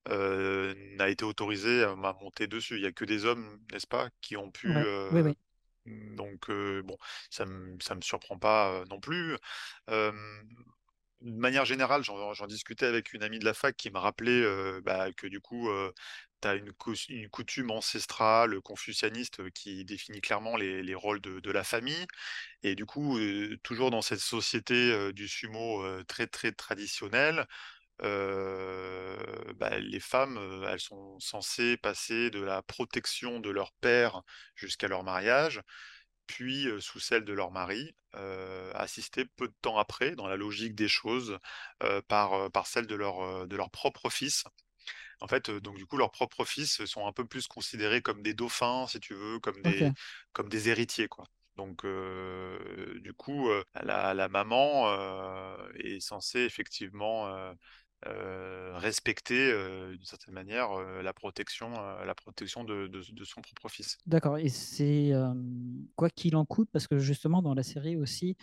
n'a 0.07 1.09
été 1.09 1.25
autorisée 1.25 1.83
à 1.83 1.95
monter 1.95 2.47
dessus. 2.47 2.75
Il 2.77 2.83
y 2.83 2.87
a 2.87 2.91
que 2.91 3.05
des 3.05 3.25
hommes, 3.25 3.59
n'est-ce 3.71 3.87
pas, 3.87 4.09
qui 4.21 4.37
ont 4.37 4.51
pu, 4.51 4.75
Ouais, 4.75 4.85
oui, 5.09 5.21
heu, 5.21 5.21
oui. 5.21 5.37
donc 5.87 6.49
bon, 6.51 6.97
ça 7.31 7.45
me 7.45 7.77
ça 7.81 7.95
me 7.95 8.01
surprend 8.01 8.39
pas, 8.39 8.83
non 8.89 8.99
plus. 9.01 9.37
De 11.21 11.31
manière 11.37 11.65
générale, 11.65 12.01
j'en 12.03 12.47
discutais 12.47 12.85
avec 12.85 13.11
une 13.13 13.23
amie 13.23 13.39
de 13.39 13.45
la 13.45 13.53
fac 13.53 13.75
qui 13.75 13.89
m'a 13.91 13.99
rappelé, 13.99 14.41
heu, 14.41 14.79
bah, 14.81 15.11
que 15.11 15.27
du 15.27 15.41
coup, 15.41 15.69
tu 16.41 17.13
une 17.13 17.29
coutume 17.29 17.71
ancestrale, 17.71 18.61
confucianiste, 18.61 19.49
qui 19.51 19.85
définit 19.85 20.21
clairement 20.21 20.55
les 20.57 20.83
les 20.83 20.95
rôles 20.95 21.21
de 21.21 21.51
la 21.51 21.63
famille 21.63 22.05
et 22.63 22.75
du 22.75 22.85
coup, 22.85 23.19
toujours 23.63 23.91
dans 23.91 24.01
cette 24.01 24.19
société, 24.19 25.13
du 25.13 25.27
sumo, 25.27 25.83
très, 26.05 26.27
très 26.27 26.51
traditionnelle, 26.51 27.45
bah, 28.01 29.79
les 29.79 29.99
femmes, 29.99 30.65
elles 30.69 30.79
sont 30.79 31.19
censées 31.19 31.77
passer 31.77 32.29
de 32.29 32.41
la 32.41 32.61
protection 32.61 33.39
de 33.39 33.49
leur 33.49 33.73
père 33.73 34.21
jusqu'à 34.55 34.87
leur 34.87 35.03
mariage, 35.03 35.61
puis, 36.27 36.67
sous 36.79 36.99
celle 36.99 37.25
de 37.25 37.33
leur 37.33 37.51
mari, 37.51 37.95
assistées 38.75 39.25
peu 39.25 39.47
de 39.47 39.55
temps 39.61 39.77
après, 39.77 40.15
dans 40.15 40.27
la 40.27 40.37
logique 40.37 40.75
des 40.75 40.87
choses, 40.89 41.37
par, 42.07 42.51
par 42.51 42.67
celle 42.67 42.87
de 42.87 42.95
leur, 42.95 43.47
de 43.47 43.55
leur 43.57 43.71
propre 43.71 44.09
fils. 44.09 44.45
En 45.21 45.27
fait, 45.27 45.49
donc 45.51 45.75
du 45.77 45.85
coup, 45.85 45.97
leurs 45.97 46.11
propres 46.11 46.45
fils 46.45 46.85
sont 46.85 47.05
un 47.07 47.11
peu 47.11 47.25
plus 47.25 47.47
considérés 47.47 48.01
comme 48.01 48.21
des 48.21 48.33
dauphins, 48.33 48.87
si 48.87 48.99
tu 48.99 49.13
veux, 49.13 49.39
comme 49.39 49.61
des 49.61 49.91
OK. 49.91 49.93
comme 50.33 50.49
des 50.49 50.69
héritiers, 50.69 51.07
quoi. 51.07 51.25
Donc 51.57 51.85
du 51.85 53.13
coup, 53.13 53.49
la 53.83 54.13
la 54.13 54.29
maman, 54.29 54.89
est 55.75 55.99
censée 55.99 56.39
effectivement, 56.41 57.53
respecter 58.05 59.51
d'une 59.91 60.05
certaine 60.05 60.33
manière 60.33 60.71
la 61.03 61.13
protection, 61.13 61.69
la 61.71 62.15
protection 62.15 62.63
de, 62.63 62.87
de- 62.87 63.03
de 63.11 63.23
son 63.25 63.41
propre 63.41 63.69
fils. 63.69 63.97
D'accord. 64.05 64.37
Et 64.37 64.49
c'est 64.49 65.11
quoi 65.95 66.09
qu'il 66.09 66.35
en 66.35 66.45
coûte, 66.45 66.69
parce 66.71 66.87
que 66.87 66.97
justement 66.99 67.41
dans 67.41 67.53
la 67.53 67.63
série 67.63 67.97
aussi, 67.97 68.37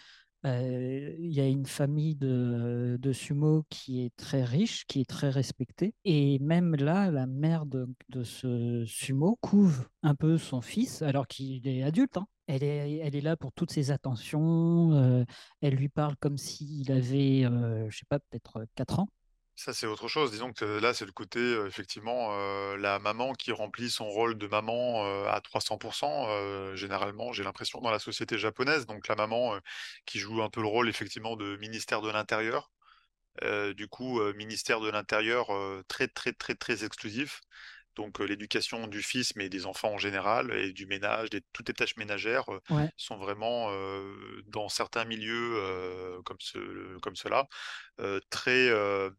il 0.46 1.32
y 1.32 1.40
a 1.40 1.46
une 1.46 1.66
famille 1.66 2.14
de, 2.16 3.12
sumo 3.12 3.64
qui 3.70 4.04
est 4.04 4.14
très 4.16 4.44
riche, 4.44 4.85
qui 4.87 5.00
est 5.00 5.09
très 5.09 5.30
respectée. 5.30 5.94
Et 6.04 6.38
même 6.40 6.74
là, 6.76 7.11
la 7.11 7.26
mère 7.26 7.66
de, 7.66 7.88
ce 8.22 8.85
sumo 8.87 9.38
couve 9.40 9.88
un 10.02 10.14
peu 10.14 10.38
son 10.38 10.61
fils, 10.61 11.02
alors 11.02 11.26
qu'il 11.26 11.66
est 11.66 11.82
adulte. 11.82 12.16
hein. 12.16 12.26
Elle 12.48 12.62
est, 12.62 12.98
elle 12.98 13.16
est 13.16 13.20
là 13.20 13.37
pour 13.37 13.52
toutes 13.52 13.72
ses 13.72 13.90
attentions. 13.90 15.26
elle 15.61 15.74
lui 15.74 15.88
parle 15.88 16.16
comme 16.16 16.38
s'il 16.38 16.92
avait, 16.92 17.44
euh, 17.44 17.88
je 17.90 17.98
sais 17.98 18.06
pas, 18.09 18.20
peut-être 18.20 18.66
4 18.76 19.00
ans. 19.00 19.09
Ça, 19.58 19.72
c'est 19.72 19.86
autre 19.86 20.06
chose. 20.06 20.30
Disons 20.32 20.52
que 20.52 20.64
là, 20.66 20.92
c'est 20.92 21.06
le 21.06 21.12
côté, 21.12 21.38
euh, 21.40 21.66
effectivement, 21.66 22.28
euh, 22.38 22.76
la 22.76 22.98
maman 22.98 23.32
qui 23.32 23.52
remplit 23.52 23.90
son 23.90 24.06
rôle 24.06 24.36
de 24.36 24.46
maman 24.46 25.06
euh, 25.06 25.28
à 25.30 25.40
300%. 25.40 26.26
euh, 26.28 26.76
généralement, 26.76 27.32
j'ai 27.32 27.42
l'impression 27.42 27.80
dans 27.80 27.90
la 27.90 27.98
société 27.98 28.36
japonaise. 28.36 28.84
Donc, 28.84 29.08
la 29.08 29.14
maman 29.16 29.58
qui 30.04 30.18
joue 30.18 30.42
un 30.42 30.50
peu 30.50 30.60
le 30.60 30.68
rôle, 30.68 30.88
effectivement, 30.90 31.36
de 31.36 31.56
ministère 31.56 32.02
de 32.02 32.10
l'Intérieur. 32.10 32.70
Du 33.76 33.86
coup, 33.88 34.20
ministère 34.34 34.80
de 34.80 34.90
l'Intérieur 34.90 35.48
très, 35.88 36.08
très, 36.08 36.32
très, 36.32 36.54
très 36.54 36.84
exclusif. 36.84 37.42
Donc, 37.96 38.18
l'éducation 38.18 38.86
du 38.88 39.02
fils, 39.02 39.36
mais 39.36 39.48
des 39.48 39.66
enfants 39.66 39.92
en 39.94 39.98
général, 39.98 40.52
et 40.54 40.72
du 40.72 40.86
ménage, 40.86 41.30
des, 41.30 41.42
toutes 41.52 41.68
les 41.68 41.74
tâches 41.74 41.96
ménagères 41.96 42.44
Ouais. 42.70 42.90
sont 42.96 43.16
vraiment, 43.18 43.70
dans 44.46 44.68
certains 44.68 45.04
milieux 45.04 46.20
comme, 46.24 46.38
ce, 46.40 46.98
comme 47.00 47.16
cela, 47.16 47.46
euh, 47.98 48.20
très 48.30 48.68
euh, 48.68 49.11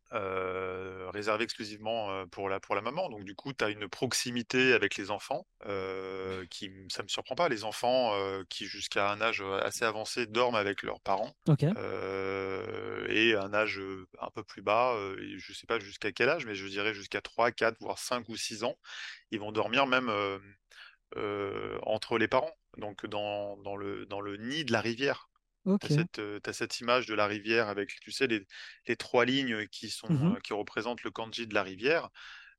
réservé 1.11 1.43
exclusivement 1.43 2.25
pour 2.27 2.49
la, 2.49 2.59
pour 2.59 2.75
la 2.75 2.81
maman. 2.81 3.09
Donc, 3.09 3.23
du 3.23 3.35
coup, 3.35 3.53
tu 3.53 3.63
as 3.63 3.69
une 3.69 3.87
proximité 3.87 4.73
avec 4.73 4.97
les 4.97 5.11
enfants 5.11 5.47
euh, 5.65 6.45
qui, 6.49 6.71
ça 6.89 7.03
me 7.03 7.07
surprend 7.07 7.35
pas. 7.35 7.49
Les 7.49 7.63
enfants 7.63 8.13
qui, 8.49 8.65
jusqu'à 8.65 9.11
un 9.11 9.21
âge 9.21 9.43
assez 9.63 9.85
avancé, 9.85 10.27
dorment 10.27 10.55
avec 10.55 10.83
leurs 10.83 11.01
parents 11.01 11.33
Ok. 11.47 11.63
euh, 11.77 13.05
et 13.09 13.35
un 13.35 13.53
âge 13.53 13.81
un 14.19 14.29
peu 14.31 14.43
plus 14.43 14.61
bas, 14.61 14.95
je 15.37 15.53
sais 15.53 15.67
pas 15.67 15.79
jusqu'à 15.79 16.11
quel 16.11 16.29
âge, 16.29 16.45
mais 16.45 16.55
je 16.55 16.67
dirais 16.67 16.93
jusqu'à 16.93 17.21
3, 17.21 17.51
4, 17.51 17.77
voire 17.79 17.99
5 17.99 18.29
ou 18.29 18.35
6 18.37 18.63
ans, 18.63 18.77
ils 19.31 19.39
vont 19.39 19.51
dormir 19.51 19.87
même 19.87 20.09
euh, 21.15 21.79
entre 21.83 22.17
les 22.17 22.27
parents, 22.27 22.51
donc 22.77 23.05
dans, 23.05 23.57
dans 23.57 23.75
le, 23.77 24.05
dans 24.05 24.19
le 24.19 24.35
nid 24.37 24.65
de 24.65 24.73
la 24.73 24.81
rivière. 24.81 25.26
Tu 25.79 25.85
as 25.87 26.53
cette, 26.53 26.79
image 26.79 27.05
de 27.07 27.13
la 27.13 27.27
rivière 27.27 27.67
avec, 27.67 27.99
tu 28.01 28.11
sais, 28.11 28.27
les, 28.27 28.45
les 28.87 28.95
trois 28.95 29.25
lignes 29.25 29.67
qui, 29.67 29.89
sont, 29.89 30.35
euh, 30.35 30.39
qui 30.39 30.53
représentent 30.53 31.03
le 31.03 31.11
kanji 31.11 31.47
de 31.47 31.53
la 31.53 31.63
rivière. 31.63 32.09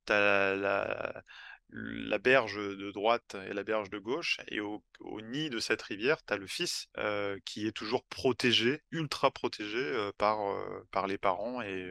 Tu 0.06 0.12
as 0.12 0.20
la, 0.20 0.56
la, 0.56 1.22
la 1.70 2.18
berge 2.18 2.56
de 2.56 2.90
droite 2.92 3.36
et 3.48 3.52
la 3.52 3.62
berge 3.64 3.90
de 3.90 3.98
gauche, 3.98 4.38
et 4.48 4.60
au, 4.60 4.84
au 5.00 5.20
nid 5.20 5.50
de 5.50 5.58
cette 5.58 5.82
rivière, 5.82 6.24
tu 6.24 6.32
as 6.32 6.36
le 6.36 6.46
fils 6.46 6.88
euh, 6.98 7.38
qui 7.44 7.66
est 7.66 7.72
toujours 7.72 8.04
protégé, 8.06 8.82
ultra 8.90 9.30
protégé 9.30 9.78
euh, 9.78 10.12
par, 10.16 10.40
euh, 10.40 10.86
par 10.90 11.06
les 11.06 11.18
parents. 11.18 11.60
Et, 11.62 11.90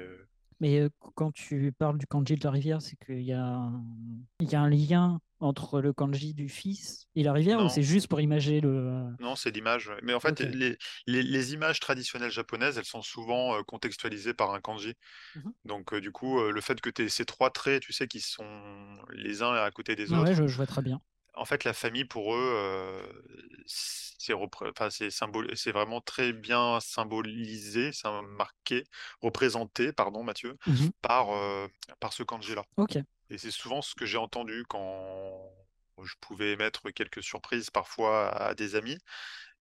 Mais 0.59 0.89
qu- 0.99 1.11
quand 1.15 1.31
tu 1.31 1.71
parles 1.77 1.97
du 1.97 2.07
kanji 2.07 2.35
de 2.35 2.43
la 2.43 2.51
rivière, 2.51 2.81
c'est 2.81 2.95
qu'il 2.95 3.21
y 3.21 3.33
a 3.33 3.71
y 4.41 4.55
a 4.55 4.61
un 4.61 4.69
lien 4.69 5.19
entre 5.39 5.81
le 5.81 5.93
kanji 5.93 6.33
du 6.33 6.49
fils 6.49 7.07
et 7.15 7.23
la 7.23 7.33
rivière 7.33 7.63
ou 7.63 7.69
c'est 7.69 7.83
juste 7.83 8.07
pour 8.07 8.21
imager 8.21 8.59
le... 8.61 9.05
Non, 9.19 9.35
c'est 9.35 9.51
l'image. 9.51 9.91
Mais 10.03 10.13
en 10.13 10.19
fait, 10.19 10.39
les, 10.39 10.77
les, 11.05 11.23
les 11.23 11.53
images 11.53 11.79
traditionnelles 11.79 12.31
japonaises, 12.31 12.77
elles 12.77 12.85
sont 12.85 13.01
souvent 13.01 13.55
euh, 13.55 13.61
contextualisées 13.63 14.33
par 14.33 14.53
un 14.53 14.61
kanji. 14.61 14.93
Mhm. 15.35 15.53
Donc, 15.65 15.93
euh, 15.93 16.01
du 16.01 16.11
coup, 16.11 16.39
euh, 16.39 16.51
le 16.51 16.61
fait 16.61 16.79
que 16.81 16.89
tu 16.89 17.03
aies 17.03 17.09
ces 17.09 17.25
trois 17.25 17.49
traits, 17.49 17.83
tu 17.83 17.93
sais, 17.93 18.07
qui 18.07 18.19
sont 18.19 18.45
les 19.11 19.41
uns 19.41 19.53
à 19.53 19.71
côté 19.71 19.95
des 19.95 20.11
autres, 20.13 20.23
ouais, 20.23 20.35
je, 20.35 20.47
je 20.47 20.55
vois 20.55 20.65
très 20.65 20.81
bien. 20.81 20.99
en 21.33 21.45
fait, 21.45 21.63
la 21.63 21.73
famille, 21.73 22.05
pour 22.05 22.33
eux, 22.35 22.51
euh, 22.55 23.03
c'est 23.65 24.33
enfin, 24.33 24.89
vraiment 25.71 26.01
très 26.01 26.33
bien 26.33 26.79
symbolisé, 26.79 27.91
marqué, 28.37 28.83
représenté, 29.21 29.93
pardon, 29.93 30.23
Mathieu, 30.23 30.57
Mhm. 30.67 30.91
par, 31.01 31.31
euh, 31.31 31.67
par 31.99 32.13
ce 32.13 32.23
kanji-là. 32.23 32.63
Ok. 32.77 32.97
Et 33.29 33.37
c'est 33.37 33.51
souvent 33.51 33.81
ce 33.81 33.95
que 33.95 34.05
j'ai 34.05 34.17
entendu 34.17 34.63
quand 34.69 35.51
je 36.03 36.13
pouvais 36.21 36.51
émettre 36.53 36.91
quelques 36.93 37.23
surprises 37.23 37.69
parfois 37.69 38.29
à 38.31 38.55
des 38.55 38.75
amis. 38.75 38.97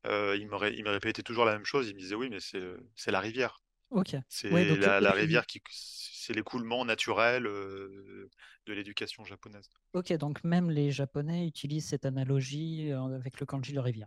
Euh, 0.07 0.37
ils 0.39 0.49
me, 0.49 0.57
ré- 0.57 0.83
me 0.83 0.91
répétaient 0.91 1.23
toujours 1.23 1.45
la 1.45 1.55
même 1.55 1.65
chose. 1.67 1.89
Ils 1.89 1.95
me 1.95 2.01
disaient 2.01 2.15
oui, 2.17 2.31
mais 2.31 2.41
c'est 2.41 2.63
c'est 2.97 3.11
la 3.13 3.21
rivière. 3.21 3.61
Ok. 3.91 4.15
C'est 4.29 4.51
Ouais, 4.51 4.65
la, 4.77 5.13
rivière 5.13 5.47
qui 5.47 5.63
c'est 5.71 6.35
l'écoulement 6.35 6.85
naturel 6.85 7.47
euh, 7.47 8.31
de 8.67 8.73
l'éducation 8.75 9.25
japonaise. 9.25 9.71
Ok, 9.95 10.13
donc 10.13 10.45
même 10.45 10.71
les 10.71 10.93
Japonais 10.93 11.45
utilisent 11.49 11.89
cette 11.89 12.07
analogie 12.07 12.93
euh, 12.93 13.17
avec 13.17 13.41
le 13.41 13.47
kanji 13.47 13.73
de 13.73 13.81
rivière. 13.81 14.07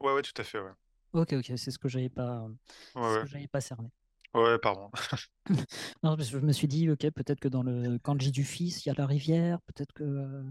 Ouais, 0.00 0.12
ouais, 0.14 0.22
tout 0.22 0.32
à 0.40 0.44
fait. 0.44 0.58
Ouais, 0.58 0.70
Ok, 1.12 1.32
ok, 1.32 1.52
c'est 1.56 1.70
ce 1.70 1.78
que 1.78 1.88
j'avais 1.88 2.08
pas, 2.10 2.46
ouais, 2.94 3.02
ouais. 3.02 3.24
que 3.24 3.26
j'avais 3.26 3.48
pas 3.48 3.60
cerné. 3.62 3.90
Ouais, 4.36 4.58
pardon. 4.58 4.90
Non, 6.02 6.16
je 6.18 6.38
me 6.38 6.52
suis 6.52 6.68
dit, 6.68 6.88
ok, 6.90 7.10
peut-être 7.10 7.40
que 7.40 7.48
dans 7.48 7.62
le 7.62 7.98
kanji 7.98 8.30
du 8.32 8.44
fils, 8.44 8.84
il 8.84 8.88
y 8.88 8.92
a 8.92 8.94
la 8.96 9.06
rivière, 9.06 9.60
peut-être 9.62 9.92
que. 9.92 10.04
euh, 10.04 10.42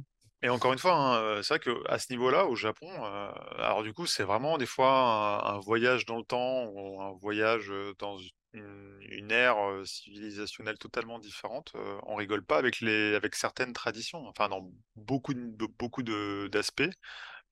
Et 0.41 0.49
encore 0.49 0.73
une 0.73 0.79
fois, 0.79 0.93
hein, 0.93 1.17
euh, 1.21 1.41
c'est 1.41 1.55
vrai 1.57 1.73
qu'à 1.87 1.97
ce 1.97 2.11
niveau-là, 2.11 2.45
au 2.45 2.55
Japon, 2.55 2.87
euh, 3.03 3.31
alors 3.57 3.83
du 3.83 3.93
coup, 3.93 4.05
c'est 4.05 4.23
vraiment 4.23 4.57
des 4.57 4.65
fois 4.67 4.91
un, 5.43 5.55
un 5.55 5.59
voyage 5.59 6.05
dans 6.05 6.17
le 6.17 6.23
temps 6.23 6.65
ou 6.67 7.01
un 7.01 7.13
voyage 7.13 7.71
dans 7.99 8.17
une, 8.53 8.99
une 9.09 9.31
ère 9.31 9.57
civilisationnelle 9.85 10.77
totalement 10.77 11.17
différente. 11.19 11.71
Euh, 11.75 11.97
on 12.03 12.15
rigole 12.15 12.45
pas 12.45 12.57
avec 12.57 12.79
les, 12.81 13.15
avec 13.15 13.33
certaines 13.35 13.73
traditions. 13.73 14.27
Enfin, 14.27 14.49
dans 14.49 14.69
beaucoup, 14.95 15.33
de- 15.33 15.39
de- 15.57 15.67
beaucoup 15.79 16.03
de- 16.03 16.47
d'aspects, 16.51 16.83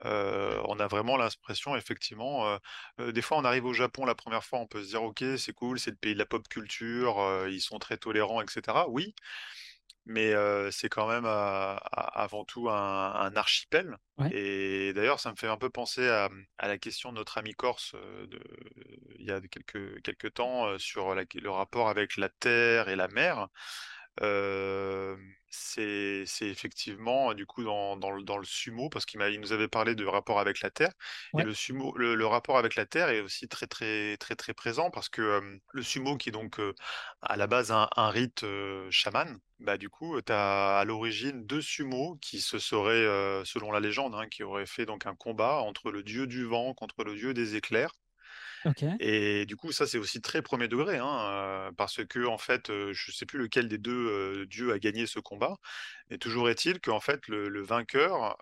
euh, 0.06 0.62
on 0.66 0.80
a 0.80 0.88
vraiment 0.88 1.18
l'impression, 1.18 1.76
effectivement, 1.76 2.58
euh, 3.00 3.12
des 3.12 3.22
fois, 3.22 3.38
on 3.38 3.46
arrive 3.46 3.66
au 3.66 3.74
Japon 3.74 4.06
la 4.06 4.16
première 4.16 4.44
fois, 4.44 4.60
on 4.60 4.68
peut 4.68 4.84
se 4.84 4.90
dire, 4.90 5.04
ok, 5.04 5.24
c'est 5.38 5.54
cool, 5.54 5.80
c'est 5.80 5.92
le 5.92 5.98
pays 5.98 6.14
de 6.14 6.20
la 6.20 6.26
pop 6.26 6.48
culture, 6.48 7.20
euh, 7.20 7.50
ils 7.50 7.62
sont 7.62 7.80
très 7.80 7.98
tolérants, 7.98 8.42
etc. 8.42 8.90
Oui. 8.90 9.16
Mais 10.06 10.34
c'est 10.72 10.90
quand 10.90 11.08
même 11.08 11.26
avant 11.26 12.44
tout 12.44 12.70
un, 12.70 13.14
un 13.14 13.36
archipel. 13.38 13.98
Ouais. 14.18 14.30
Et 14.36 14.92
d'ailleurs, 14.94 15.22
ça 15.22 15.32
me 15.32 15.38
fait 15.38 15.48
un 15.48 15.56
peu 15.58 15.70
penser 15.70 16.10
à, 16.10 16.30
à 16.58 16.68
la 16.68 16.78
question 16.78 17.12
de 17.12 17.16
notre 17.18 17.38
ami 17.38 17.54
corse 17.54 17.96
de, 17.96 18.42
il 19.18 19.26
y 19.26 19.32
a 19.32 19.40
quelques, 19.40 20.02
quelques 20.02 20.34
temps 20.34 20.78
sur 20.78 21.16
la- 21.16 21.24
le 21.34 21.50
rapport 21.50 21.88
avec 21.88 22.18
la 22.18 22.28
terre 22.28 22.90
et 22.90 22.98
la 22.98 23.08
mer. 23.08 23.48
C'est 25.56 26.48
effectivement 26.48 27.34
du 27.36 27.46
coup 27.46 27.64
dans, 27.64 27.96
dans 27.96 28.10
le, 28.10 28.24
dans 28.24 28.38
le 28.38 28.44
sumo 28.46 28.90
parce 28.90 29.06
qu'il 29.06 29.22
il 29.22 29.40
nous 29.40 29.52
avait 29.54 29.68
parlé 29.68 29.94
de 29.94 30.04
rapport 30.06 30.40
avec 30.40 30.62
la 30.62 30.72
terre 30.72 30.92
et 31.38 31.44
le 31.44 31.54
sumo 31.54 31.94
le, 31.96 32.16
le 32.16 32.26
rapport 32.26 32.58
avec 32.58 32.76
la 32.76 32.88
terre 32.88 33.10
est 33.10 33.22
aussi 33.22 33.48
très 33.48 33.68
très 33.68 34.18
très 34.18 34.36
très 34.36 34.54
présent 34.56 34.90
parce 34.90 35.10
que 35.10 35.22
euh, 35.22 35.58
le 35.72 35.84
sumo 35.84 36.18
qui 36.18 36.30
est 36.30 36.32
donc 36.32 36.60
euh, 36.60 36.74
à 37.22 37.38
la 37.38 37.46
base 37.46 37.72
un, 37.72 37.88
un 37.96 38.10
rite 38.10 38.44
euh, 38.44 38.88
chaman 38.90 39.38
bah 39.60 39.78
du 39.78 39.90
coup 39.90 40.20
tu 40.24 40.32
as 40.34 40.80
à 40.80 40.86
l'origine 40.86 41.46
deux 41.46 41.62
sumos 41.62 42.18
qui 42.20 42.42
se 42.42 42.58
seraient 42.58 43.46
selon 43.46 43.72
la 43.72 43.80
légende 43.80 44.16
hein, 44.16 44.28
qui 44.28 44.42
auraient 44.44 44.66
fait 44.66 44.88
donc 44.88 45.06
un 45.06 45.16
combat 45.16 45.58
entre 45.62 45.92
le 45.92 46.02
dieu 46.04 46.26
du 46.26 46.46
vent 46.46 46.74
contre 46.74 47.04
le 47.04 47.16
dieu 47.16 47.34
des 47.36 47.56
éclairs 47.56 47.94
Ok. 48.66 48.84
et 49.00 49.46
du 49.46 49.56
coup, 49.56 49.72
ça, 49.72 49.86
c'est 49.88 49.98
aussi 49.98 50.22
très 50.22 50.42
premier 50.42 50.68
degré, 50.68 50.98
hein, 50.98 51.20
euh, 51.32 51.72
parce 51.74 52.06
que, 52.06 52.26
en 52.26 52.38
fait, 52.38 52.70
euh, 52.70 52.94
je 52.94 53.12
sais 53.12 53.26
plus 53.26 53.40
lequel 53.40 53.68
des 53.68 53.78
deux 53.78 53.92
euh, 54.10 54.46
dieux 54.46 54.72
a 54.72 54.80
gagné 54.80 55.06
ce 55.08 55.20
combat, 55.20 55.58
mais 56.10 56.18
toujours 56.18 56.50
est-il 56.50 56.80
qu'en 56.80 57.00
fait, 57.02 57.28
le, 57.28 57.50
le 57.50 57.62
vainqueur, 57.64 58.38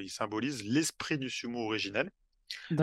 il 0.00 0.10
symbolise 0.10 0.64
l'esprit 0.64 1.18
du 1.18 1.30
sumo 1.30 1.60
originel, 1.66 2.10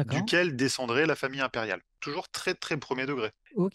duquel 0.06 0.56
descendrait 0.56 1.06
la 1.06 1.15
famille 1.15 1.41
impériale. 1.41 1.82
Toujours 1.99 2.30
très, 2.30 2.54
très 2.56 2.77
premier 2.77 3.06
degré. 3.06 3.32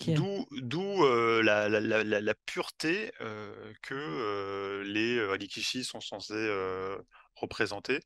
D'où, 0.08 0.46
d'où 0.52 1.04
la, 1.42 1.68
la, 1.68 1.80
la, 1.80 2.04
la- 2.04 2.20
la 2.20 2.34
pureté 2.46 3.12
que 3.82 4.82
les 4.84 5.24
Rikishi 5.26 5.84
sont 5.84 6.00
censés 6.00 6.48
représenter 7.34 8.00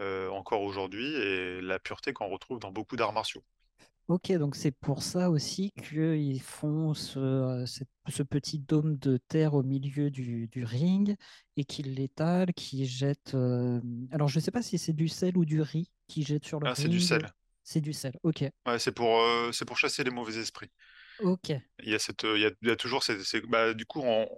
encore 0.00 0.62
aujourd'hui, 0.62 1.14
et 1.14 1.60
la 1.62 1.78
pureté 1.78 2.12
qu'on 2.12 2.28
retrouve 2.28 2.58
dans 2.58 2.70
beaucoup 2.72 2.96
d'arts 2.96 3.12
martiaux. 3.12 3.44
Ok, 4.08 4.30
donc 4.32 4.54
c'est 4.54 4.70
pour 4.70 5.02
ça 5.02 5.30
aussi 5.30 5.72
qu'ils 5.72 6.40
font 6.40 6.94
ce, 6.94 7.18
euh, 7.18 7.66
ce 8.08 8.22
petit 8.22 8.60
dôme 8.60 8.96
de 8.98 9.16
terre 9.16 9.54
au 9.54 9.64
milieu 9.64 10.10
du, 10.12 10.46
du 10.46 10.62
ring 10.64 11.16
et 11.56 11.64
qu'ils 11.64 11.94
l'étalent, 11.94 12.52
qu'ils 12.54 12.86
jettent. 12.86 13.34
euh, 13.34 13.80
Alors, 14.12 14.28
je 14.28 14.38
ne 14.38 14.42
sais 14.44 14.52
pas 14.52 14.62
si 14.62 14.78
c'est 14.78 14.92
du 14.92 15.08
sel 15.08 15.36
ou 15.36 15.44
du 15.44 15.60
riz 15.60 15.90
qu'ils 16.06 16.24
jettent 16.24 16.46
sur 16.46 16.60
le 16.60 16.66
Ah, 16.66 16.74
c'est 16.74 16.88
du 16.90 17.00
ring. 17.00 17.00
sel. 17.00 17.32
C'est 17.64 17.80
du 17.80 17.92
sel. 17.92 18.12
Ok. 18.22 18.44
Ouais, 18.66 18.78
c'est 18.78 18.92
pour, 18.92 19.18
euh, 19.20 19.50
c'est 19.52 19.64
pour 19.64 19.78
chasser 19.78 20.04
les 20.04 20.10
mauvais 20.10 20.36
esprits. 20.38 20.70
Ok. 21.18 21.50
Il 21.80 21.90
y 21.90 21.94
a 21.94 21.98
cette, 21.98 22.22
il 22.24 22.40
y 22.40 22.46
a, 22.46 22.50
il 22.62 22.68
y 22.68 22.70
a 22.70 22.76
toujours 22.76 23.02
ces, 23.02 23.22
ces- 23.24 23.40
bah, 23.42 23.74
du 23.74 23.84
coup, 23.86 24.00
on, 24.02 24.28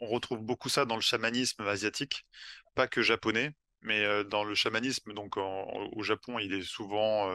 on 0.00 0.06
retrouve 0.08 0.40
beaucoup 0.40 0.68
ça 0.68 0.84
dans 0.84 0.96
le 0.96 1.00
chamanisme 1.00 1.62
asiatique, 1.66 2.26
pas 2.74 2.88
que 2.88 3.02
japonais, 3.02 3.54
mais 3.82 4.04
euh, 4.04 4.24
dans 4.24 4.44
le 4.44 4.54
chamanisme, 4.54 5.12
donc 5.14 5.36
en- 5.36 5.64
au 5.92 6.02
Japon, 6.02 6.38
il 6.38 6.52
est 6.54 6.62
souvent, 6.62 7.30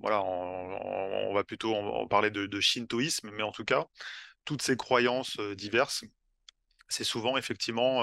voilà, 0.00 0.22
on, 0.22 1.32
va 1.34 1.44
plutôt 1.44 1.74
en, 1.74 2.06
parler 2.06 2.30
de, 2.30 2.46
de 2.46 2.60
shintoïsme, 2.60 3.30
mais 3.32 3.42
en 3.42 3.52
tout 3.52 3.64
cas, 3.64 3.86
toutes 4.44 4.62
ces 4.62 4.76
croyances 4.76 5.38
diverses 5.56 6.04
c'est 6.90 7.04
souvent 7.04 7.36
effectivement 7.36 8.02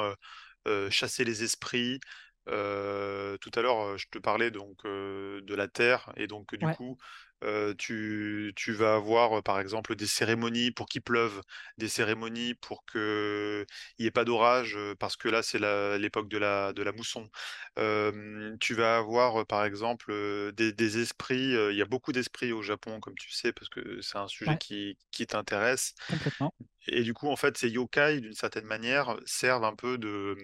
chasser 0.92 1.24
les 1.24 1.44
esprits. 1.44 2.00
Euh, 2.48 3.38
tout 3.38 3.52
à 3.56 3.62
l'heure, 3.62 3.98
je 3.98 4.08
te 4.10 4.20
parlais 4.20 4.52
donc 4.52 4.86
euh, 4.86 5.42
de 5.42 5.56
la 5.56 5.68
terre 5.68 6.12
et 6.16 6.28
donc 6.28 6.56
du 6.56 6.66
Ouais. 6.66 6.76
coup, 6.76 6.98
euh, 7.44 7.74
tu, 7.78 8.54
tu 8.56 8.72
vas 8.74 8.96
avoir 8.96 9.44
par 9.44 9.60
exemple 9.60 9.96
des 9.96 10.08
cérémonies 10.08 10.72
pour 10.72 10.88
qu'il 10.88 11.02
pleuve, 11.02 11.42
des 11.78 11.90
cérémonies 11.90 12.54
pour 12.56 12.86
que 12.86 13.66
il 13.98 14.04
n'y 14.04 14.08
ait 14.08 14.12
pas 14.12 14.24
d'orage 14.26 14.78
parce 15.00 15.16
que 15.18 15.28
là 15.30 15.44
c'est 15.44 15.60
l'époque 16.00 16.28
de 16.30 16.38
la, 16.38 16.74
de 16.74 16.82
la 16.84 16.92
mousson. 16.92 17.30
Euh, 17.78 18.56
tu 18.60 18.74
vas 18.74 18.98
avoir 18.98 19.46
par 19.46 19.66
exemple 19.66 20.12
des, 20.54 20.72
des 20.74 20.98
esprits. 21.00 21.56
euh, 21.56 21.72
Il 21.72 21.78
y 21.78 21.82
a 21.82 21.86
beaucoup 21.86 22.12
d'esprits 22.12 22.52
au 22.52 22.62
Japon, 22.62 23.00
comme 23.00 23.16
tu 23.16 23.32
sais, 23.32 23.52
parce 23.54 23.70
que 23.70 24.02
c'est 24.02 24.18
un 24.18 24.28
sujet 24.28 24.56
Ouais. 24.56 24.58
qui, 24.58 24.98
qui 25.12 25.28
t'intéresse. 25.28 25.94
Et 26.88 27.04
du 27.04 27.14
coup, 27.14 27.30
en 27.30 27.36
fait, 27.36 27.58
ces 27.58 27.70
yokai, 27.70 28.22
d'une 28.22 28.34
certaine 28.34 28.66
manière, 28.66 29.18
servent 29.26 29.64
un 29.66 29.76
peu 29.76 29.98
de, 29.98 30.36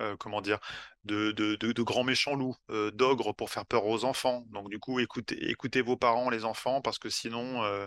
euh, 0.00 0.16
comment 0.16 0.40
dire, 0.40 0.58
de, 1.04 1.32
de, 1.32 1.56
de, 1.56 1.72
de 1.72 1.82
grands 1.82 2.04
méchants 2.04 2.34
loups, 2.36 2.56
d'ogres 2.92 3.34
pour 3.34 3.50
faire 3.50 3.66
peur 3.66 3.84
aux 3.86 4.04
enfants. 4.04 4.44
Donc, 4.50 4.70
du 4.70 4.78
coup, 4.78 5.00
écoutez, 5.00 5.50
écoutez 5.50 5.82
vos 5.82 5.96
parents, 5.96 6.05
les 6.30 6.44
enfants, 6.44 6.80
parce 6.82 6.98
que 6.98 7.10
sinon, 7.10 7.62
euh, 7.64 7.86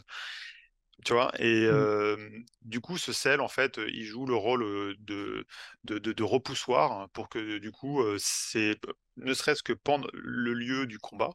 tu 1.05 1.13
vois. 1.13 1.31
Et 1.39 1.65
Mm. 1.69 1.89
euh, 2.05 2.17
du 2.61 2.81
coup, 2.81 2.97
ce 2.97 3.13
sel, 3.13 3.39
en 3.41 3.47
fait, 3.47 3.79
il 3.87 4.03
joue 4.05 4.25
le 4.25 4.35
rôle 4.35 4.63
de, 4.99 5.45
de, 5.85 5.97
de, 5.99 6.11
de 6.11 6.23
repoussoir 6.23 7.09
pour 7.11 7.29
que, 7.29 7.57
du 7.57 7.71
coup, 7.71 8.03
c'est 8.17 8.77
ne 9.17 9.33
serait-ce 9.33 9.63
que 9.63 9.73
pendant 9.73 10.07
le 10.13 10.53
lieu 10.53 10.85
du 10.87 10.99
combat 10.99 11.31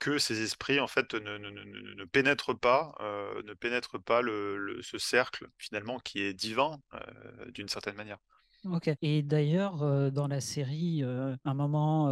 que 0.00 0.18
ces 0.18 0.42
esprits 0.42 0.80
en 0.80 0.88
fait 0.88 1.14
ne, 1.14 1.38
ne, 1.38 1.50
ne, 1.50 1.62
ne- 1.64 1.94
ne 1.94 2.04
pénètrent 2.06 2.58
pas, 2.58 2.94
euh, 3.00 3.42
ne 3.44 3.54
pénètrent 3.54 4.02
pas 4.02 4.22
le, 4.22 4.58
le- 4.58 4.82
ce 4.82 4.98
cercle 4.98 5.48
finalement 5.58 5.98
qui 6.00 6.22
est 6.22 6.34
divin 6.34 6.80
euh, 6.94 7.50
d'une 7.52 7.68
certaine 7.68 7.96
manière. 7.96 8.18
Ok. 8.64 8.90
Et 9.02 9.22
d'ailleurs, 9.22 9.82
euh, 9.82 10.10
dans 10.10 10.26
la 10.26 10.40
série, 10.40 11.02
un 11.44 11.54
moment, 11.54 12.08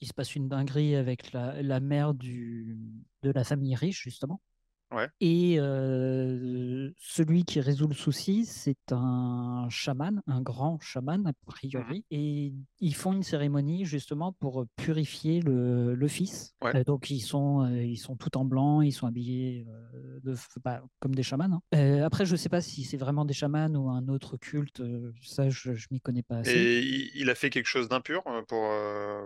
il 0.00 0.08
se 0.08 0.12
passe 0.12 0.34
une 0.34 0.48
dinguerie 0.48 0.94
avec 0.96 1.32
la, 1.32 1.80
mère 1.80 2.14
de 2.14 2.76
la 3.22 3.44
famille 3.44 3.74
riche, 3.74 4.02
justement. 4.02 4.40
Ouais. 4.94 5.08
Et 5.20 5.56
euh, 5.58 6.90
celui 6.98 7.44
qui 7.44 7.60
résout 7.60 7.88
le 7.88 7.94
souci, 7.94 8.44
c'est 8.44 8.92
un 8.92 9.66
chaman, 9.68 10.22
un 10.26 10.40
grand 10.40 10.78
chaman, 10.80 11.26
a 11.26 11.32
priori. 11.44 12.04
Et 12.10 12.52
ils 12.78 12.94
font 12.94 13.12
une 13.12 13.24
cérémonie 13.24 13.84
justement 13.84 14.32
pour 14.32 14.64
purifier 14.76 15.40
le, 15.40 15.94
le 15.94 16.08
fils. 16.08 16.54
Ouais. 16.62 16.76
Euh, 16.76 16.84
donc 16.84 17.10
ils 17.10 17.20
sont, 17.20 17.62
euh, 17.62 17.82
ils 17.82 17.96
sont 17.96 18.16
tout 18.16 18.36
en 18.38 18.44
blanc, 18.44 18.80
ils 18.80 18.92
sont 18.92 19.06
habillés 19.06 19.66
de, 20.22 20.34
bah, 20.64 20.82
comme 21.00 21.14
des 21.14 21.24
chamans. 21.24 21.60
hein. 21.72 22.02
Après, 22.04 22.24
je 22.24 22.32
ne 22.32 22.36
sais 22.36 22.48
pas 22.48 22.60
si 22.60 22.84
c'est 22.84 22.96
vraiment 22.96 23.24
des 23.24 23.34
chamans 23.34 23.70
ou 23.70 23.90
un 23.90 24.06
autre 24.08 24.36
culte. 24.36 24.82
ça, 25.22 25.50
je 25.50 25.70
ne 25.70 25.76
m'y 25.90 26.00
connais 26.00 26.22
pas 26.22 26.38
assez. 26.38 26.52
Et 26.52 27.10
il, 27.14 27.28
a 27.30 27.34
fait 27.34 27.50
quelque 27.50 27.66
chose 27.66 27.88
d'impur 27.88 28.22
pour, 28.46 28.70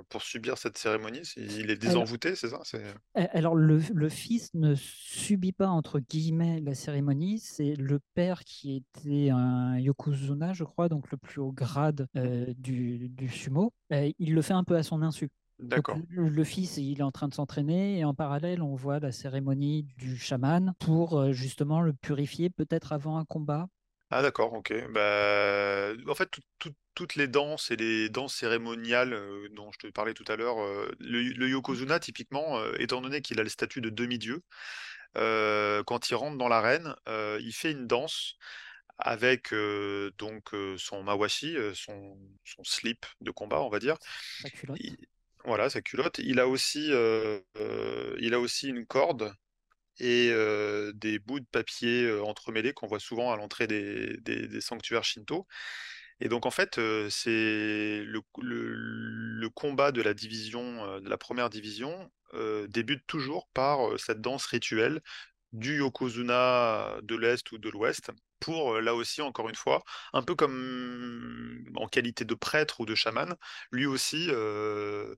pour 0.08 0.22
subir 0.22 0.56
cette 0.56 0.78
cérémonie? 0.78 1.20
Il 1.36 1.70
est 1.70 1.76
désenvoûté, 1.76 2.34
c'est 2.34 2.48
ça? 2.48 2.62
Alors, 3.14 3.54
le, 3.54 3.80
le 3.92 4.08
fils 4.08 4.52
ne 4.54 4.74
subit 4.74 5.49
pas, 5.52 5.68
entre 5.68 6.00
guillemets, 6.00 6.60
la 6.60 6.74
cérémonie. 6.74 7.38
C'est 7.38 7.74
le 7.76 8.00
père 8.14 8.44
qui 8.44 8.76
était 8.76 9.30
un 9.30 9.78
yokozuna, 9.78 10.52
je 10.52 10.64
crois, 10.64 10.88
donc 10.88 11.10
le 11.10 11.16
plus 11.16 11.40
haut 11.40 11.52
grade 11.52 12.06
euh, 12.16 12.52
du, 12.56 13.08
du 13.08 13.28
sumo. 13.28 13.72
Euh, 13.92 14.10
il 14.18 14.34
le 14.34 14.42
fait 14.42 14.54
un 14.54 14.64
peu 14.64 14.76
à 14.76 14.82
son 14.82 15.02
insu. 15.02 15.28
D'accord. 15.58 15.98
le, 16.08 16.28
le 16.28 16.44
fils, 16.44 16.78
il 16.78 17.00
est 17.00 17.02
en 17.02 17.10
train 17.12 17.28
de 17.28 17.34
s'entraîner 17.34 17.98
et 17.98 18.04
en 18.04 18.14
parallèle, 18.14 18.62
on 18.62 18.74
voit 18.74 18.98
la 18.98 19.12
cérémonie 19.12 19.82
du 19.98 20.16
chaman 20.16 20.72
pour 20.78 21.18
euh, 21.18 21.32
justement 21.32 21.82
le 21.82 21.92
purifier, 21.92 22.48
peut-être 22.50 22.92
avant 22.92 23.18
un 23.18 23.24
combat. 23.24 23.68
Ah 24.10 24.22
d'accord, 24.22 24.52
ok. 24.54 24.72
Bah, 24.92 25.92
en 26.08 26.14
fait, 26.14 26.26
tout- 26.30 26.40
tout- 26.58 26.74
toutes 26.94 27.14
les 27.14 27.28
danses 27.28 27.70
et 27.70 27.76
les 27.76 28.08
danses 28.08 28.34
cérémoniales 28.34 29.12
euh, 29.12 29.48
dont 29.52 29.70
je 29.72 29.78
te 29.78 29.86
parlais 29.86 30.14
tout 30.14 30.24
à 30.26 30.34
l'heure, 30.36 30.58
euh, 30.60 30.90
le, 30.98 31.22
le 31.22 31.48
yokozuna, 31.48 32.00
typiquement, 32.00 32.58
euh, 32.58 32.72
étant 32.78 33.00
donné 33.00 33.22
qu'il 33.22 33.38
a 33.38 33.44
le 33.44 33.48
statut 33.48 33.80
de 33.80 33.88
demi-dieu, 33.88 34.42
quand 35.14 36.10
il 36.10 36.14
rentre 36.14 36.38
dans 36.38 36.48
l'arène, 36.48 36.94
il 37.06 37.52
fait 37.52 37.72
une 37.72 37.86
danse 37.86 38.36
avec 38.98 39.52
euh, 39.54 40.10
donc 40.18 40.52
euh, 40.54 40.76
son 40.76 41.02
mawashi, 41.02 41.56
son, 41.74 42.18
son 42.44 42.64
slip 42.64 43.06
de 43.20 43.30
combat, 43.30 43.60
on 43.62 43.70
va 43.70 43.78
dire. 43.78 43.96
Sa 44.42 44.50
culotte. 44.50 44.78
Il- 44.80 44.96
voilà, 45.46 45.70
sa 45.70 45.80
culotte. 45.80 46.18
Il 46.18 46.38
a 46.38 46.46
aussi, 46.46 46.88
euh, 46.90 47.40
il 48.20 48.34
a 48.34 48.40
aussi 48.40 48.68
une 48.68 48.84
corde 48.84 49.32
et 49.98 50.30
des 50.94 51.18
bouts 51.18 51.40
de 51.40 51.46
papier 51.46 52.12
entremêlés 52.20 52.72
qu'on 52.72 52.86
voit 52.86 53.00
souvent 53.00 53.32
à 53.32 53.36
l'entrée 53.36 53.66
des, 53.66 54.18
des- 54.18 54.48
des 54.48 54.60
sanctuaires 54.60 55.04
shinto. 55.04 55.46
Et 56.20 56.28
donc 56.28 56.46
en 56.46 56.50
fait, 56.50 56.80
c'est 57.10 58.02
le, 58.04 59.48
combat 59.54 59.92
de 59.92 60.02
la 60.02 60.14
division, 60.14 61.00
de 61.00 61.08
la 61.08 61.18
première 61.18 61.50
division, 61.50 62.10
débute 62.68 63.06
toujours 63.06 63.48
par 63.54 63.98
cette 63.98 64.20
danse 64.20 64.46
rituelle 64.46 65.00
du 65.52 65.78
yokozuna 65.78 66.98
de 67.02 67.16
l'Est 67.16 67.50
ou 67.52 67.58
de 67.58 67.68
l'Ouest, 67.70 68.10
pour 68.38 68.80
là 68.80 68.94
aussi, 68.94 69.20
encore 69.22 69.48
une 69.48 69.54
fois, 69.54 69.82
un 70.12 70.22
peu 70.22 70.34
comme 70.34 71.64
en 71.76 71.88
qualité 71.88 72.24
de 72.24 72.34
prêtre 72.34 72.80
ou 72.80 72.86
de 72.86 72.94
chaman, 72.94 73.36
lui 73.72 73.86
aussi 73.86 74.28
euh, 74.30 75.14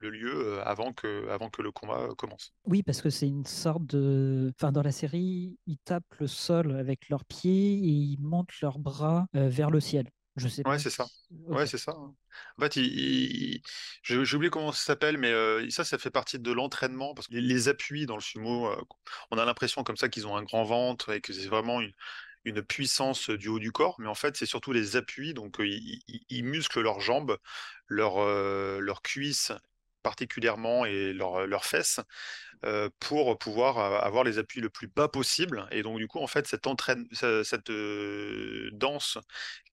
le 0.00 0.10
lieu 0.10 0.60
avant 0.62 0.92
que, 0.92 1.28
avant 1.28 1.50
que 1.50 1.62
le 1.62 1.72
combat 1.72 2.08
commence. 2.16 2.54
Oui, 2.64 2.82
parce 2.82 3.00
que 3.00 3.08
c'est 3.10 3.26
une 3.28 3.46
sorte 3.46 3.84
de. 3.86 4.52
Enfin, 4.56 4.72
dans 4.72 4.82
la 4.82 4.92
série, 4.92 5.58
ils 5.66 5.78
tapent 5.78 6.14
le 6.20 6.26
sol 6.26 6.76
avec 6.76 7.08
leurs 7.08 7.24
pieds 7.24 7.74
et 7.78 7.88
ils 7.88 8.20
montent 8.20 8.60
leurs 8.60 8.78
bras 8.78 9.26
vers 9.32 9.70
le 9.70 9.80
ciel. 9.80 10.10
Je 10.36 10.48
sais 10.48 10.64
Ouais, 10.64 10.78
pas. 10.78 10.78
c'est 10.78 10.90
ça. 10.90 11.06
Ouais, 11.30 11.66
c'est 11.66 11.78
ça. 11.78 11.92
hein. 11.92 12.14
En 12.58 12.62
fait, 12.62 12.76
il, 12.76 13.62
j'ai 14.02 14.16
oublié 14.36 14.50
comment 14.50 14.72
ça 14.72 14.84
s'appelle, 14.84 15.16
mais 15.16 15.30
euh, 15.32 15.68
ça, 15.70 15.84
ça 15.84 15.98
fait 15.98 16.10
partie 16.10 16.38
de 16.38 16.52
l'entraînement 16.52 17.14
parce 17.14 17.28
que 17.28 17.34
les, 17.34 17.40
les 17.40 17.68
appuis 17.68 18.06
dans 18.06 18.16
le 18.16 18.20
sumo, 18.20 18.66
euh, 18.68 18.76
on 19.30 19.38
a 19.38 19.44
l'impression 19.44 19.82
comme 19.82 19.96
ça 19.96 20.08
qu'ils 20.08 20.26
ont 20.26 20.36
un 20.36 20.42
grand 20.42 20.64
ventre 20.64 21.10
et 21.12 21.20
que 21.20 21.32
c'est 21.32 21.46
vraiment 21.48 21.80
une, 21.80 21.92
une 22.44 22.62
puissance 22.62 23.30
du 23.30 23.48
haut 23.48 23.58
du 23.58 23.72
corps, 23.72 23.96
mais 23.98 24.08
en 24.08 24.14
fait, 24.14 24.36
c'est 24.36 24.46
surtout 24.46 24.72
les 24.72 24.96
appuis. 24.96 25.32
Donc, 25.32 25.56
ils, 25.60 26.02
ils- 26.08 26.24
ils 26.28 26.44
musclent 26.44 26.82
leurs 26.82 27.00
jambes, 27.00 27.38
leurs 27.86 28.18
euh, 28.18 28.78
leurs 28.80 29.02
cuisses 29.02 29.52
particulièrement 30.02 30.84
et 30.84 31.12
leurs 31.12 31.46
leurs 31.46 31.64
fesses 31.64 32.00
euh, 32.64 32.90
pour 33.00 33.38
pouvoir 33.38 33.78
avoir 33.78 34.24
les 34.24 34.38
appuis 34.38 34.60
le 34.60 34.70
plus 34.70 34.88
bas 34.88 35.08
possible. 35.08 35.66
Et 35.70 35.82
donc, 35.82 35.98
du 35.98 36.08
coup, 36.08 36.18
en 36.20 36.26
fait, 36.26 36.46
cette, 36.46 36.66
entraîne, 36.66 37.06
ce- 37.12 37.42
cette 37.44 37.70
euh, 37.70 38.70
danse 38.72 39.18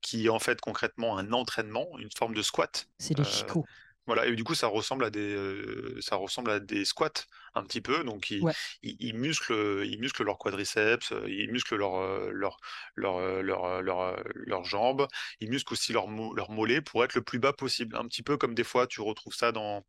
qui 0.02 0.26
est 0.28 0.30
en 0.30 0.40
fait 0.40 0.62
concrètement 0.62 1.18
un 1.18 1.32
entraînement, 1.34 1.88
une 2.00 2.10
forme 2.18 2.34
de 2.36 2.42
squat. 2.42 2.88
C'est 3.00 3.18
les 3.18 3.24
Euh, 3.24 3.28
chicots. 3.28 3.70
Voilà, 4.08 4.28
et 4.28 4.36
du 4.36 4.44
coup, 4.44 4.56
ça 4.56 4.68
ressemble 4.68 5.04
à 5.06 5.10
des, 5.10 5.34
euh, 5.36 5.98
ça 6.02 6.16
ressemble 6.16 6.52
à 6.52 6.60
des 6.60 6.86
squats 6.86 7.10
un 7.56 7.64
petit 7.64 7.82
peu. 7.82 8.04
Donc, 8.04 8.30
ils, 8.32 8.46
Ouais. 8.46 8.54
ils, 8.84 8.96
ils 9.00 9.16
musclent, 9.16 9.84
ils 9.86 10.00
musclent 10.00 10.24
leurs 10.24 10.38
quadriceps, 10.38 11.14
ils 11.28 11.52
musclent 11.52 11.76
leurs 11.76 12.00
leur, 12.32 12.58
leur, 12.96 13.20
leur, 13.42 13.82
leur, 13.82 14.24
leur, 14.36 14.64
jambes, 14.64 15.08
ils 15.40 15.50
musclent 15.50 15.74
aussi 15.74 15.94
leurs 15.94 16.08
leurs 16.10 16.52
mollets 16.52 16.82
pour 16.82 17.04
être 17.04 17.16
le 17.16 17.22
plus 17.24 17.40
bas 17.40 17.54
possible. 17.54 17.96
Un 17.96 18.08
petit 18.08 18.24
peu 18.24 18.38
comme 18.38 18.56
des 18.56 18.64
fois, 18.64 18.88
tu 18.88 19.02
retrouves 19.02 19.34
ça 19.36 19.52
dans, 19.52 19.84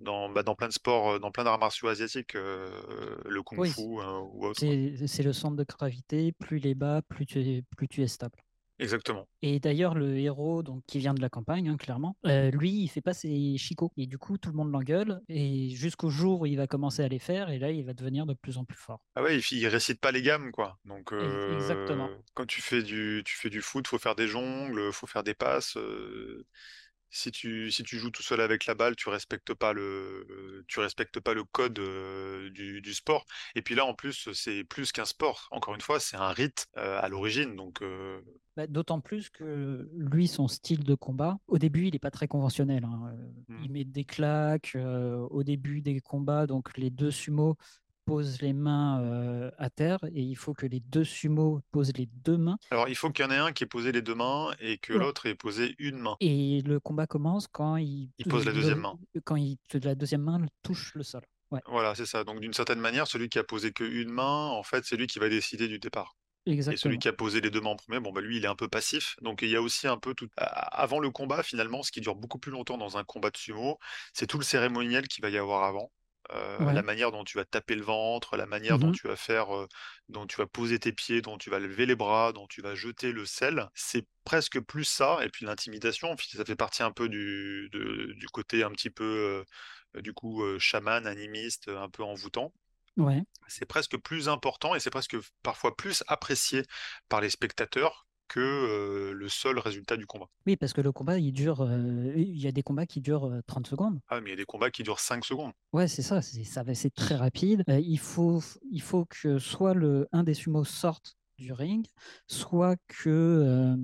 dans, 0.00 0.28
bah, 0.30 0.42
dans 0.42 0.54
plein 0.54 0.68
de 0.68 0.72
sports, 0.72 1.20
dans 1.20 1.30
plein 1.30 1.44
d'arts 1.44 1.58
martiaux 1.58 1.88
asiatiques, 1.88 2.34
euh, 2.36 3.18
le 3.26 3.42
kung 3.42 3.58
Oui, 3.58 3.68
fu 3.68 3.80
euh, 3.80 4.20
ou 4.32 4.46
autre. 4.46 4.60
C'est 4.60 5.06
c'est 5.06 5.22
le 5.22 5.32
centre 5.32 5.56
de 5.56 5.64
gravité. 5.64 6.32
Plus 6.32 6.58
il 6.58 6.66
est 6.68 6.74
bas, 6.74 7.02
plus 7.02 7.26
tu 7.26 7.40
es, 7.40 7.62
plus 7.76 7.88
tu 7.88 8.02
es 8.02 8.08
stable. 8.08 8.38
Exactement. 8.80 9.28
Et 9.42 9.60
d'ailleurs, 9.60 9.94
le 9.94 10.18
héros, 10.18 10.62
donc, 10.62 10.82
qui 10.86 10.98
vient 10.98 11.14
de 11.14 11.20
la 11.20 11.28
campagne, 11.28 11.68
hein, 11.68 11.76
clairement, 11.76 12.16
euh, 12.26 12.50
lui, 12.50 12.70
il 12.82 12.88
fait 12.88 13.00
pas 13.00 13.14
ses 13.14 13.56
chicots. 13.58 13.92
Et 13.96 14.06
du 14.06 14.18
coup, 14.18 14.38
tout 14.38 14.50
le 14.50 14.56
monde 14.56 14.70
l'engueule. 14.72 15.20
Et 15.28 15.70
jusqu'au 15.70 16.10
jour 16.10 16.40
où 16.40 16.46
il 16.46 16.56
va 16.56 16.66
commencer 16.66 17.02
à 17.02 17.08
les 17.08 17.18
faire, 17.18 17.50
et 17.50 17.58
là, 17.58 17.70
il 17.70 17.84
va 17.84 17.94
devenir 17.94 18.26
de 18.26 18.34
plus 18.34 18.58
en 18.58 18.64
plus 18.64 18.76
fort. 18.78 19.00
Ah 19.14 19.22
ouais, 19.22 19.38
il, 19.38 19.58
il 19.58 19.66
récite 19.68 20.00
pas 20.00 20.12
les 20.12 20.22
gammes, 20.22 20.50
quoi. 20.50 20.78
Donc, 20.84 21.12
exactement. 21.46 22.08
euh, 22.08 22.16
quand 22.34 22.46
tu 22.46 22.62
fais 22.62 22.82
du, 22.82 23.22
tu 23.24 23.36
fais 23.36 23.50
du 23.50 23.60
foot, 23.62 23.86
faut 23.86 23.98
faire 23.98 24.14
des 24.14 24.28
jongles, 24.28 24.92
faut 24.92 25.06
faire 25.06 25.22
des 25.24 25.34
passes. 25.34 25.76
euh, 25.76 26.46
si 27.10 27.30
tu, 27.32 27.70
si 27.70 27.82
tu 27.82 27.98
joues 27.98 28.10
tout 28.10 28.22
seul 28.22 28.40
avec 28.40 28.66
la 28.66 28.74
balle, 28.74 28.96
tu 28.96 29.08
respectes 29.08 29.54
pas 29.54 29.72
le, 29.72 30.64
tu 30.68 30.80
respectes 30.80 31.20
pas 31.20 31.34
le 31.34 31.44
code 31.44 31.78
euh, 31.78 32.50
du, 32.50 32.80
du 32.80 32.94
sport. 32.94 33.24
Et 33.54 33.62
puis 33.62 33.74
là, 33.74 33.84
en 33.84 33.94
plus, 33.94 34.30
c'est 34.32 34.64
plus 34.64 34.92
qu'un 34.92 35.04
sport. 35.04 35.48
Encore 35.50 35.74
une 35.74 35.80
fois, 35.80 36.00
c'est 36.00 36.16
un 36.16 36.30
rite 36.32 36.66
euh, 36.76 36.98
à 37.00 37.08
l'origine. 37.08 37.56
Donc, 37.56 37.82
euh, 37.82 38.20
Bah, 38.56 38.66
D'autant 38.66 39.00
plus 39.00 39.30
que 39.30 39.88
lui, 39.96 40.28
son 40.28 40.48
style 40.48 40.84
de 40.84 40.94
combat, 40.94 41.38
au 41.46 41.58
début, 41.58 41.86
il 41.86 41.92
n'est 41.92 41.98
pas 41.98 42.10
très 42.10 42.28
conventionnel. 42.28 42.84
hein. 42.84 43.12
Euh, 43.12 43.26
Mhm. 43.48 43.64
Il 43.64 43.70
met 43.72 43.84
des 43.84 44.04
claques 44.04 44.72
euh, 44.76 45.16
au 45.30 45.42
début 45.42 45.80
des 45.82 46.00
combats. 46.00 46.46
Donc, 46.46 46.76
les 46.76 46.90
deux 46.90 47.10
sumos 47.10 47.56
posent 48.04 48.40
les 48.42 48.52
mains 48.52 49.00
euh, 49.02 49.50
à 49.58 49.70
terre 49.70 49.98
et 50.12 50.22
il 50.22 50.34
faut 50.36 50.52
que 50.54 50.66
les 50.66 50.80
deux 50.80 51.04
sumos 51.04 51.60
posent 51.70 51.92
les 51.96 52.06
deux 52.06 52.36
mains. 52.38 52.56
alors, 52.70 52.88
il 52.88 52.94
faut 52.96 53.10
qu'il 53.10 53.24
y 53.24 53.28
en 53.28 53.30
ait 53.30 53.36
un 53.38 53.52
qui 53.52 53.64
ait 53.64 53.66
posé 53.68 53.92
les 53.92 54.02
deux 54.02 54.14
mains 54.14 54.50
et 54.60 54.78
que 54.78 54.92
Ouais. 54.92 54.98
l'autre 54.98 55.26
ait 55.26 55.34
posé 55.34 55.74
une 55.78 55.98
main. 55.98 56.16
Et 56.20 56.60
le 56.62 56.80
combat 56.80 57.06
commence 57.06 57.46
quand 57.48 57.76
il, 57.76 58.10
Il 58.18 58.26
pose 58.26 58.44
la 58.44 58.52
le- 58.52 58.58
deuxième 58.58 58.80
main. 58.80 58.98
Quand 59.24 59.36
il, 59.36 59.58
la 59.84 59.94
deuxième 59.94 60.22
main 60.22 60.44
touche 60.62 60.92
le 60.94 61.02
sol. 61.02 61.22
Ouais. 61.50 61.60
Voilà, 61.66 61.94
c'est 61.94 62.06
ça. 62.06 62.22
Donc, 62.24 62.40
d'une 62.40 62.52
certaine 62.52 62.78
manière, 62.80 63.06
celui 63.08 63.28
qui 63.28 63.38
a 63.38 63.44
posé 63.44 63.72
que 63.72 63.82
une 63.84 64.10
main, 64.10 64.46
en 64.48 64.62
fait, 64.62 64.84
c'est 64.84 64.96
lui 64.96 65.06
qui 65.06 65.18
va 65.18 65.28
décider 65.28 65.66
du 65.68 65.78
départ. 65.78 66.16
Et 66.46 66.52
Exactement. 66.52 66.80
celui 66.80 66.98
qui 66.98 67.08
a 67.08 67.12
posé 67.12 67.40
les 67.42 67.50
deux 67.50 67.60
mains 67.60 67.70
en 67.70 67.76
premier, 67.76 68.00
bon 68.00 68.12
bah 68.12 68.22
lui 68.22 68.38
il 68.38 68.44
est 68.44 68.48
un 68.48 68.54
peu 68.56 68.66
passif. 68.66 69.14
Donc 69.20 69.42
il 69.42 69.50
y 69.50 69.56
a 69.56 69.60
aussi 69.60 69.86
un 69.86 69.98
peu 69.98 70.14
tout. 70.14 70.26
Avant 70.38 70.98
le 70.98 71.10
combat, 71.10 71.42
finalement, 71.42 71.82
ce 71.82 71.92
qui 71.92 72.00
dure 72.00 72.14
beaucoup 72.16 72.38
plus 72.38 72.50
longtemps 72.50 72.78
dans 72.78 72.96
un 72.96 73.04
combat 73.04 73.28
de 73.30 73.36
sumo, 73.36 73.78
c'est 74.14 74.26
tout 74.26 74.38
le 74.38 74.42
cérémoniel 74.44 75.06
qu'il 75.06 75.20
va 75.22 75.28
y 75.28 75.36
avoir 75.36 75.64
avant. 75.64 75.92
Euh, 76.32 76.58
Ouais. 76.58 76.72
La 76.72 76.82
manière 76.82 77.10
dont 77.12 77.24
tu 77.24 77.36
vas 77.38 77.44
taper 77.44 77.74
le 77.74 77.82
ventre, 77.82 78.36
la 78.36 78.46
manière 78.46 78.78
dont 78.78 78.90
Mhm. 78.90 78.92
tu 78.92 79.08
vas 79.08 79.16
faire, 79.16 79.54
euh, 79.56 79.66
dont 80.08 80.26
tu 80.26 80.36
vas 80.36 80.46
poser 80.46 80.78
tes 80.78 80.92
pieds, 80.92 81.22
dont 81.22 81.38
tu 81.38 81.50
vas 81.50 81.58
lever 81.58 81.86
les 81.86 81.96
bras, 81.96 82.32
dont 82.32 82.46
tu 82.46 82.62
vas 82.62 82.74
jeter 82.74 83.12
le 83.12 83.24
sel, 83.26 83.68
c'est 83.74 84.06
presque 84.24 84.60
plus 84.60 84.84
ça. 84.84 85.18
Et 85.24 85.28
puis 85.28 85.44
l'intimidation, 85.46 86.14
ça 86.18 86.44
fait 86.44 86.56
partie 86.56 86.82
un 86.84 86.92
peu 86.92 87.08
du, 87.08 87.68
de- 87.72 88.12
du 88.16 88.26
côté 88.28 88.62
un 88.62 88.70
petit 88.70 88.90
peu, 88.90 89.44
euh, 89.96 90.00
du 90.02 90.12
coup, 90.12 90.42
chaman, 90.58 91.06
animiste, 91.06 91.68
un 91.68 91.88
peu 91.90 92.02
envoûtant 92.04 92.52
Ouais. 92.96 93.24
c'est 93.48 93.66
presque 93.66 93.96
plus 93.98 94.28
important 94.28 94.74
et 94.74 94.80
c'est 94.80 94.90
presque 94.90 95.16
parfois 95.42 95.76
plus 95.76 96.04
apprécié 96.06 96.62
par 97.08 97.20
les 97.20 97.30
spectateurs 97.30 98.06
que 98.30 98.40
euh, 98.40 99.12
le 99.12 99.28
seul 99.28 99.58
résultat 99.58 99.96
du 99.96 100.06
combat. 100.06 100.26
Oui, 100.46 100.56
parce 100.56 100.72
que 100.72 100.80
le 100.80 100.92
combat, 100.92 101.18
il 101.18 101.32
dure. 101.32 101.60
euh, 101.62 102.12
Il 102.16 102.38
y 102.38 102.46
a 102.46 102.52
des 102.52 102.62
combats 102.62 102.86
qui 102.86 103.00
durent 103.00 103.26
euh, 103.26 103.40
30 103.46 103.66
secondes. 103.66 104.00
Ah, 104.08 104.20
mais 104.20 104.28
il 104.28 104.30
y 104.30 104.34
a 104.34 104.36
des 104.36 104.44
combats 104.44 104.70
qui 104.70 104.82
durent 104.84 105.00
5 105.00 105.24
secondes. 105.24 105.52
Ouais, 105.72 105.88
c'est 105.88 106.02
ça, 106.02 106.22
c'est 106.22 106.44
ça 106.44 106.62
c'est 106.74 106.94
très 106.94 107.16
rapide. 107.16 107.64
Euh, 107.68 107.80
il 107.80 107.98
faut, 107.98 108.40
il 108.70 108.80
faut 108.82 109.04
que 109.04 109.38
soit 109.38 109.74
le, 109.74 110.08
un 110.12 110.22
des 110.22 110.34
sumos 110.34 110.64
sorte 110.64 111.16
du 111.38 111.52
ring, 111.52 111.86
soit 112.28 112.76
que 112.86 113.74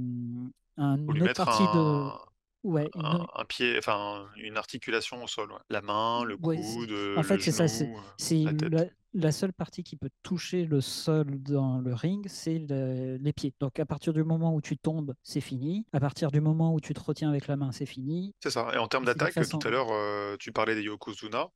un, 0.78 0.96
une 0.96 1.22
autre 1.22 1.44
partie 1.44 1.64
de. 1.64 2.26
Ouais, 2.62 2.88
une 2.96 3.02
un, 3.04 3.44
pied, 3.44 3.76
enfin 3.78 4.26
une 4.38 4.56
articulation 4.56 5.22
au 5.22 5.28
sol. 5.28 5.52
ouais. 5.52 5.58
La 5.70 5.82
main, 5.82 6.24
le 6.24 6.36
Ouais, 6.42 6.60
c'est- 6.60 6.74
coude, 6.74 6.90
en 6.90 7.16
le 7.18 7.22
fait, 7.22 7.38
c'est 7.40 7.52
ça, 7.52 7.66
genou, 7.68 7.96
euh, 7.96 8.00
c'est 8.18 8.38
la 8.42 8.52
tête. 8.54 8.72
la, 8.72 8.84
la 9.16 9.32
seule 9.32 9.52
partie 9.52 9.82
qui 9.82 9.96
peut 9.96 10.10
toucher 10.22 10.64
le 10.64 10.80
sol 10.80 11.42
dans 11.42 11.78
le 11.78 11.94
ring, 11.94 12.26
c'est 12.28 12.58
le- 12.58 13.16
les 13.16 13.32
pieds. 13.32 13.54
Donc 13.60 13.80
à 13.80 13.86
partir 13.86 14.12
du 14.12 14.22
moment 14.22 14.54
où 14.54 14.60
tu 14.60 14.76
tombes, 14.76 15.14
c'est 15.22 15.40
fini. 15.40 15.86
À 15.92 16.00
partir 16.00 16.30
du 16.30 16.40
moment 16.40 16.74
où 16.74 16.80
tu 16.80 16.94
te 16.94 17.00
retiens 17.00 17.30
avec 17.30 17.48
la 17.48 17.56
main, 17.56 17.72
c'est 17.72 17.86
fini. 17.86 18.34
C'est 18.42 18.50
ça. 18.50 18.70
Et 18.74 18.78
en 18.78 18.88
termes 18.88 19.04
d'attaque, 19.04 19.32
façon- 19.34 19.58
tout 19.58 19.66
à 19.66 19.70
l'heure, 19.70 19.88
euh, 19.90 20.36
tu 20.38 20.52
parlais 20.52 20.74
des 20.74 20.82
Yokozuna. 20.82 21.48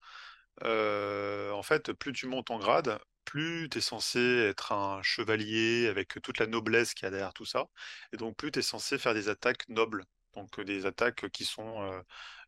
Euh, 0.65 1.53
en 1.53 1.63
fait, 1.63 1.93
plus 1.93 2.13
tu 2.13 2.27
montes 2.27 2.51
en 2.51 2.59
grade, 2.59 2.99
plus 3.25 3.69
tu 3.71 3.79
es 3.79 3.81
censé 3.81 4.19
être 4.21 4.73
un 4.73 5.03
chevalier 5.03 5.87
avec 5.89 6.21
toute 6.23 6.39
la 6.39 6.47
noblesse 6.47 6.95
qu'il 6.95 7.07
y 7.07 7.09
a 7.09 7.11
derrière 7.11 7.33
tout 7.33 7.45
ça. 7.47 7.67
Et 8.13 8.17
donc, 8.17 8.37
plus 8.37 8.51
tu 8.51 8.59
es 8.59 8.63
censé 8.63 8.99
faire 8.99 9.15
des 9.15 9.29
attaques 9.29 9.69
nobles. 9.69 10.05
Donc, 10.35 10.59
euh, 10.59 10.65
des 10.65 10.87
attaques 10.87 11.29
qui 11.31 11.45
sont 11.45 11.83
euh, 11.83 12.01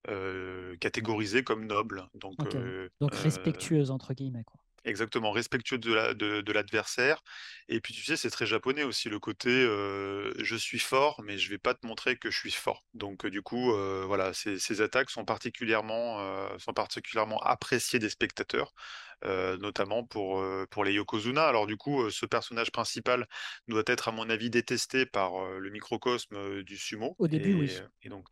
euh, 0.09 0.77
catégorisées 0.79 1.45
comme 1.45 1.67
nobles. 1.67 2.07
Donc, 2.15 2.35
Ok. 2.39 2.55
euh, 2.55 2.89
Donc 3.01 3.13
euh, 3.15 3.19
respectueuse 3.23 3.91
entre 3.91 4.15
guillemets. 4.15 4.45
Quoi. 4.45 4.62
Exactement, 4.85 5.31
respectueux 5.31 5.79
de 5.79 5.93
la, 5.93 6.13
de, 6.13 6.41
de 6.41 6.53
l'adversaire. 6.53 7.23
Et 7.69 7.81
puis 7.81 7.95
tu 7.95 8.03
sais, 8.03 8.17
c'est 8.17 8.31
très 8.31 8.47
japonais 8.47 8.83
aussi 8.83 9.09
le 9.09 9.21
côté 9.21 9.49
je 10.39 10.57
suis 10.57 10.79
fort, 10.81 11.21
mais 11.25 11.39
je 11.39 11.51
vais 11.51 11.59
pas 11.59 11.75
te 11.75 11.87
montrer 11.87 12.17
que 12.17 12.31
je 12.31 12.39
suis 12.39 12.51
fort. 12.51 12.85
Donc 12.95 13.27
du 13.27 13.43
coup, 13.43 13.73
voilà, 14.07 14.33
ces, 14.35 14.81
attaques 14.81 15.11
sont 15.11 15.25
particulièrement 15.25 16.19
appréciées 17.43 17.99
des 18.01 18.11
spectateurs, 18.11 18.73
euh, 19.25 19.57
notamment 19.59 20.05
pour, 20.05 20.41
euh, 20.41 20.67
pour 20.71 20.85
les 20.85 20.93
Yokozuna. 20.93 21.47
Alors 21.47 21.67
du 21.67 21.77
coup, 21.77 22.03
euh, 22.03 22.11
ce 22.11 22.27
personnage 22.27 22.71
principal 22.73 23.27
doit 23.69 23.83
être, 23.87 24.09
à 24.09 24.13
mon 24.13 24.29
avis, 24.31 24.51
détesté 24.51 25.07
par 25.07 25.33
le 25.59 25.71
microcosme 25.71 26.63
du 26.63 26.77
sumo. 26.77 27.17
Au 27.19 27.29
début, 27.29 27.53
et, 27.53 27.55
oui. 27.55 27.71
Et 28.03 28.09
donc, 28.09 28.27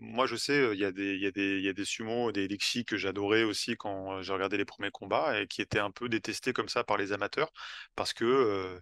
moi, 0.00 0.26
je 0.26 0.36
sais, 0.36 0.70
il 0.72 0.78
y 0.78 0.84
a 0.84 0.92
des, 0.92 1.16
y 1.16 1.26
a 1.26 1.30
des, 1.30 1.60
y 1.60 1.68
a 1.68 1.72
des 1.72 1.84
sumos, 1.84 2.32
des 2.32 2.48
que 2.86 2.96
j'adorais 2.96 3.42
aussi 3.42 3.76
quand 3.76 4.22
j'ai 4.22 4.32
regardé 4.32 4.56
les 4.56 4.64
premiers 4.64 4.90
combats 4.90 5.40
et 5.40 5.46
qui 5.46 5.62
étaient 5.62 5.78
un 5.78 5.90
peu 5.90 6.08
détestés 6.08 6.52
comme 6.52 6.68
ça 6.68 6.84
par 6.84 6.96
les 6.96 7.12
amateurs 7.12 7.52
parce 7.94 8.12
que 8.12 8.80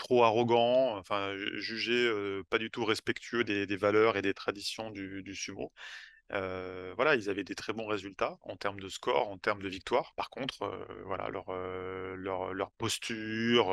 trop 0.00 0.24
arrogant, 0.24 0.96
enfin, 0.96 1.36
jugé 1.56 1.92
euh, 1.92 2.42
pas 2.48 2.58
du 2.58 2.70
tout 2.70 2.84
respectueux 2.84 3.44
des, 3.44 3.66
des 3.66 3.76
valeurs 3.76 4.16
et 4.16 4.22
des 4.22 4.34
traditions 4.34 4.90
du, 4.90 5.22
du 5.22 5.36
sumo. 5.36 5.72
Euh, 6.32 6.92
voilà, 6.96 7.16
ils 7.16 7.28
avaient 7.30 7.44
des 7.44 7.54
très 7.54 7.72
bons 7.72 7.86
résultats 7.86 8.38
en 8.42 8.56
termes 8.56 8.80
de 8.80 8.88
score, 8.88 9.28
en 9.28 9.38
termes 9.38 9.62
de 9.62 9.68
victoire. 9.68 10.12
Par 10.16 10.30
contre, 10.30 10.62
euh, 10.62 11.02
voilà, 11.04 11.28
leur, 11.30 11.46
euh, 11.50 12.14
leur, 12.16 12.54
leur 12.54 12.70
posture, 12.72 13.72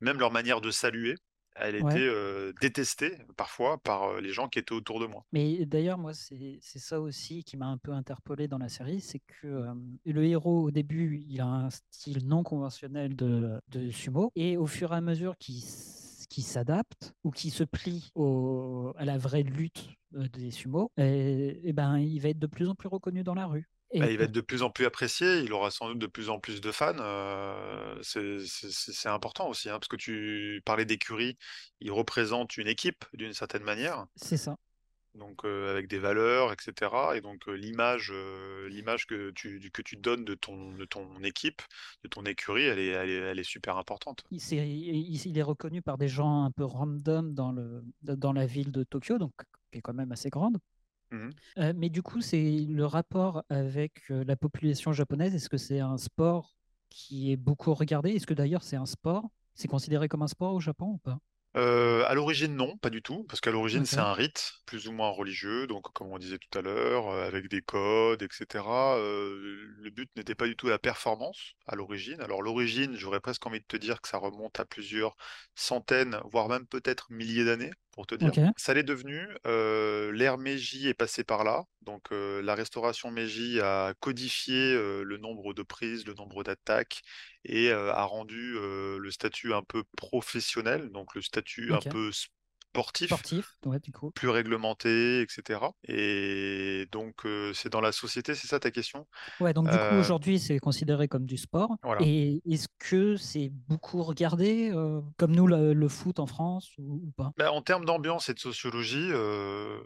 même 0.00 0.18
leur 0.18 0.30
manière 0.32 0.60
de 0.60 0.70
saluer, 0.70 1.14
elle 1.54 1.76
Ouais. 1.78 1.98
était 1.98 2.06
euh, 2.06 2.52
détestée 2.60 3.18
parfois 3.36 3.78
par 3.82 4.04
euh, 4.04 4.20
les 4.20 4.32
gens 4.32 4.48
qui 4.48 4.58
étaient 4.58 4.72
autour 4.74 5.00
de 5.00 5.06
moi. 5.06 5.24
Mais 5.32 5.64
d'ailleurs, 5.64 5.96
moi, 5.96 6.12
c'est 6.12 6.58
c'est 6.60 6.78
ça 6.78 7.00
aussi 7.00 7.42
qui 7.42 7.56
m'a 7.56 7.66
un 7.66 7.78
peu 7.78 7.92
interpellé 7.92 8.48
dans 8.48 8.58
la 8.58 8.68
série, 8.68 9.00
c'est 9.00 9.20
que 9.20 9.46
euh, 9.46 9.74
le 10.04 10.24
héros, 10.26 10.64
au 10.64 10.70
début, 10.70 11.24
il 11.26 11.40
a 11.40 11.46
un 11.46 11.70
style 11.70 12.26
non 12.26 12.42
conventionnel 12.42 13.16
de, 13.16 13.58
de 13.68 13.90
sumo, 13.90 14.30
et 14.34 14.58
au 14.58 14.66
fur 14.66 14.92
et 14.92 14.96
à 14.96 15.00
mesure 15.00 15.38
qu'il 15.38 15.62
s- 16.32 16.36
qu'il 16.36 16.44
s'adapte 16.44 17.14
ou 17.24 17.30
qu'il 17.30 17.52
se 17.52 17.64
plie 17.64 18.10
au- 18.14 18.92
à 18.96 19.04
la 19.04 19.18
vraie 19.18 19.42
lutte 19.42 19.84
euh, 20.14 20.28
des 20.28 20.50
sumos, 20.50 20.90
et, 20.96 21.60
et 21.64 21.72
ben, 21.72 21.98
il 21.98 22.20
va 22.20 22.30
être 22.30 22.38
de 22.38 22.46
plus 22.46 22.68
en 22.68 22.74
plus 22.74 22.88
reconnu 22.88 23.22
dans 23.22 23.34
la 23.34 23.46
rue. 23.46 23.68
Bah, 24.00 24.10
il 24.10 24.18
va 24.18 24.24
être 24.24 24.32
de 24.32 24.40
plus 24.40 24.62
en 24.62 24.70
plus 24.70 24.84
apprécié, 24.86 25.40
il 25.40 25.52
aura 25.52 25.70
sans 25.70 25.88
doute 25.88 25.98
de 25.98 26.06
plus 26.06 26.28
en 26.28 26.40
plus 26.40 26.60
de 26.60 26.72
fans. 26.72 26.94
euh, 26.98 27.98
c'est 28.02 29.08
important 29.08 29.48
aussi, 29.48 29.68
hein, 29.68 29.78
parce 29.78 29.88
que 29.88 29.96
tu 29.96 30.62
parlais 30.64 30.84
d'écurie, 30.84 31.36
il 31.80 31.92
représente 31.92 32.56
une 32.56 32.68
équipe 32.68 33.04
d'une 33.12 33.32
certaine 33.32 33.62
manière, 33.62 34.06
c'est 34.16 34.36
ça. 34.36 34.56
Donc 35.14 35.44
euh, 35.44 35.70
avec 35.70 35.88
des 35.88 35.98
valeurs, 35.98 36.52
etc. 36.52 36.90
Et 37.14 37.20
donc 37.20 37.48
euh, 37.48 37.52
l'image, 37.52 38.10
euh, 38.12 38.68
l'image 38.68 39.06
que 39.06 39.30
tu, 39.30 39.70
que 39.70 39.82
tu 39.82 39.96
donnes 39.96 40.24
de 40.24 40.34
ton, 40.34 40.72
de 40.72 40.84
ton 40.84 41.22
équipe, 41.22 41.62
de 42.02 42.08
ton 42.08 42.22
écurie, 42.24 42.64
elle 42.64 42.78
est, 42.78 42.88
elle 42.88 43.10
est, 43.10 43.14
elle 43.14 43.38
est 43.38 43.44
super 43.44 43.76
importante. 43.76 44.24
Il, 44.30 45.38
est 45.38 45.42
reconnu 45.42 45.82
par 45.82 45.98
des 45.98 46.08
gens 46.08 46.44
un 46.44 46.50
peu 46.50 46.64
random 46.64 47.34
dans, 47.34 47.52
le, 47.52 47.84
dans 48.02 48.32
la 48.32 48.46
ville 48.46 48.72
de 48.72 48.84
Tokyo, 48.84 49.18
donc 49.18 49.32
qui 49.70 49.78
est 49.78 49.82
quand 49.82 49.94
même 49.94 50.12
assez 50.12 50.30
grande. 50.30 50.58
Mhm. 51.10 51.30
Euh, 51.58 51.72
mais 51.76 51.90
du 51.90 52.02
coup, 52.02 52.22
c'est 52.22 52.66
le 52.68 52.86
rapport 52.86 53.44
avec 53.50 54.08
la 54.08 54.36
population 54.36 54.92
japonaise. 54.92 55.34
Est-ce 55.34 55.50
que 55.50 55.58
c'est 55.58 55.80
un 55.80 55.98
sport 55.98 56.56
qui 56.88 57.32
est 57.32 57.36
beaucoup 57.36 57.74
regardé? 57.74 58.12
Est-ce 58.12 58.26
que 58.26 58.34
d'ailleurs 58.34 58.62
c'est 58.62 58.76
un 58.76 58.86
sport 58.86 59.28
C'est 59.54 59.68
considéré 59.68 60.08
comme 60.08 60.22
un 60.22 60.28
sport 60.28 60.54
au 60.54 60.60
Japon 60.60 60.92
ou 60.92 60.98
pas? 60.98 61.18
Euh, 61.56 62.04
à 62.06 62.14
l'origine, 62.14 62.56
non, 62.56 62.78
pas 62.78 62.88
du 62.88 63.02
tout, 63.02 63.24
parce 63.24 63.40
qu'à 63.42 63.50
l'origine, 63.50 63.84
c'est 63.84 64.00
un 64.00 64.14
rite, 64.14 64.54
plus 64.64 64.88
ou 64.88 64.92
moins 64.92 65.10
religieux, 65.10 65.66
donc 65.66 65.92
comme 65.92 66.08
on 66.08 66.18
disait 66.18 66.38
tout 66.38 66.58
à 66.58 66.62
l'heure, 66.62 67.08
euh, 67.08 67.26
avec 67.26 67.48
des 67.48 67.60
codes, 67.60 68.22
etc. 68.22 68.96
Euh, 68.96 69.36
le 69.76 69.90
but 69.90 70.10
n'était 70.16 70.34
pas 70.34 70.46
du 70.46 70.56
tout 70.56 70.68
la 70.68 70.78
performance 70.78 71.52
à 71.66 71.76
l'origine. 71.76 72.20
Alors 72.22 72.40
l'origine, 72.42 72.96
j'aurais 72.96 73.20
presque 73.20 73.46
envie 73.46 73.60
de 73.60 73.66
te 73.66 73.76
dire 73.76 74.00
que 74.00 74.08
ça 74.08 74.16
remonte 74.16 74.58
à 74.60 74.64
plusieurs 74.64 75.14
centaines, 75.54 76.18
voire 76.24 76.48
même 76.48 76.66
peut-être 76.66 77.08
milliers 77.10 77.44
d'années, 77.44 77.72
pour 77.92 78.06
te 78.06 78.14
dire. 78.14 78.32
Ça 78.56 78.74
l'est 78.74 78.82
devenu. 78.82 79.28
euh, 79.46 80.10
L'ère 80.12 80.38
Meiji 80.38 80.88
est 80.88 80.94
passée 80.94 81.24
par 81.24 81.44
là, 81.44 81.64
donc 81.82 82.12
euh, 82.12 82.42
la 82.42 82.54
restauration 82.54 83.10
Meiji 83.10 83.60
a 83.60 83.94
codifié 84.00 84.54
euh, 84.74 85.02
le 85.04 85.18
nombre 85.18 85.54
de 85.54 85.62
prises, 85.62 86.06
le 86.06 86.14
nombre 86.14 86.42
d'attaques, 86.44 87.02
et 87.44 87.70
a 87.72 88.04
rendu 88.04 88.54
le 88.54 89.10
statut 89.10 89.52
un 89.54 89.62
peu 89.62 89.84
professionnel, 89.96 90.90
donc 90.90 91.14
le 91.14 91.22
statut 91.22 91.72
un 91.72 91.82
peu 91.82 92.10
sportif, 92.72 93.08
Sportif, 93.08 93.56
ouais, 93.66 93.78
du 93.80 93.92
coup. 93.92 94.10
plus 94.12 94.30
réglementé, 94.30 95.20
etc. 95.20 95.60
Et 95.86 96.86
donc 96.90 97.26
euh, 97.26 97.52
c'est 97.52 97.68
dans 97.68 97.82
la 97.82 97.92
société, 97.92 98.34
c'est 98.34 98.46
ça 98.46 98.58
ta 98.58 98.70
question? 98.70 99.06
Ouais, 99.40 99.52
donc 99.52 99.66
du 99.66 99.72
coup, 99.72 99.78
Euh, 99.78 100.00
aujourd'hui, 100.00 100.38
c'est 100.38 100.58
considéré 100.58 101.06
comme 101.06 101.26
du 101.26 101.36
sport. 101.36 101.76
Voilà. 101.82 102.00
Et 102.02 102.40
est-ce 102.48 102.68
que 102.78 103.16
c'est 103.16 103.50
beaucoup 103.68 104.02
regardé, 104.02 104.70
euh, 104.72 105.02
comme 105.18 105.32
nous, 105.36 105.46
le, 105.46 105.74
le 105.74 105.88
foot 105.88 106.18
en 106.18 106.26
France, 106.26 106.70
ou, 106.78 107.02
ou 107.06 107.10
pas? 107.14 107.32
Ben, 107.36 107.50
en 107.50 107.60
termes 107.60 107.84
d'ambiance 107.84 108.30
et 108.30 108.34
de 108.34 108.38
sociologie, 108.38 109.10
euh, 109.12 109.78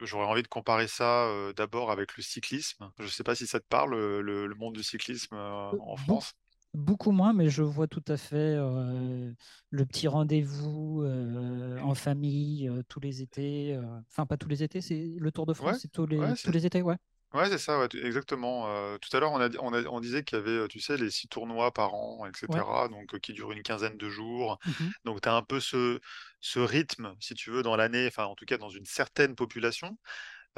j'aurais 0.00 0.24
envie 0.26 0.42
de 0.42 0.48
comparer 0.48 0.88
ça 0.88 1.28
d'abord 1.56 1.90
avec 1.90 2.16
le 2.16 2.22
cyclisme. 2.22 2.90
Je 2.98 3.04
ne 3.04 3.08
sais 3.08 3.24
pas 3.24 3.34
si 3.34 3.46
ça 3.46 3.60
te 3.60 3.66
parle, 3.68 3.94
le, 3.94 4.54
monde 4.54 4.74
du 4.74 4.82
cyclisme 4.82 5.34
en 5.36 5.96
France. 5.96 6.32
Beaucoup 6.72 7.10
moins, 7.10 7.32
mais 7.32 7.48
je 7.50 7.62
vois 7.64 7.88
tout 7.88 8.04
à 8.06 8.16
fait 8.16 8.36
euh, 8.56 9.32
le 9.70 9.86
petit 9.86 10.06
rendez-vous 10.06 11.02
euh, 11.02 11.80
en 11.80 11.94
famille 11.96 12.68
euh, 12.68 12.82
tous 12.88 13.00
les 13.00 13.22
étés. 13.22 13.76
Enfin, 14.08 14.24
pas 14.24 14.36
tous 14.36 14.48
les 14.48 14.62
étés, 14.62 14.80
c'est 14.80 15.14
le 15.18 15.32
Tour 15.32 15.46
de 15.46 15.52
France, 15.54 15.78
Ouais, 15.78 15.80
c'est 15.82 15.90
tous 15.90 16.06
les, 16.06 16.22
ouais, 16.22 16.36
tous 16.44 16.52
c'est 16.52 16.52
les 16.52 16.64
étés, 16.66 16.80
ouais. 16.82 16.96
ouais, 17.34 17.48
c'est 17.50 17.58
ça, 17.58 17.78
ouais, 17.80 17.88
exactement. 18.04 18.98
Tout 19.00 19.16
à 19.16 19.20
l'heure, 19.20 19.32
on 19.32 19.40
a, 19.40 19.50
on 19.60 19.72
a- 19.74 19.84
on 19.88 20.00
disait 20.00 20.24
qu'il 20.24 20.38
y 20.38 20.40
avait, 20.42 20.68
tu 20.68 20.80
sais, 20.80 20.96
les 20.98 21.10
six 21.10 21.28
tournois 21.28 21.72
par 21.72 21.94
an, 21.94 22.26
etc., 22.26 22.88
donc 22.88 23.18
qui 23.20 23.32
durent 23.34 23.52
une 23.52 23.62
quinzaine 23.62 23.96
de 23.98 24.08
jours. 24.10 24.58
Mhm. 24.64 24.90
Donc, 25.04 25.22
tu 25.22 25.28
as 25.30 25.34
un 25.36 25.42
peu 25.44 25.60
ce, 25.60 26.00
ce 26.40 26.60
rythme, 26.60 27.16
si 27.20 27.34
tu 27.34 27.50
veux, 27.50 27.62
dans 27.62 27.76
l'année, 27.76 28.06
enfin, 28.08 28.26
en 28.26 28.36
tout 28.36 28.46
cas, 28.46 28.58
dans 28.58 28.70
une 28.70 28.86
certaine 28.86 29.36
population. 29.36 29.98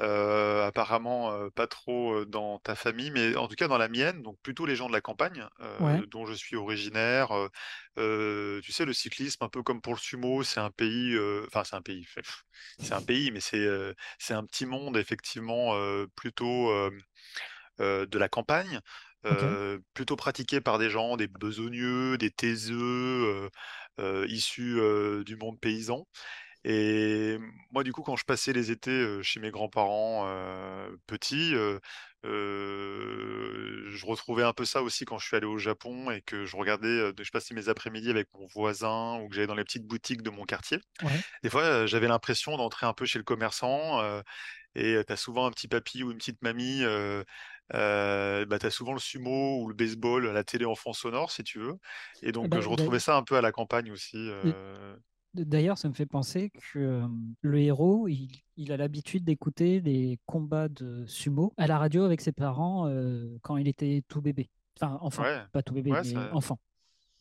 Euh, 0.01 0.66
apparemment, 0.66 1.32
euh, 1.32 1.51
pas 1.51 1.66
trop 1.66 2.24
dans 2.24 2.59
ta 2.59 2.74
famille, 2.74 3.11
mais 3.11 3.36
en 3.36 3.47
tout 3.47 3.57
cas 3.57 3.68
dans 3.68 3.76
la 3.78 3.88
mienne, 3.88 4.22
donc 4.22 4.38
plutôt 4.43 4.64
les 4.64 4.74
gens 4.74 4.88
de 4.88 4.93
la 4.93 5.03
campagne, 5.03 5.47
euh, 5.61 5.78
Ouais. 5.78 6.03
dont 6.07 6.24
je 6.26 6.32
suis 6.32 6.57
originaire. 6.57 7.28
tu 7.97 8.72
sais, 8.72 8.84
le 8.84 8.93
cyclisme, 8.95 9.45
un 9.45 9.49
peu 9.49 9.62
comme 9.62 9.80
pour 9.82 9.93
le 9.95 9.99
sumo, 9.99 10.43
c'est 10.43 10.61
un 10.61 10.70
pays, 10.70 11.16
enfin, 11.47 11.64
c'est 11.64 11.76
un 11.76 11.82
pays, 11.82 12.07
c'est 12.80 12.95
un 12.95 13.03
pays, 13.03 13.30
mais 13.30 13.40
c'est 13.40 13.66
c'est 14.18 14.34
un 14.34 14.45
petit 14.47 14.66
monde, 14.66 14.97
effectivement, 14.97 15.74
plutôt. 16.16 16.70
de 17.78 18.18
la 18.18 18.28
campagne, 18.28 18.80
plutôt 19.95 20.16
pratiqué 20.16 20.61
par 20.61 20.78
des 20.78 20.90
gens, 20.90 21.16
des 21.16 21.28
besogneux, 21.28 22.18
des 22.18 22.30
taiseux, 22.30 23.49
issus 24.28 24.80
du 25.24 25.36
monde 25.36 25.61
paysan. 25.61 26.07
Et 26.64 27.38
moi, 27.72 27.82
du 27.84 27.92
coup, 27.92 28.02
quand 28.02 28.16
je 28.16 28.24
passais 28.24 28.52
les 28.52 28.70
étés 28.70 29.22
chez 29.22 29.40
mes 29.40 29.50
grands-parents 29.50 30.24
euh, 30.28 30.96
petits, 31.06 31.54
euh, 31.56 31.78
euh, 32.24 33.84
je 33.90 34.06
retrouvais 34.06 34.44
un 34.44 34.52
peu 34.52 34.64
ça 34.64 34.82
aussi 34.82 35.04
quand 35.04 35.18
je 35.18 35.26
suis 35.26 35.36
allé 35.36 35.46
au 35.46 35.58
Japon 35.58 36.10
et 36.12 36.22
que 36.22 36.44
je 36.46 36.56
regardais, 36.56 37.10
je 37.20 37.30
passais 37.32 37.54
mes 37.54 37.68
après-midi 37.68 38.10
avec 38.10 38.28
mon 38.34 38.46
voisin 38.46 39.18
ou 39.20 39.28
que 39.28 39.34
j'allais 39.34 39.48
dans 39.48 39.56
les 39.56 39.64
petites 39.64 39.86
boutiques 39.86 40.22
de 40.22 40.30
mon 40.30 40.44
quartier. 40.44 40.78
Ouais. 41.02 41.22
Des 41.42 41.50
fois, 41.50 41.86
j'avais 41.86 42.08
l'impression 42.08 42.56
d'entrer 42.56 42.86
un 42.86 42.94
peu 42.94 43.06
chez 43.06 43.18
le 43.18 43.24
commerçant 43.24 44.00
et 44.74 45.02
tu 45.06 45.12
as 45.12 45.16
souvent 45.16 45.46
un 45.46 45.50
petit 45.52 45.68
papy 45.68 46.02
ou 46.04 46.12
une 46.12 46.18
petite 46.18 46.42
mamie. 46.42 46.82
Euh, 47.74 48.44
bah, 48.46 48.58
tu 48.58 48.66
as 48.66 48.70
souvent 48.70 48.92
le 48.92 48.98
sumo 48.98 49.62
ou 49.62 49.68
le 49.68 49.74
baseball 49.74 50.28
à 50.28 50.32
la 50.32 50.44
télé 50.44 50.64
en 50.64 50.74
fond 50.74 50.92
sonore, 50.92 51.30
si 51.30 51.42
tu 51.44 51.58
veux. 51.58 51.74
Et 52.22 52.32
donc, 52.32 52.50
bah, 52.50 52.60
je 52.60 52.68
d'a- 52.68 52.68
retrouvais 52.68 52.98
ça 53.00 53.16
un 53.16 53.22
peu 53.24 53.36
à 53.36 53.40
la 53.40 53.52
campagne 53.52 53.90
aussi. 53.92 54.16
euh, 54.18 54.96
D'ailleurs, 55.34 55.78
ça 55.78 55.88
me 55.88 55.94
fait 55.94 56.06
penser 56.06 56.50
que 56.50 57.02
le 57.40 57.58
héros, 57.58 58.06
il, 58.08 58.28
il 58.56 58.72
a 58.72 58.76
l'habitude 58.76 59.24
d'écouter 59.24 59.80
des 59.80 60.18
combats 60.26 60.68
de 60.68 61.04
sumo 61.06 61.54
à 61.56 61.66
la 61.66 61.78
radio 61.78 62.04
avec 62.04 62.20
ses 62.20 62.32
parents 62.32 62.86
euh, 62.86 63.38
quand 63.42 63.56
il 63.56 63.66
était 63.66 64.02
tout 64.08 64.20
bébé. 64.20 64.50
Enfin, 64.80 64.98
enfant, 65.00 65.22
Ouais, 65.22 65.42
pas 65.52 65.62
tout 65.62 65.74
bébé, 65.74 65.90
ouais, 65.90 66.02
mais 66.04 66.12
ça, 66.12 66.34
enfant. 66.34 66.58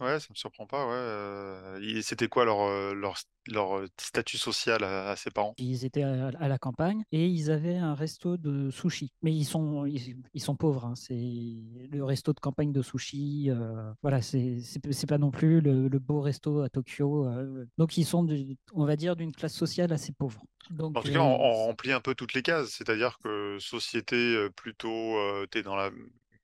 Ouais, 0.02 0.20
ça 0.20 0.28
me 0.30 0.36
surprend 0.36 0.66
pas. 0.66 0.86
Ouais. 0.88 0.94
euh, 0.94 2.02
C'était 2.02 2.28
quoi 2.28 2.46
leur, 2.46 2.62
euh, 2.62 2.94
leur, 2.94 3.16
leur 3.48 3.86
statut 4.00 4.38
social 4.38 4.84
à, 4.84 5.10
à 5.12 5.16
ses 5.16 5.32
parents? 5.32 5.54
Ils 5.58 5.86
étaient 5.86 6.04
à, 6.04 6.28
à 6.40 6.48
la 6.48 6.58
campagne 6.58 7.04
et 7.12 7.28
ils 7.28 7.52
avaient 7.52 7.78
un 7.78 7.94
resto 7.94 8.38
de 8.38 8.70
sushi. 8.70 9.12
Mais 9.22 9.34
ils 9.34 9.46
sont, 9.46 9.86
ils, 9.86 10.18
ils 10.34 10.42
sont 10.42 10.56
pauvres. 10.56 10.86
hein. 10.86 10.96
C'est 10.96 11.14
le 11.16 12.04
resto 12.04 12.34
de 12.34 12.40
campagne 12.40 12.72
de 12.72 12.82
sushi. 12.82 13.50
euh, 13.50 13.92
voilà, 14.02 14.22
c'est 14.22 14.60
c'est 14.62 14.80
c'est 14.92 15.08
pas 15.08 15.18
non 15.18 15.32
plus 15.32 15.62
le, 15.62 15.88
le 15.88 16.00
beau 16.00 16.22
resto 16.22 16.62
à 16.62 16.70
Tokyo. 16.70 17.26
euh. 17.28 17.66
donc 17.78 17.98
ils 17.98 18.06
sont, 18.06 18.24
du- 18.24 18.58
on 18.74 18.86
va 18.86 18.96
dire, 18.96 19.16
d'une 19.16 19.32
classe 19.32 19.54
sociale 19.56 19.92
assez 19.94 20.12
pauvre. 20.14 20.42
Donc 20.70 20.98
En 20.98 21.02
tout 21.02 21.12
cas, 21.12 21.20
on, 21.20 21.34
euh, 21.34 21.38
on 21.40 21.54
remplit 21.68 21.92
un 21.92 22.02
peu 22.02 22.16
toutes 22.16 22.34
les 22.34 22.42
cases. 22.44 22.70
C'est-à-dire 22.70 23.18
que 23.24 23.58
société 23.60 24.16
euh, 24.36 24.50
plutôt, 24.50 25.18
euh, 25.18 25.46
t'es 25.50 25.64
dans 25.64 25.76
la 25.76 25.90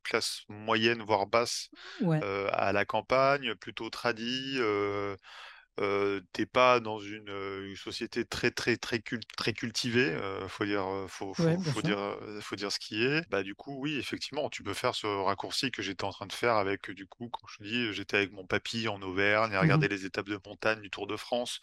classe 0.08 0.43
moyenne, 0.49 1.03
voire 1.03 1.28
basse, 1.28 1.70
ouais, 1.99 2.24
euh, 2.24 2.49
à 2.53 2.74
la 2.74 2.86
campagne, 2.86 3.55
plutôt 3.55 3.89
tradie. 3.89 4.58
euh, 5.80 6.22
t'es 6.34 6.45
pas 6.47 6.80
dans 6.80 6.99
une, 6.99 7.30
une 7.30 7.76
société 7.76 8.26
très 8.26 8.49
très 8.51 8.78
très 8.78 8.99
cul- 8.99 9.20
très 9.38 9.53
cultivée. 9.53 10.10
euh, 10.10 10.47
faut 10.47 10.66
dire, 10.66 10.86
faut, 11.08 11.34
faut, 11.36 11.51
ouais, 11.51 11.58
bien 11.58 11.74
faut 11.74 11.82
sûr. 11.82 11.84
dire, 11.84 12.18
faut 12.41 12.55
dire 12.55 12.72
ce 12.72 12.80
qui 12.80 13.03
est. 13.03 13.30
Bah 13.30 13.43
du 13.43 13.53
coup, 13.55 13.78
oui, 13.80 13.95
effectivement, 13.97 14.49
tu 14.49 14.64
peux 14.64 14.74
faire 14.74 14.95
ce 14.95 15.05
raccourci 15.08 15.70
que 15.72 15.82
j'étais 15.84 16.03
en 16.03 16.12
train 16.12 16.26
de 16.28 16.34
faire 16.34 16.55
avec, 16.55 16.89
du 16.91 17.05
coup, 17.08 17.30
quand 17.30 17.47
je 17.47 17.64
dis, 17.64 17.93
j'étais 17.93 18.18
avec 18.18 18.32
mon 18.32 18.45
papy 18.47 18.88
en 18.88 19.01
Auvergne 19.03 19.53
à 19.55 19.62
Mhm. 19.62 19.62
regarder 19.62 19.88
les 19.88 20.05
étapes 20.05 20.30
de 20.30 20.39
montagne 20.45 20.82
du 20.82 20.89
Tour 20.89 21.05
de 21.08 21.16
France. 21.18 21.60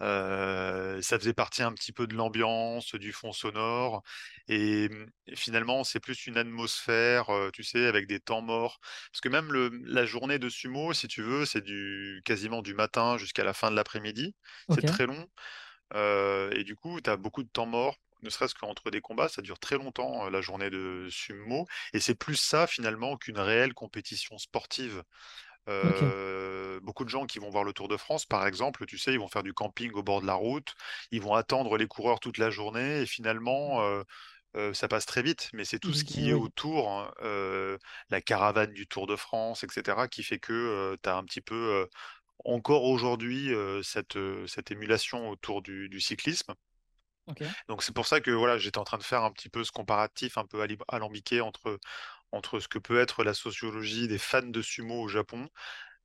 Euh, 0.00 1.02
ça 1.02 1.18
faisait 1.18 1.34
partie 1.34 1.62
un 1.62 1.72
petit 1.72 1.92
peu 1.92 2.06
de 2.06 2.14
l'ambiance, 2.14 2.94
du 2.94 3.12
fond 3.12 3.32
sonore. 3.32 4.02
Et, 4.48 4.88
mmh, 4.88 5.06
et 5.26 5.36
finalement, 5.36 5.84
c'est 5.84 6.00
plus 6.00 6.26
une 6.26 6.36
atmosphère, 6.36 7.30
euh, 7.30 7.50
tu 7.52 7.64
sais, 7.64 7.86
avec 7.86 8.06
des 8.06 8.20
temps 8.20 8.42
morts. 8.42 8.78
Parce 9.12 9.20
que 9.20 9.28
même 9.28 9.52
le, 9.52 9.70
la 9.84 10.06
journée 10.06 10.38
de 10.38 10.48
sumo, 10.48 10.92
si 10.92 11.08
tu 11.08 11.22
veux, 11.22 11.44
c'est 11.44 11.62
du 11.62 12.22
quasiment 12.24 12.62
du 12.62 12.74
matin 12.74 13.18
jusqu'à 13.18 13.44
la 13.44 13.52
fin 13.54 13.70
de 13.70 13.76
l'après-midi. 13.76 14.34
C'est 14.70 14.82
très 14.82 15.06
long. 15.06 15.26
Euh, 15.94 16.50
et 16.52 16.64
du 16.64 16.76
coup, 16.76 17.00
tu 17.00 17.10
as 17.10 17.16
beaucoup 17.16 17.42
de 17.42 17.48
temps 17.48 17.66
mort. 17.66 17.96
Ne 18.22 18.30
serait-ce 18.30 18.54
qu'entre 18.54 18.90
des 18.90 19.00
combats, 19.00 19.28
ça 19.28 19.42
dure 19.42 19.60
très 19.60 19.76
longtemps, 19.76 20.28
la 20.28 20.40
journée 20.40 20.70
de 20.70 21.06
sumo. 21.08 21.66
Et 21.92 22.00
c'est 22.00 22.16
plus 22.16 22.34
ça, 22.34 22.66
finalement, 22.66 23.16
qu'une 23.16 23.38
réelle 23.38 23.74
compétition 23.74 24.38
sportive. 24.38 25.04
Euh, 25.68 26.80
beaucoup 26.80 27.04
de 27.04 27.10
gens 27.10 27.26
qui 27.26 27.38
vont 27.38 27.50
voir 27.50 27.64
le 27.64 27.72
Tour 27.72 27.88
de 27.88 27.96
France, 27.96 28.24
par 28.24 28.46
exemple, 28.46 28.86
tu 28.86 28.98
sais, 28.98 29.12
ils 29.12 29.20
vont 29.20 29.28
faire 29.28 29.42
du 29.42 29.52
camping 29.52 29.92
au 29.92 30.02
bord 30.02 30.20
de 30.20 30.26
la 30.26 30.34
route, 30.34 30.74
ils 31.10 31.20
vont 31.20 31.34
attendre 31.34 31.76
les 31.76 31.86
coureurs 31.86 32.20
toute 32.20 32.38
la 32.38 32.50
journée 32.50 33.02
et 33.02 33.06
finalement, 33.06 33.82
euh, 33.82 34.02
euh, 34.56 34.72
ça 34.72 34.88
passe 34.88 35.06
très 35.06 35.22
vite. 35.22 35.50
Mais 35.52 35.64
c'est 35.64 35.78
tout 35.78 35.92
ce 35.92 36.04
qui 36.04 36.28
eh 36.28 36.30
est 36.30 36.32
autour, 36.32 36.90
hein, 36.90 37.12
la 38.10 38.20
caravane 38.20 38.72
du 38.72 38.86
Tour 38.86 39.06
de 39.06 39.16
France, 39.16 39.64
etc., 39.64 40.08
qui 40.08 40.22
fait 40.22 40.38
que 40.38 40.96
tu 41.02 41.08
as 41.08 41.16
un 41.16 41.24
petit 41.24 41.42
peu, 41.42 41.86
encore 42.44 42.84
aujourd'hui, 42.84 43.50
cette, 43.82 44.18
cette 44.46 44.70
émulation 44.70 45.28
autour 45.28 45.62
du, 45.62 45.88
du 45.88 46.00
cyclisme. 46.00 46.54
Donc 47.68 47.82
c'est 47.82 47.94
pour 47.94 48.06
ça 48.06 48.20
que 48.20 48.30
voilà, 48.30 48.58
j'étais 48.58 48.78
en 48.78 48.84
train 48.84 48.98
de 48.98 49.02
faire 49.02 49.22
un 49.22 49.30
petit 49.30 49.48
peu 49.50 49.62
ce 49.62 49.70
comparatif 49.70 50.38
un 50.38 50.46
peu 50.46 50.66
alambiqué 50.88 51.40
entre, 51.40 51.78
entre 52.32 52.60
ce 52.60 52.68
que 52.68 52.78
peut 52.78 52.98
être 53.00 53.24
la 53.24 53.34
sociologie 53.34 54.08
des 54.08 54.18
fans 54.18 54.42
de 54.42 54.62
sumo 54.62 55.00
au 55.02 55.08
Japon 55.08 55.48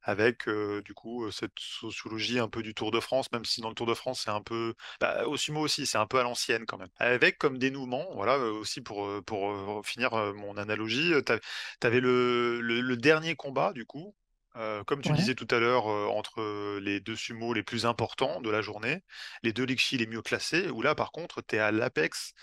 avec 0.01 0.47
euh, 0.49 0.81
du 0.83 0.93
coup 0.93 1.31
cette 1.31 1.57
sociologie 1.57 2.39
un 2.39 2.49
peu 2.49 2.61
du 2.61 2.73
Tour 2.73 2.91
de 2.91 2.99
France, 2.99 3.31
même 3.31 3.45
si 3.45 3.61
dans 3.61 3.69
le 3.69 3.75
Tour 3.75 3.87
de 3.87 3.93
France 3.93 4.21
c'est 4.25 4.31
un 4.31 4.41
peu, 4.41 4.73
bah, 4.99 5.25
au 5.27 5.37
sumo 5.37 5.61
aussi 5.61 5.85
c'est 5.85 5.97
un 5.97 6.07
peu 6.07 6.19
à 6.19 6.23
l'ancienne 6.23 6.65
quand 6.65 6.77
même. 6.77 6.89
Avec 6.97 7.37
comme 7.37 7.57
dénouement, 7.57 8.07
voilà 8.13 8.37
aussi 8.39 8.81
pour 8.81 9.07
pour 9.25 9.85
finir 9.85 10.11
mon 10.35 10.57
analogie, 10.57 11.13
tu 11.25 11.87
avais 11.87 11.99
le, 12.01 12.61
le, 12.61 12.81
le 12.81 12.97
dernier 12.97 13.35
combat 13.35 13.73
du 13.73 13.85
coup. 13.85 14.15
euh, 14.55 14.83
comme 14.83 15.01
tu 15.01 15.11
Ouais. 15.11 15.13
disais 15.13 15.35
tout 15.35 15.47
à 15.49 15.59
l'heure, 15.59 15.87
euh, 15.89 16.05
entre 16.07 16.77
les 16.79 16.99
deux 16.99 17.15
sumos 17.15 17.53
les 17.53 17.63
plus 17.63 17.85
importants 17.85 18.39
de 18.41 18.49
la 18.51 18.61
journée, 18.61 19.01
les 19.41 19.51
deux 19.53 19.63
Likshi 19.63 19.97
les 19.97 20.05
mieux 20.07 20.21
classés, 20.21 20.69
où 20.69 20.81
là 20.81 20.93
par 20.95 21.11
contre 21.11 21.41
tu 21.41 21.55
es 21.55 21.59
à 21.59 21.71
l'apex 21.71 22.33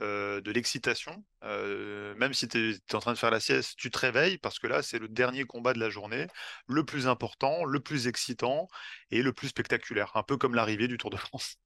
euh, 0.00 0.40
de 0.40 0.50
l'excitation. 0.50 1.24
Euh, 1.44 2.14
même 2.16 2.32
si 2.32 2.48
tu 2.48 2.70
es, 2.70 2.94
en 2.94 3.00
train 3.00 3.12
de 3.12 3.18
faire 3.18 3.30
la 3.30 3.40
sieste, 3.40 3.76
tu 3.76 3.90
te 3.90 3.98
réveilles 3.98 4.38
parce 4.38 4.58
que 4.58 4.66
là 4.66 4.82
c'est 4.82 4.98
le 4.98 5.08
dernier 5.08 5.44
combat 5.44 5.72
de 5.74 5.78
la 5.80 5.90
journée 5.90 6.26
le 6.66 6.84
plus 6.84 7.06
important, 7.06 7.64
le 7.64 7.80
plus 7.80 8.06
excitant 8.06 8.68
et 9.10 9.22
le 9.22 9.32
plus 9.32 9.48
spectaculaire, 9.48 10.12
un 10.14 10.22
peu 10.22 10.36
comme 10.36 10.54
l'arrivée 10.54 10.88
du 10.88 10.96
Tour 10.98 11.10
de 11.10 11.16
France. 11.18 11.56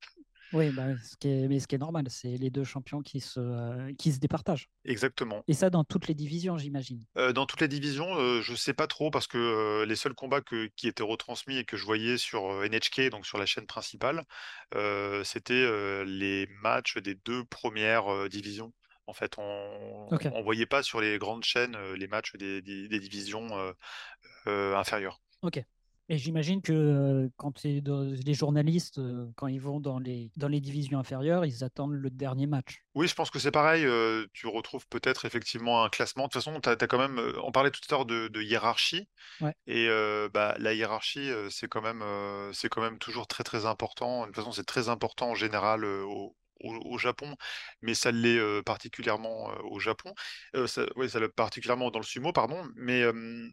Oui, 0.54 0.70
bah, 0.70 0.84
ce 1.02 1.16
qui 1.16 1.28
est, 1.28 1.48
mais 1.48 1.58
ce 1.58 1.66
qui 1.66 1.74
est 1.74 1.78
normal, 1.78 2.04
c'est 2.08 2.36
les 2.36 2.48
deux 2.50 2.62
champions 2.62 3.02
qui 3.02 3.20
se, 3.20 3.40
euh, 3.40 3.92
qui 3.98 4.12
se 4.12 4.20
départagent. 4.20 4.68
Exactement. 4.84 5.42
Et 5.48 5.52
ça 5.52 5.68
dans 5.68 5.82
toutes 5.82 6.06
les 6.06 6.14
divisions, 6.14 6.56
j'imagine. 6.58 7.02
Euh, 7.18 7.32
dans 7.32 7.44
toutes 7.44 7.60
les 7.60 7.68
divisions, 7.68 8.16
euh, 8.16 8.40
je 8.40 8.54
sais 8.54 8.72
pas 8.72 8.86
trop 8.86 9.10
parce 9.10 9.26
que 9.26 9.84
les 9.86 9.96
seuls 9.96 10.14
combats 10.14 10.40
que- 10.42 10.70
qui 10.76 10.86
étaient 10.86 11.02
retransmis 11.02 11.56
et 11.58 11.64
que 11.64 11.76
je 11.76 11.84
voyais 11.84 12.18
sur 12.18 12.64
NHK, 12.64 13.10
donc 13.10 13.26
sur 13.26 13.38
la 13.38 13.46
chaîne 13.46 13.66
principale, 13.66 14.24
c'était 15.24 16.04
les 16.04 16.46
matchs 16.62 16.98
des 16.98 17.14
deux 17.16 17.44
premières 17.44 18.28
divisions. 18.28 18.72
En 19.06 19.12
fait, 19.12 19.34
on 19.38 20.08
on 20.10 20.42
voyait 20.42 20.66
pas 20.66 20.82
sur 20.82 21.00
les 21.00 21.18
grandes 21.18 21.44
chaînes 21.44 21.76
les 21.94 22.06
matchs 22.06 22.34
des, 22.36 22.62
des- 22.62 22.88
des 22.88 23.00
divisions 23.00 23.48
inférieures. 24.46 25.20
Ok. 25.42 25.64
Et 26.08 26.18
j'imagine 26.18 26.60
que 26.60 26.72
euh, 26.72 27.28
quand 27.36 27.62
les 27.62 28.34
journalistes, 28.34 28.98
euh, 28.98 29.26
quand 29.36 29.46
ils 29.46 29.60
vont 29.60 29.80
dans 29.80 29.98
les, 29.98 30.30
dans 30.36 30.48
les 30.48 30.60
divisions 30.60 30.98
inférieures, 30.98 31.46
ils 31.46 31.64
attendent 31.64 31.94
le 31.94 32.10
dernier 32.10 32.46
match. 32.46 32.82
Oui, 32.94 33.08
je 33.08 33.14
pense 33.14 33.30
que 33.30 33.38
c'est 33.38 33.50
pareil. 33.50 33.86
euh, 33.86 34.26
tu 34.34 34.46
retrouves 34.46 34.86
peut-être 34.88 35.24
effectivement 35.24 35.82
un 35.82 35.88
classement. 35.88 36.24
De 36.24 36.28
toute 36.28 36.42
façon, 36.42 36.60
as, 36.66 36.76
quand 36.86 36.98
même. 36.98 37.18
euh, 37.18 37.32
On 37.42 37.52
parlait 37.52 37.70
tout 37.70 37.80
à 37.88 37.94
l'heure 37.94 38.06
de, 38.06 38.28
de 38.28 38.42
hiérarchie. 38.42 39.08
Ouais. 39.40 39.54
Et 39.66 39.88
bah, 40.32 40.54
la 40.58 40.74
hiérarchie, 40.74 41.30
c'est 41.50 41.68
quand 41.68 41.80
même, 41.82 42.02
quand 42.70 42.82
même 42.82 42.98
toujours 42.98 43.26
très 43.26 43.44
très 43.44 43.64
important. 43.64 44.22
De 44.22 44.26
toute 44.26 44.36
façon, 44.36 44.52
c'est 44.52 44.64
très 44.64 44.88
important 44.88 45.30
en 45.30 45.34
général 45.34 45.84
au, 45.84 46.36
au- 46.60 46.74
au 46.94 46.98
Japon, 46.98 47.36
mais 47.82 47.94
ça 47.94 48.10
l'est 48.12 48.38
euh, 48.38 48.62
particulièrement 48.62 49.50
euh, 49.52 49.56
au 49.64 49.78
Japon. 49.80 50.14
Ça, 50.66 50.86
oui, 50.96 51.08
ça 51.10 51.20
l'est 51.20 51.28
particulièrement 51.28 51.90
dans 51.90 51.98
le 51.98 52.04
sumo, 52.04 52.32
pardon. 52.32 52.62
Mais 52.76 53.02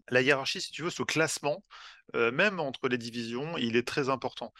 la 0.09 0.21
hiérarchie, 0.21 0.61
si 0.61 0.71
tu 0.71 0.83
veux, 0.83 0.89
ce 0.89 1.03
classement, 1.03 1.63
même 2.13 2.59
entre 2.59 2.87
les 2.89 2.97
divisions, 2.97 3.57
il 3.57 3.75
est 3.75 3.87
très 3.87 4.09
important. 4.09 4.53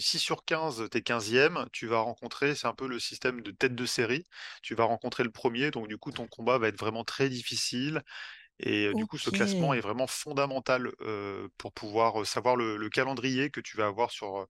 Si 0.00 0.18
sur 0.18 0.44
15, 0.44 0.88
tu 0.90 0.98
es 0.98 1.02
15e, 1.02 1.66
tu 1.72 1.86
vas 1.86 1.98
rencontrer, 2.00 2.54
c'est 2.54 2.66
un 2.66 2.74
peu 2.74 2.86
le 2.88 2.98
système 2.98 3.40
de 3.42 3.50
tête 3.50 3.74
de 3.74 3.86
série, 3.86 4.24
tu 4.62 4.74
vas 4.74 4.84
rencontrer 4.84 5.22
le 5.24 5.30
premier, 5.30 5.70
donc 5.70 5.88
du 5.88 5.98
coup 5.98 6.12
ton 6.12 6.26
combat 6.28 6.58
va 6.58 6.68
être 6.68 6.78
vraiment 6.78 7.04
très 7.04 7.28
difficile. 7.28 8.02
Et 8.60 8.94
du 8.94 9.06
coup, 9.06 9.18
ce 9.18 9.30
classement 9.30 9.74
est 9.74 9.80
vraiment 9.80 10.06
fondamental 10.08 10.92
euh, 11.02 11.48
pour 11.58 11.72
pouvoir 11.72 12.26
savoir 12.26 12.56
le, 12.56 12.76
le 12.76 12.90
calendrier 12.90 13.50
que 13.50 13.60
tu 13.60 13.76
vas 13.76 13.86
avoir 13.86 14.10
sur 14.12 14.46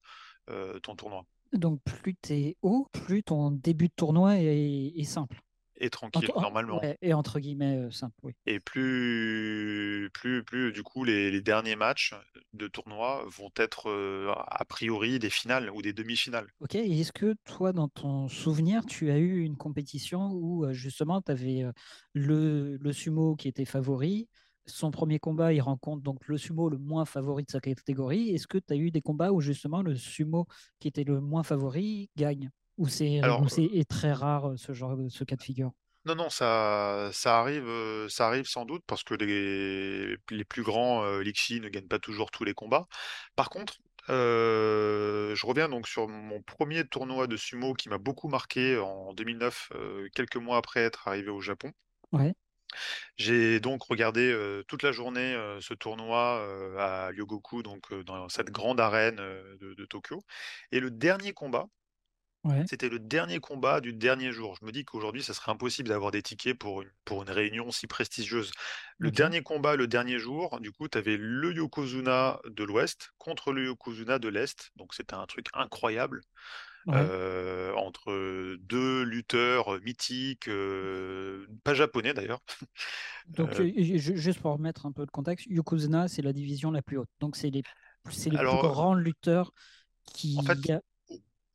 euh, 0.51 0.81
ton 0.81 0.97
tournoi. 0.97 1.27
Donc 1.53 1.81
plus 1.85 2.15
t'es 2.15 2.57
haut, 2.63 2.87
plus 2.93 3.23
ton 3.23 3.51
début 3.51 3.89
de 3.89 3.95
tournoi 3.95 4.39
est, 4.39 4.93
est 4.97 5.05
simple. 5.05 5.41
Et 5.77 5.91
tranquille, 5.91 6.29
Entre- 6.29 6.41
normalement. 6.41 6.81
ouais, 6.81 6.97
et 7.03 7.13
entre 7.13 7.41
guillemets 7.41 7.77
euh, 7.77 7.91
simple, 7.91 8.15
oui. 8.23 8.33
Et 8.47 8.61
plus, 8.61 10.11
plus, 10.13 10.43
plus, 10.45 10.73
du 10.73 10.83
coup, 10.83 11.05
les, 11.05 11.31
les 11.31 11.41
derniers 11.41 11.77
matchs 11.77 12.15
de 12.53 12.67
tournoi 12.69 13.25
vont 13.29 13.51
être 13.57 13.89
euh, 13.89 14.33
a 14.35 14.65
priori 14.65 15.19
des 15.19 15.31
finales 15.31 15.71
ou 15.71 15.81
des 15.83 15.93
demi-finales. 15.93 16.49
Ok, 16.61 16.75
et 16.77 17.01
est-ce 17.01 17.13
que 17.13 17.35
toi, 17.45 17.73
dans 17.73 17.89
ton 17.89 18.29
souvenir, 18.29 18.85
tu 18.87 19.11
as 19.11 19.19
eu 19.19 19.43
une 19.43 19.57
compétition 19.57 20.31
où 20.33 20.65
euh, 20.65 20.73
justement 20.73 21.21
tu 21.21 21.33
avais 21.33 21.65
le, 22.15 22.77
le 22.77 22.93
sumo 22.93 23.37
qui 23.37 23.49
était 23.49 23.65
favori, 23.65 24.29
son 24.67 24.91
premier 24.91 25.19
combat, 25.19 25.53
il 25.53 25.61
rencontre 25.61 26.03
donc 26.03 26.27
le 26.29 26.39
sumo 26.39 26.69
le 26.69 26.79
moins 26.79 27.05
favori 27.05 27.45
de 27.45 27.51
sa 27.51 27.61
catégorie. 27.61 28.31
Est-ce 28.31 28.47
que 28.47 28.59
tu 28.59 28.73
as 28.73 28.77
eu 28.77 28.91
des 28.91 29.03
combats 29.03 29.33
où 29.33 29.41
justement 29.41 29.83
le 29.83 29.97
sumo 29.97 30.47
qui 30.79 30.89
était 30.89 31.05
le 31.05 31.21
moins 31.21 31.43
favori 31.43 32.11
gagne? 32.17 32.51
Ou 32.79 32.89
c'est 32.89 33.09
est 33.19 33.89
très 33.89 34.13
rare 34.13 34.53
euh, 34.53 34.57
ce 34.57 34.73
genre 34.73 34.97
de 34.97 35.09
ce 35.09 35.25
cas 35.25 35.37
de 35.37 35.43
figure? 35.43 35.73
Non, 36.05 36.17
non, 36.17 36.31
ça, 36.31 37.11
ça 37.13 37.39
arrive, 37.39 37.65
euh, 37.69 38.09
ça 38.09 38.27
arrive 38.27 38.47
sans 38.47 38.65
doute 38.65 38.83
parce 38.89 39.05
que 39.05 39.15
les, 39.15 40.17
les 40.31 40.45
plus 40.45 40.65
grands 40.65 41.05
euh, 41.05 41.23
Lixies 41.23 41.61
ne 41.61 41.69
gagnent 41.69 41.87
pas 41.87 42.01
toujours 42.01 42.33
tous 42.33 42.43
les 42.43 42.55
combats. 42.55 42.89
Par 43.37 43.51
contre, 43.51 43.79
euh, 44.11 45.33
je 45.37 45.47
reviens 45.47 45.69
donc 45.69 45.87
sur 45.87 46.09
mon 46.09 46.43
premier 46.43 46.85
tournoi 46.89 47.29
de 47.29 47.37
sumo 47.37 47.73
qui 47.75 47.89
m'a 47.89 47.99
beaucoup 47.99 48.27
marqué 48.27 48.79
en 48.79 49.13
2009, 49.15 49.69
euh, 49.77 50.09
quelques 50.13 50.37
mois 50.37 50.57
après 50.57 50.81
être 50.81 51.07
arrivé 51.07 51.31
au 51.31 51.41
Japon. 51.41 51.71
Ouais. 52.13 52.35
J'ai 53.16 53.61
donc 53.61 53.83
regardé 53.85 54.33
euh, 54.33 54.62
toute 54.68 54.83
la 54.83 54.93
journée 54.93 55.35
euh, 55.35 55.61
ce 55.61 55.75
tournoi 55.75 56.39
euh, 56.41 56.79
à 56.79 57.07
Ryogoku, 57.09 57.62
donc 57.62 57.93
dans 58.05 58.29
cette 58.29 58.51
grande 58.51 58.81
arène 58.81 59.16
de, 59.16 59.75
de 59.75 59.85
Tokyo. 59.87 60.25
Et 60.73 60.81
le 60.81 60.91
dernier 60.91 61.33
combat, 61.33 61.66
Ouais. 62.45 62.66
c'était 62.66 62.89
le 62.89 62.99
dernier 62.99 63.41
combat 63.41 63.81
du 63.81 63.93
dernier 63.93 64.33
jour. 64.33 64.57
Je 64.61 64.64
me 64.64 64.73
dis 64.73 64.85
qu'aujourd'hui, 64.85 65.23
ça 65.23 65.35
serait 65.35 65.53
impossible 65.53 65.89
d'avoir 65.89 66.11
des 66.11 66.23
tickets 66.23 66.59
pour 66.59 66.83
une, 66.83 66.91
pour 67.05 67.23
une 67.23 67.31
réunion 67.31 67.70
si 67.70 67.87
prestigieuse. 67.87 68.53
Le 68.99 69.11
dernier 69.11 69.43
combat, 69.43 69.77
le 69.77 69.87
dernier 69.89 70.18
jour, 70.18 70.61
du 70.61 70.70
coup, 70.73 70.89
tu 70.89 70.97
avais 70.99 71.16
le 71.18 71.53
Yokozuna 71.53 72.41
de 72.47 72.64
l'Ouest 72.64 73.11
contre 73.18 73.53
le 73.53 73.66
Yokozuna 73.66 74.18
de 74.18 74.29
l'Est. 74.29 74.70
Donc, 74.77 74.95
c'était 74.95 75.14
un 75.14 75.27
truc 75.27 75.47
incroyable 75.55 76.20
Ouais. 76.87 77.12
euh, 77.12 77.72
entre 77.74 78.57
deux 78.61 79.03
lutteurs 79.05 79.80
mythiques, 79.83 80.49
euh, 80.49 81.47
pas 81.64 81.74
japonais 81.74 82.14
d'ailleurs. 82.14 82.41
Donc, 83.26 83.55
Euh, 83.55 83.64
ju- 83.76 83.99
ju- 83.99 84.16
juste 84.16 84.41
pour 84.41 84.53
remettre 84.53 84.87
un 84.87 84.93
peu 84.93 85.07
de 85.07 85.11
contexte, 85.11 85.47
Yokozuna, 85.49 86.09
c'est 86.09 86.22
la 86.22 86.33
division 86.33 86.70
la 86.70 86.83
plus 86.83 86.99
haute. 86.99 87.09
Donc, 87.20 87.37
c'est 87.37 87.51
les, 87.51 87.64
les 88.26 88.39
plus 88.39 88.59
alors, 88.59 88.59
grands 88.59 88.95
lutteurs 88.95 89.53
en 90.35 90.43
fait, 90.43 90.59
qui. 90.64 90.70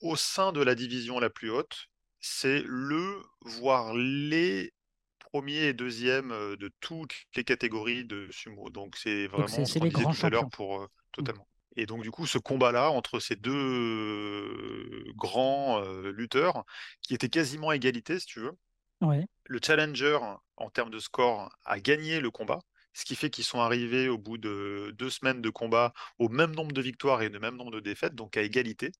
au, 0.01 0.15
sein 0.15 0.51
de 0.51 0.61
la 0.63 0.75
division 0.75 1.19
la 1.19 1.30
plus 1.30 1.49
haute, 1.51 1.89
c'est 2.19 2.63
le, 2.65 3.21
voire 3.41 3.93
les 3.95 4.73
premiers 5.19 5.67
et 5.67 5.73
deuxièmes 5.73 6.32
euh, 6.32 6.55
de 6.57 6.71
toutes 6.82 7.15
les 7.36 7.43
catégories 7.43 8.05
de 8.05 8.30
sumo. 8.32 8.69
Donc 8.69 8.97
c'est 8.97 9.28
vraiment 9.28 9.65
ce 9.67 9.75
c'est 9.75 9.80
qu'on 9.80 9.86
les 9.86 9.91
grands 9.91 10.13
tout 10.13 10.25
à 10.25 10.30
l'heure 10.30 10.47
champions. 10.47 10.51
pour 10.51 10.82
euh, 10.84 10.88
Mm. 11.19 11.28
totalement. 11.28 11.47
Et 11.78 11.86
donc 11.86 12.03
du 12.03 12.11
coup, 12.11 12.28
ce 12.28 12.38
combat-là 12.39 12.91
entre 12.91 13.19
ces 13.19 13.38
deux 13.38 15.05
grands 15.15 15.82
euh, 15.84 16.11
lutteurs, 16.11 16.65
qui 17.01 17.13
étaient 17.15 17.30
quasiment 17.30 17.69
à 17.69 17.75
égalité, 17.78 18.19
si 18.19 18.25
tu 18.25 18.39
veux, 18.41 18.53
Ouais. 19.01 19.28
le 19.45 19.59
challenger, 19.63 20.19
en 20.57 20.69
termes 20.69 20.89
de 20.91 20.99
score, 20.99 21.49
a 21.65 21.80
gagné 21.80 22.19
le 22.19 22.32
combat, 22.32 22.59
ce 22.93 23.05
qui 23.05 23.15
fait 23.15 23.30
qu'ils 23.30 23.45
sont 23.45 23.61
arrivés 23.61 24.09
au 24.09 24.17
bout 24.17 24.38
de 24.38 24.93
deux 24.97 25.09
semaines 25.09 25.41
de 25.41 25.49
combat 25.49 25.93
au 26.19 26.30
même 26.30 26.55
nombre 26.55 26.73
de 26.73 26.82
victoires 26.82 27.21
et 27.21 27.30
le 27.30 27.39
même 27.39 27.55
nombre 27.57 27.71
de 27.71 27.80
défaites, 27.80 28.15
donc 28.15 28.38
à 28.38 28.41
égalité. 28.41 28.91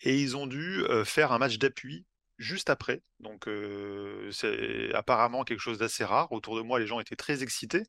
Et 0.00 0.20
ils 0.20 0.36
ont 0.36 0.46
dû 0.46 0.84
euh, 0.84 1.04
faire 1.04 1.32
un 1.32 1.38
match 1.38 1.58
d'appui 1.58 2.06
juste 2.38 2.70
après. 2.70 3.02
Donc 3.20 3.46
euh, 3.48 4.30
c'est 4.32 4.92
apparemment 4.94 5.44
quelque 5.44 5.60
chose 5.60 5.78
d'assez 5.78 6.04
rare. 6.04 6.32
Autour 6.32 6.56
de 6.56 6.62
moi, 6.62 6.80
les 6.80 6.86
gens 6.86 7.00
étaient 7.00 7.16
très 7.16 7.42
excités. 7.42 7.84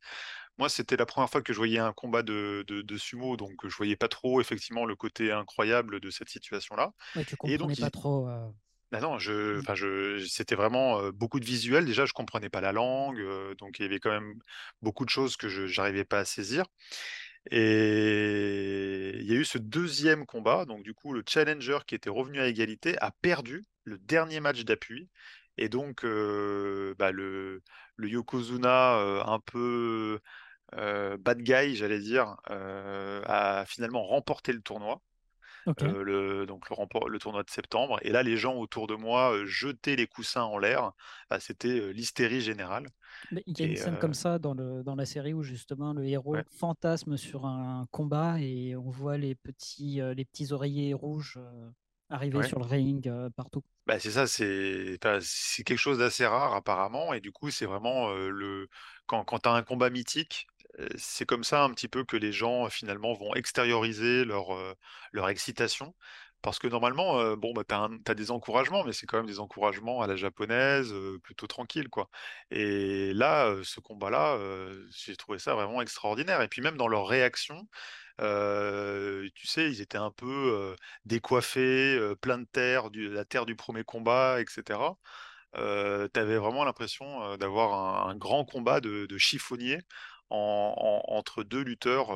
Moi, 0.57 0.69
c'était 0.69 0.97
la 0.97 1.05
première 1.05 1.29
fois 1.29 1.41
que 1.41 1.51
je 1.53 1.57
voyais 1.57 1.79
un 1.79 1.93
combat 1.93 2.23
de, 2.23 2.63
de- 2.67 2.81
de 2.81 2.97
sumo, 2.97 3.37
donc 3.37 3.67
je 3.67 3.75
voyais 3.75 3.95
pas 3.95 4.07
trop 4.07 4.39
effectivement 4.41 4.85
le 4.85 4.95
côté 4.95 5.31
incroyable 5.31 5.99
de 5.99 6.09
cette 6.11 6.29
situation-là. 6.29 6.91
Ouais, 7.15 7.25
tu 7.25 7.35
Et 7.45 7.57
donc, 7.57 7.71
pas 7.79 7.89
trop. 7.89 8.27
euh, 8.27 8.49
bah 8.91 8.99
non, 9.01 9.17
je, 9.17 9.57
Mm. 9.57 9.59
enfin, 9.59 9.73
je, 9.73 10.23
c'était 10.29 10.53
vraiment 10.55 10.99
euh, 11.01 11.11
beaucoup 11.11 11.39
de 11.39 11.45
visuels. 11.45 11.83
Déjà, 11.85 12.05
je 12.05 12.13
comprenais 12.13 12.49
pas 12.49 12.61
la 12.61 12.71
langue, 12.71 13.19
euh, 13.19 13.55
donc 13.55 13.79
il 13.79 13.81
y 13.83 13.85
avait 13.85 13.99
quand 13.99 14.11
même 14.11 14.35
beaucoup 14.83 15.03
de 15.03 15.09
choses 15.09 15.35
que 15.35 15.49
je 15.49 15.63
n'arrivais 15.79 16.05
pas 16.05 16.19
à 16.19 16.25
saisir. 16.25 16.65
Et 17.51 19.13
il 19.19 19.25
y 19.27 19.33
a 19.33 19.35
eu 19.35 19.45
ce 19.45 19.57
deuxième 19.57 20.25
combat. 20.25 20.65
Donc, 20.65 20.83
du 20.83 20.93
coup, 20.93 21.13
le 21.13 21.23
challenger 21.27 21.79
qui 21.87 21.95
était 21.95 22.09
revenu 22.09 22.39
à 22.39 22.47
égalité 22.47 22.97
a 22.99 23.11
perdu 23.11 23.65
le 23.85 23.97
dernier 23.99 24.39
match 24.39 24.63
d'appui. 24.63 25.09
Et 25.57 25.69
donc, 25.69 26.03
euh, 26.05 26.95
bah, 26.99 27.11
le, 27.11 27.61
le 27.95 28.09
Yokozuna 28.09 28.97
euh, 28.99 29.23
un 29.25 29.39
peu 29.39 30.19
euh, 30.75 31.17
bad 31.17 31.39
guy, 31.41 31.75
j'allais 31.75 31.99
dire, 31.99 32.37
a 32.47 33.65
finalement 33.67 34.05
remporté 34.05 34.53
le 34.53 34.61
tournoi 34.61 35.01
le, 35.81 36.45
donc 36.45 36.69
le, 36.69 36.75
remport- 36.75 37.09
le 37.09 37.19
tournoi 37.19 37.43
de 37.43 37.49
septembre. 37.49 37.99
Et 38.03 38.11
là, 38.11 38.23
les 38.23 38.37
gens 38.37 38.55
autour 38.55 38.87
de 38.87 38.95
moi 38.95 39.33
jetaient 39.45 39.95
les 39.95 40.07
coussins 40.07 40.43
en 40.43 40.57
l'air. 40.57 40.91
Ah, 41.29 41.39
C'était 41.39 41.93
l'hystérie 41.93 42.41
générale. 42.41 42.87
Mais 43.31 43.43
Il 43.47 43.59
y 43.59 43.63
a 43.63 43.65
une 43.65 43.75
scène 43.75 43.97
comme 43.97 44.13
ça 44.13 44.39
dans, 44.39 44.53
le, 44.53 44.83
dans 44.83 44.95
la 44.95 45.05
série 45.05 45.33
où 45.33 45.43
justement 45.43 45.93
le 45.93 46.05
héros 46.05 46.35
ouais. 46.35 46.43
fantasme 46.49 47.17
sur 47.17 47.45
un 47.45 47.87
combat 47.91 48.39
et 48.39 48.75
on 48.75 48.89
voit 48.89 49.17
les 49.17 49.35
petits, 49.35 49.99
les 50.15 50.25
petits 50.25 50.51
oreillers 50.51 50.93
rouges 50.93 51.39
arriver 52.13 52.37
Ouais. 52.37 52.47
sur 52.47 52.59
le 52.59 52.65
ring 52.65 53.07
euh, 53.07 53.29
partout. 53.35 53.63
Bah, 53.85 53.99
c'est 53.99 54.11
ça, 54.11 54.27
c'est 54.27 54.97
quelque 55.65 55.77
chose 55.77 55.97
d'assez 55.97 56.25
rare 56.25 56.53
apparemment. 56.53 57.13
Et 57.13 57.19
du 57.19 57.31
coup, 57.31 57.49
c'est 57.51 57.65
vraiment 57.65 58.09
euh, 58.11 58.29
le 58.29 58.69
quand, 59.07 59.25
quand 59.25 59.39
tu 59.39 59.49
as 59.49 59.53
un 59.53 59.63
combat 59.63 59.89
mythique, 59.89 60.47
euh, 60.79 60.87
c'est 60.95 61.25
comme 61.25 61.43
ça 61.43 61.63
un 61.63 61.69
petit 61.71 61.87
peu 61.89 62.05
que 62.05 62.15
les 62.15 62.31
gens 62.31 62.69
finalement 62.69 63.13
vont 63.13 63.33
extérioriser 63.33 64.23
leur, 64.25 64.55
euh, 64.55 64.73
leur 65.11 65.27
excitation. 65.29 65.95
Parce 66.41 66.59
que 66.59 66.67
normalement, 66.67 67.19
euh, 67.19 67.35
bon, 67.37 67.53
bah, 67.53 67.63
tu 67.67 67.73
as, 67.73 68.15
des 68.15 68.31
encouragements, 68.31 68.83
mais 68.83 68.91
c'est 68.91 69.05
quand 69.05 69.17
même 69.17 69.25
des 69.27 69.39
encouragements 69.39 70.01
à 70.01 70.07
la 70.07 70.17
japonaise, 70.17 70.91
euh, 70.91 71.17
plutôt 71.23 71.47
tranquille, 71.47 71.87
quoi. 71.89 72.09
Et 72.51 73.13
là, 73.13 73.53
ce 73.63 73.79
combat-là, 73.79 74.37
j'ai 74.91 75.15
trouvé 75.15 75.39
ça 75.39 75.55
vraiment 75.55 75.81
extraordinaire. 75.81 76.41
Et 76.41 76.49
puis 76.49 76.61
même 76.61 76.75
dans 76.77 76.89
leur 76.89 77.07
réaction, 77.07 77.67
euh, 78.21 79.27
tu 79.35 79.47
sais, 79.47 79.69
ils 79.71 79.81
étaient 79.81 79.97
un 79.97 80.11
peu 80.11 80.27
euh, 80.27 80.75
décoiffés, 81.05 81.95
euh, 81.97 82.15
plein 82.15 82.37
de 82.39 82.45
terre, 82.45 82.89
du, 82.91 83.09
la 83.09 83.25
terre 83.25 83.45
du 83.45 83.55
premier 83.55 83.83
combat, 83.83 84.39
etc. 84.41 84.97
Tu 85.55 85.59
avais 86.19 86.37
vraiment 86.37 86.63
l'impression 86.65 87.37
d'avoir 87.37 88.07
un, 88.07 88.11
un 88.11 88.15
grand 88.15 88.45
combat 88.45 88.81
de, 88.81 89.05
de 89.05 89.17
chiffonnier 89.17 89.79
en- 90.29 90.73
en- 91.07 91.15
entre 91.15 91.43
deux 91.43 91.61
lutteurs 91.61 92.09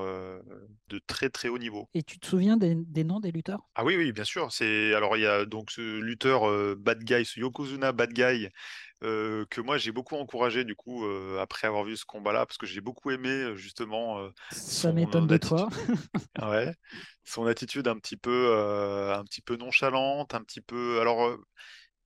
de 0.90 1.00
très 1.08 1.30
très 1.30 1.50
haut 1.50 1.58
niveau. 1.60 1.90
Et 1.94 2.04
tu 2.04 2.20
te 2.20 2.28
souviens 2.28 2.58
des, 2.58 2.76
des 2.76 3.04
noms 3.04 3.20
des 3.20 3.32
lutteurs? 3.32 3.68
Ah 3.76 3.84
oui, 3.86 3.96
oui, 3.96 4.12
bien 4.12 4.24
sûr. 4.24 4.52
C'est 4.52 4.94
alors 4.96 5.18
il 5.18 5.22
y 5.22 5.28
a 5.28 5.46
donc 5.46 5.70
ce 5.70 6.00
lutteur 6.00 6.76
bad 6.78 7.04
guy, 7.04 7.26
ce 7.26 7.40
Yokozuna 7.40 7.92
bad 7.92 8.12
guy 8.12 8.50
euh, 9.04 9.46
que 9.50 9.62
moi 9.62 9.78
j'ai 9.78 9.92
beaucoup 9.92 10.16
encouragé 10.16 10.64
du 10.66 10.76
coup 10.76 11.06
euh, 11.06 11.40
après 11.40 11.68
avoir 11.68 11.84
vu 11.84 11.96
ce 11.98 12.06
combat-là 12.06 12.46
parce 12.46 12.58
que 12.58 12.66
j'ai 12.66 12.82
beaucoup 12.82 13.12
aimé 13.12 13.54
justement 13.56 14.20
euh, 14.20 14.30
Ça 14.52 14.92
son 14.92 14.92
m'étonne 14.92 15.28
de 15.28 15.38
attitude. 15.38 15.38
toi. 15.38 15.70
Ouais, 16.42 16.74
son 17.26 17.48
attitude 17.48 17.88
un 17.88 17.98
petit 18.00 18.18
peu, 18.18 18.54
un 19.16 19.24
petit 19.24 19.42
peu 19.42 19.56
nonchalante, 19.58 20.34
un 20.36 20.42
petit 20.44 20.62
peu. 20.62 21.02
Alors, 21.02 21.36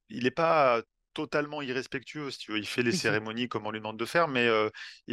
il 0.10 0.24
n'est 0.26 0.32
pas 0.32 0.82
totalement 1.14 1.62
irrespectueux, 1.62 2.32
si 2.32 2.40
tu 2.40 2.52
veux. 2.54 2.60
Il 2.60 2.68
fait 2.68 2.84
les 2.84 2.92
Oui, 2.92 2.94
cérémonies 2.94 3.50
comme 3.50 3.68
on 3.68 3.72
lui 3.72 3.80
demande 3.80 3.98
de 4.00 4.06
faire, 4.06 4.28
mais 4.28 4.48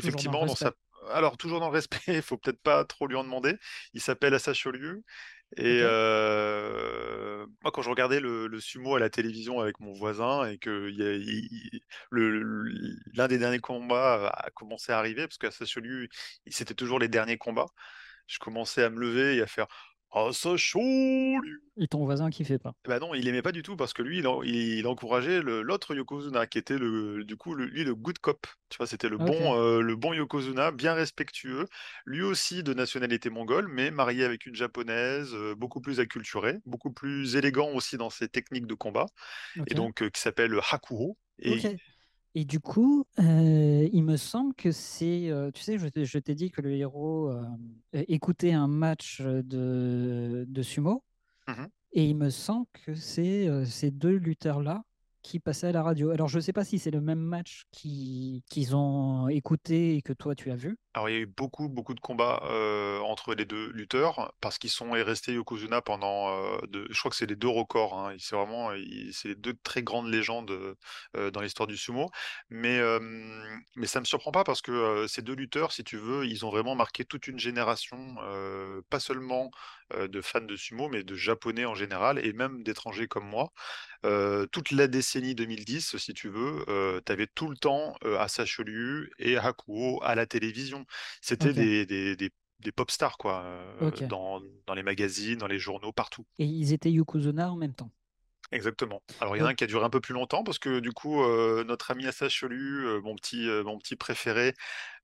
dans 0.03 0.18
effectivement, 0.18 0.47
dans 0.47 0.55
sa. 0.57 0.72
respect. 0.72 0.76
Alors, 1.12 1.37
toujours 1.37 1.61
dans 1.61 1.68
le 1.68 1.74
respect, 1.74 2.01
il 2.09 2.22
faut 2.22 2.39
peut-être 2.39 2.61
pas 2.62 2.85
trop 2.85 3.07
lui 3.07 3.16
en 3.16 3.24
demander. 3.24 3.57
Il 3.95 4.01
s'appelle 4.01 4.35
Asashoryu. 4.35 5.05
Et 5.57 5.81
euh, 5.83 7.47
moi, 7.63 7.73
quand 7.73 7.83
je 7.83 7.91
regardais 7.91 8.21
le, 8.21 8.47
le 8.47 8.61
sumo 8.61 8.95
à 8.97 9.01
la 9.01 9.11
télévision 9.11 9.61
avec 9.61 9.81
mon 9.81 9.93
voisin 9.93 10.47
et 10.47 10.59
que 10.59 10.91
y 10.91 11.03
a- 11.03 11.79
le- 12.11 12.69
l'un 13.15 13.29
des 13.29 13.39
derniers 13.39 13.59
combats 13.61 14.29
a 14.29 14.51
commencé 14.51 14.93
à 14.93 14.99
arriver, 14.99 15.27
parce 15.27 15.39
qu'Asashoryu, 15.39 16.09
c'était 16.49 16.75
toujours 16.75 16.99
les 16.99 17.09
derniers 17.09 17.39
combats, 17.39 17.67
je 18.27 18.39
commençais 18.39 18.85
à 18.85 18.91
me 18.91 19.01
lever 19.01 19.37
et 19.37 19.43
à 19.43 19.47
faire 19.47 19.67
Asashoryu. 20.11 21.63
Et 21.77 21.87
ton 21.87 22.05
voisin 22.05 22.31
qui 22.31 22.45
fait 22.45 22.59
pas. 22.59 22.73
Bah 22.87 22.99
non, 22.99 23.15
il 23.15 23.29
aimait 23.29 23.43
pas 23.43 23.53
du 23.53 23.63
tout 23.63 23.77
parce 23.77 23.93
que 23.93 24.03
lui, 24.03 24.19
il, 24.19 24.27
en- 24.27 24.43
il- 24.43 24.79
il 24.79 24.87
encourageait 24.87 25.41
l'autre 25.43 25.95
Yokozuna 25.95 26.47
qui 26.47 26.59
était 26.59 26.79
le, 26.79 27.25
du 27.25 27.37
coup, 27.37 27.55
le- 27.55 27.67
lui, 27.67 27.85
le 27.85 27.95
good 27.95 28.19
cop. 28.19 28.47
Tu 28.69 28.79
vois, 28.79 28.87
c'était 28.87 29.09
le 29.09 29.17
Ok. 29.17 29.27
bon, 29.27 29.57
euh, 29.61 29.81
le 29.81 29.95
bon 29.97 30.13
Yokozuna, 30.13 30.73
bien 30.73 30.95
respectueux. 30.95 31.67
Lui 32.05 32.23
aussi 32.23 32.63
de 32.63 32.75
nationalité 32.75 33.31
mongole, 33.31 33.69
mais 33.69 33.91
marié 33.91 34.25
avec 34.25 34.47
une 34.47 34.55
japonaise, 34.55 35.31
euh, 35.35 35.55
beaucoup 35.55 35.81
plus 35.81 36.01
acculturée, 36.01 36.59
beaucoup 36.67 36.93
plus 36.93 37.37
élégant 37.37 37.71
aussi 37.73 37.97
dans 37.97 38.11
ses 38.11 38.29
techniques 38.29 38.67
de 38.67 38.75
combat, 38.75 39.07
et 39.69 39.75
donc 39.75 40.03
euh, 40.03 40.11
qui 40.11 40.21
s'appelle 40.21 40.59
Hakuho. 40.71 41.17
Et. 41.41 41.59
Et 42.41 42.45
du 42.45 42.61
coup, 42.61 43.05
euh, 43.18 43.89
il 43.93 44.05
me 44.05 44.16
semble 44.16 44.55
que 44.55 44.70
c'est, 44.70 45.28
euh, 45.28 45.51
tu 45.51 45.61
sais, 45.61 45.76
je 45.76 45.89
t'ai 45.89 46.05
je 46.05 46.18
t'ai 46.20 46.36
dit 46.36 46.53
que 46.53 46.61
le 46.61 46.70
héros 46.72 47.30
euh, 47.30 47.43
écoutait 48.07 48.53
un 48.53 48.68
match 48.68 49.20
de, 49.22 50.45
de 50.49 50.62
sumo, 50.62 51.03
Mhm. 51.49 51.68
et 51.93 52.05
il 52.07 52.16
me 52.16 52.30
semble 52.30 52.66
que 52.72 52.95
c'est 52.95 53.49
ces 53.66 53.91
deux 53.91 54.16
lutteurs-là 54.16 54.84
qui 55.29 55.41
passaient 55.41 55.66
à 55.66 55.72
la 55.72 55.83
radio. 55.83 56.11
Alors, 56.11 56.29
je 56.29 56.37
ne 56.37 56.41
sais 56.41 56.55
pas 56.55 56.64
si 56.64 56.79
c'est 56.79 56.91
le 56.91 57.03
même 57.03 57.18
match 57.18 57.64
qui- 57.70 58.43
qu'ils 58.49 58.74
ont 58.74 59.29
écouté 59.29 59.97
et 59.97 60.03
que 60.03 60.14
toi 60.14 60.35
tu 60.35 60.51
as 60.51 60.57
vu. 60.57 60.79
Alors, 60.95 61.11
il 61.11 61.12
y 61.12 61.16
a 61.16 61.20
eu 61.20 61.26
beaucoup, 61.26 61.68
beaucoup 61.68 61.93
de 61.95 62.01
combats 62.01 62.41
euh, 62.47 62.99
entre 63.01 63.35
les 63.35 63.45
deux 63.45 63.70
lutteurs 63.72 64.33
parce 64.41 64.59
qu'ils 64.59 64.70
sont 64.70 64.91
restés 64.91 65.35
Yokozuna 65.35 65.83
pendant. 65.83 66.31
euh, 66.31 66.59
je 66.91 66.99
crois 66.99 67.11
que 67.11 67.16
c'est 67.16 67.26
les 67.26 67.37
deux 67.37 67.49
records. 67.49 67.97
hein. 67.99 68.16
C'est 68.18 68.35
vraiment, 68.35 68.70
c'est 69.12 69.35
deux 69.35 69.55
très 69.62 69.83
grandes 69.83 70.09
légendes 70.09 70.51
euh, 71.16 71.31
dans 71.31 71.43
l'histoire 71.43 71.66
du 71.66 71.76
sumo. 71.76 72.09
Mais, 72.49 72.79
euh, 72.79 72.99
mais 73.76 73.87
ça 73.87 74.01
me 74.01 74.07
surprend 74.07 74.33
pas 74.33 74.45
parce 74.45 74.62
que 74.62 75.07
ces 75.09 75.20
deux 75.20 75.35
lutteurs, 75.35 75.72
si 75.72 75.85
tu 75.85 75.99
veux, 75.99 76.26
ils 76.26 76.47
ont 76.47 76.51
vraiment 76.51 76.74
marqué 76.74 77.05
toute 77.05 77.26
une 77.29 77.39
génération, 77.39 78.16
pas 78.89 78.99
seulement 78.99 79.51
de 79.97 80.20
fans 80.20 80.41
de 80.41 80.57
sumo, 80.57 80.89
mais 80.89 81.03
de 81.03 81.14
japonais 81.14 81.64
en 81.64 81.74
général 81.74 82.24
et 82.24 82.32
même 82.32 82.62
d'étrangers 82.62 83.09
comme 83.09 83.26
moi. 83.26 83.53
Euh, 84.05 84.47
toute 84.47 84.70
la 84.70 84.86
décennie 84.86 85.34
décennie 85.34 85.34
2010, 85.34 85.97
si 85.97 86.14
tu 86.14 86.28
veux, 86.28 86.64
tu 87.05 87.12
avais 87.12 87.26
tout 87.26 87.49
le 87.49 87.57
temps 87.57 87.95
euh, 88.05 88.18
Asashi 88.18 88.62
Ryu 88.62 89.11
et 89.18 89.36
Hakuo 89.36 90.01
à 90.03 90.14
la 90.14 90.26
télévision. 90.26 90.84
C'était 91.20 91.53
des, 91.53 91.86
des, 91.86 92.16
des, 92.16 92.30
des 92.61 92.72
pop 92.72 92.91
stars, 92.91 93.16
quoi, 93.16 93.43
euh, 93.45 93.91
dans, 94.09 94.43
dans 94.66 94.74
les 94.74 94.82
magazines, 94.82 95.39
dans 95.39 95.47
les 95.47 95.59
journaux, 95.59 95.93
partout. 95.93 96.26
Et 96.39 96.45
ils 96.45 96.72
étaient 96.72 96.91
Yokozuna 96.91 97.51
en 97.51 97.57
même 97.57 97.74
temps. 97.74 97.91
Exactement. 98.51 99.03
Alors, 99.20 99.36
il 99.36 99.41
y 99.41 99.43
en 99.43 99.47
a 99.47 99.51
un 99.51 99.55
qui 99.55 99.64
a 99.64 99.66
duré 99.66 99.84
un 99.84 99.91
peu 99.91 100.01
plus 100.01 100.14
longtemps 100.14 100.43
parce 100.43 100.59
que 100.59 100.80
du 100.80 100.93
coup, 100.93 101.22
euh, 101.22 101.64
notre 101.64 101.91
ami 101.91 102.07
Asashi 102.07 102.47
Ryu, 102.47 102.86
euh, 102.86 103.01
mon 103.03 103.14
petit, 103.14 103.47
euh, 103.47 103.62
mon 103.62 103.78
petit 103.78 103.95
préféré, 103.95 104.55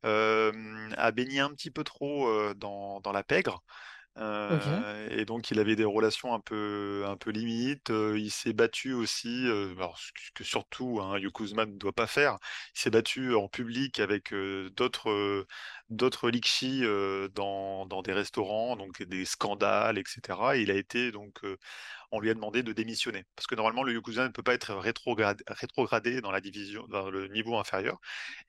euh, 0.06 0.50
a 0.96 1.12
baigné 1.12 1.40
un 1.40 1.50
petit 1.50 1.70
peu 1.70 1.84
trop 1.84 2.26
euh, 2.28 2.54
dans, 2.54 3.00
dans 3.00 3.12
la 3.12 3.22
pègre. 3.22 3.62
Euh, 4.16 5.08
et 5.10 5.24
donc, 5.24 5.50
il 5.50 5.58
avait 5.58 5.74
des 5.76 5.84
relations 5.84 6.34
un 6.34 6.40
peu, 6.40 7.04
un 7.06 7.16
peu 7.16 7.30
limites. 7.30 7.88
Il 7.90 8.30
s'est 8.30 8.52
battu 8.52 8.92
aussi, 8.92 9.46
ce 9.96 10.12
que- 10.34 10.44
surtout 10.44 11.00
un 11.00 11.18
Yokozuna 11.18 11.66
ne 11.66 11.72
doit 11.76 11.92
pas 11.92 12.06
faire. 12.06 12.38
Il 12.76 12.80
s'est 12.80 12.90
battu 12.90 13.34
en 13.34 13.48
public 13.48 13.98
avec 14.00 14.32
d'autres, 14.76 15.46
d'autres 15.90 16.30
euh, 16.84 17.28
dans, 17.34 17.86
dans 17.86 18.02
des 18.02 18.12
restaurants, 18.12 18.76
donc 18.76 19.02
des 19.02 19.24
scandales, 19.24 19.98
etc. 19.98 20.56
Et 20.56 20.62
il 20.62 20.70
a 20.70 20.74
été 20.74 21.10
donc, 21.12 21.40
on 22.14 22.20
lui 22.20 22.30
a 22.30 22.34
demandé 22.34 22.62
de 22.62 22.72
démissionner 22.72 23.24
parce 23.36 23.46
que 23.46 23.54
normalement 23.54 23.82
le 23.82 23.92
Yokozuna 23.92 24.26
ne 24.28 24.32
peut 24.32 24.42
pas 24.42 24.54
être 24.54 24.74
rétrogradé 25.48 26.20
dans 26.20 26.30
la 26.30 26.40
division, 26.40 26.86
dans 26.88 27.10
le 27.10 27.28
niveau 27.28 27.58
inférieur. 27.58 27.98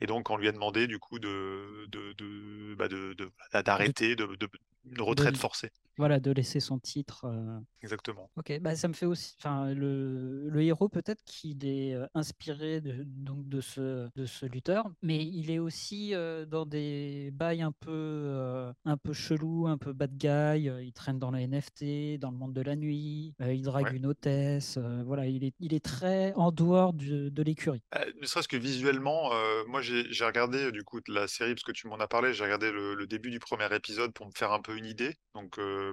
Et 0.01 0.07
donc, 0.07 0.29
on 0.29 0.37
lui 0.37 0.47
a 0.47 0.51
demandé 0.51 0.87
du 0.87 0.99
coup 0.99 1.19
de, 1.19 1.85
de, 1.89 2.13
de- 2.13 2.75
bah, 2.75 2.87
de- 2.87 3.13
de- 3.13 3.31
d'arrêter, 3.63 4.15
de, 4.15 4.25
de- 4.35 4.49
une 4.85 5.01
retraite 5.01 5.37
forcée. 5.37 5.71
Voilà, 5.97 6.19
de 6.19 6.31
laisser 6.31 6.59
son 6.59 6.77
titre. 6.79 7.25
euh, 7.25 7.59
Exactement. 7.81 8.29
Ok, 8.35 8.57
bah 8.61 8.75
ça 8.75 8.87
me 8.87 8.93
fait 8.93 9.05
aussi. 9.05 9.35
Enfin, 9.39 9.73
le, 9.73 10.49
le 10.49 10.61
héros 10.63 10.89
peut-être 10.89 11.23
qu'il 11.23 11.65
est 11.65 11.93
euh, 11.93 12.05
inspiré 12.15 12.81
de, 12.81 13.03
donc 13.05 13.47
de 13.47 13.61
ce 13.61 14.09
de 14.15 14.25
ce 14.25 14.45
lutteur, 14.45 14.89
mais 15.01 15.23
il 15.23 15.51
est 15.51 15.59
aussi 15.59 16.13
euh, 16.15 16.45
dans 16.45 16.65
des 16.65 17.29
bails 17.31 17.61
un 17.61 17.71
peu 17.71 17.91
euh, 17.91 18.73
un 18.85 18.97
peu 18.97 19.13
chelou, 19.13 19.67
un 19.67 19.77
peu 19.77 19.93
bad 19.93 20.17
guy. 20.17 20.67
il 20.85 20.91
traîne 20.93 21.19
dans 21.19 21.31
le 21.31 21.39
NFT, 21.39 22.19
dans 22.19 22.31
le 22.31 22.37
monde 22.37 22.53
de 22.53 22.61
la 22.61 22.75
nuit. 22.75 23.33
il 23.39 23.61
drague 23.61 23.85
Ouais. 23.85 23.95
une 23.97 24.05
hôtesse. 24.07 24.77
voilà, 25.05 25.27
il 25.27 25.43
est 25.43 25.53
il 25.59 25.73
est 25.73 25.83
très 25.83 26.33
en 26.33 26.51
dehors 26.51 26.91
du- 26.93 27.29
de 27.31 27.43
l'écurie. 27.43 27.81
Euh, 27.95 28.03
ne 28.21 28.25
serait-ce 28.25 28.47
que 28.47 28.57
visuellement, 28.57 29.29
moi 29.67 29.81
j'ai 29.81 30.25
regardé 30.25 30.71
du 30.71 30.83
coup 30.83 30.99
la 31.07 31.27
série 31.27 31.53
parce 31.53 31.63
que 31.63 31.71
tu 31.71 31.87
m'en 31.87 31.97
as 31.99 32.07
parlé, 32.07 32.33
j'ai 32.33 32.43
regardé 32.43 32.71
le, 32.71 32.95
le 32.95 33.07
début 33.07 33.29
du 33.29 33.39
premier 33.39 33.73
épisode 33.75 34.11
pour 34.13 34.25
me 34.25 34.31
faire 34.35 34.51
un 34.51 34.61
peu 34.61 34.75
une 34.77 34.85
idée. 34.85 35.13
Donc 35.35 35.59
euh, 35.59 35.84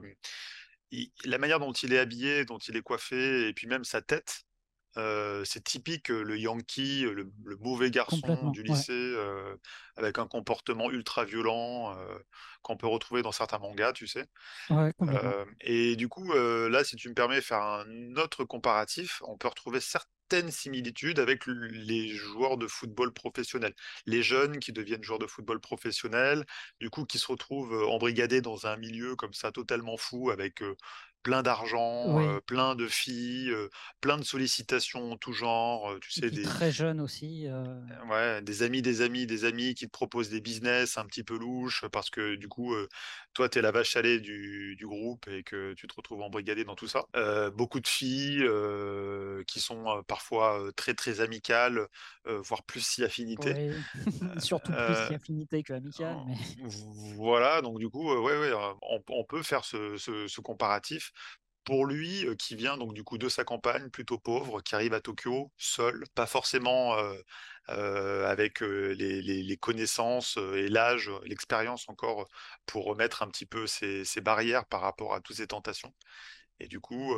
il- 0.90 1.12
la 1.24 1.38
manière 1.38 1.60
dont 1.60 1.72
il 1.72 1.92
est 1.92 1.98
habillé, 1.98 2.44
dont 2.44 2.58
il 2.58 2.76
est 2.76 2.82
coiffé, 2.82 3.48
et 3.48 3.54
puis 3.54 3.66
même 3.66 3.84
sa 3.84 4.02
tête, 4.02 4.42
euh, 4.98 5.44
c'est 5.44 5.64
typique 5.64 6.10
euh, 6.10 6.22
le 6.22 6.38
Yankee, 6.38 7.04
euh, 7.06 7.14
le, 7.14 7.32
le 7.44 7.56
mauvais 7.58 7.90
garçon 7.90 8.50
du 8.50 8.62
ouais. 8.68 8.82
lycée, 8.82 8.92
euh, 8.92 9.56
avec 9.96 10.18
un 10.18 10.26
comportement 10.28 10.90
ultra 10.90 11.24
violent 11.24 11.96
euh, 11.98 12.18
qu'on 12.62 12.76
peut 12.76 12.86
retrouver 12.88 13.22
dans 13.22 13.32
certains 13.32 13.58
mangas, 13.58 13.92
tu 13.94 14.06
sais. 14.06 14.26
Ouais. 14.70 14.92
Euh, 15.10 15.44
et 15.60 15.96
du 15.96 16.08
coup, 16.08 16.32
euh, 16.32 16.68
là, 16.68 16.84
si 16.84 16.96
tu 16.96 17.08
me 17.08 17.14
permets 17.14 17.36
de 17.36 17.40
faire 17.42 17.62
un 17.62 18.16
autre 18.16 18.44
comparatif, 18.44 19.20
on 19.26 19.36
peut 19.36 19.48
retrouver 19.48 19.80
certaines 20.32 20.50
similitudes 20.50 21.18
avec 21.18 21.44
les 21.46 22.08
joueurs 22.08 22.56
de 22.56 22.66
football 22.66 23.12
professionnels. 23.12 23.74
Les 24.06 24.22
jeunes 24.22 24.60
qui 24.60 24.72
deviennent 24.72 25.04
joueurs 25.04 25.18
de 25.18 25.26
football 25.26 25.60
professionnels, 25.60 26.46
du 26.80 26.88
coup, 26.88 27.04
qui 27.04 27.18
se 27.18 27.26
retrouvent 27.26 27.84
embrigadés 27.90 28.40
dans 28.40 28.66
un 28.66 28.78
milieu 28.78 29.14
comme 29.14 29.34
ça, 29.34 29.52
totalement 29.52 29.98
fou, 29.98 30.30
avec 30.30 30.62
plein 31.22 31.42
d'argent, 31.42 32.16
Oui. 32.16 32.24
euh, 32.26 32.40
plein 32.40 32.74
de 32.74 32.86
filles, 32.88 33.50
euh, 33.50 33.68
plein 34.00 34.18
de 34.18 34.24
sollicitations 34.24 35.12
en 35.12 35.16
tout 35.16 35.32
genre, 35.32 35.98
tu 36.00 36.10
sais, 36.10 36.30
des, 36.30 36.42
très 36.42 36.70
jeune 36.70 37.00
aussi. 37.00 37.46
euh, 37.46 37.80
Ouais, 38.08 38.40
des 38.42 38.62
amis, 38.62 38.80
des 38.82 39.00
amis, 39.00 39.26
des 39.26 39.44
amis 39.44 39.74
qui 39.74 39.86
te 39.86 39.90
proposent 39.90 40.28
des 40.30 40.40
business 40.40 40.96
un 40.98 41.04
petit 41.04 41.22
peu 41.24 41.36
louches 41.38 41.84
parce 41.92 42.10
que 42.10 42.34
du 42.36 42.48
coup, 42.48 42.74
toi, 43.34 43.48
tu 43.48 43.58
es 43.58 43.62
la 43.62 43.70
vache 43.70 43.96
à 43.96 44.02
lait 44.02 44.18
du, 44.20 44.76
du 44.76 44.86
groupe 44.86 45.28
et 45.28 45.42
que 45.42 45.72
tu 45.74 45.86
te 45.86 45.94
retrouves 45.94 46.22
embrigadé 46.22 46.64
dans 46.64 46.74
tout 46.74 46.88
ça. 46.88 47.04
Beaucoup 47.54 47.80
de 47.80 47.86
filles 47.88 48.44
qui 49.46 49.60
sont 49.60 50.02
parfois 50.06 50.70
très 50.76 50.94
très 50.94 51.20
amicales, 51.20 51.86
voire 52.24 52.62
plus 52.64 52.80
si 52.86 53.04
affinité. 53.04 53.54
Oui, 53.54 53.86
surtout 54.38 54.74
plus 54.74 54.94
si 54.94 55.14
affinité 55.14 55.62
que 55.62 55.72
amical, 55.72 56.20
mais 56.26 56.36
voilà, 57.16 57.62
donc 57.62 57.78
du 57.78 57.88
coup, 57.88 58.04
ouais, 58.12 58.38
ouais, 58.38 58.52
on, 58.82 59.02
on 59.08 59.24
peut 59.24 59.42
faire 59.42 59.64
ce, 59.64 59.96
ce- 59.96 60.26
ce 60.28 60.40
comparatif. 60.40 61.11
Pour 61.64 61.86
lui, 61.86 62.26
euh, 62.26 62.34
qui 62.34 62.56
vient 62.56 62.76
donc 62.76 62.92
du 62.92 63.04
coup 63.04 63.18
de 63.18 63.28
sa 63.28 63.44
campagne, 63.44 63.88
plutôt 63.90 64.18
pauvre, 64.18 64.60
qui 64.62 64.74
arrive 64.74 64.94
à 64.94 65.00
Tokyo 65.00 65.52
seul, 65.56 66.04
pas 66.14 66.26
forcément 66.26 66.98
euh, 66.98 67.14
euh, 67.68 68.26
avec 68.28 68.60
les, 68.60 69.56
connaissances 69.60 70.36
et 70.38 70.68
l'âge, 70.68 71.10
l'expérience 71.24 71.88
encore 71.88 72.26
pour 72.66 72.84
remettre 72.86 73.22
un 73.22 73.28
petit 73.28 73.46
peu 73.46 73.66
ses, 73.68 74.04
barrières 74.22 74.66
par 74.66 74.80
rapport 74.80 75.14
à 75.14 75.20
toutes 75.20 75.36
ces 75.36 75.46
tentations. 75.46 75.94
Et 76.60 76.68
du 76.68 76.80
coup, 76.80 77.14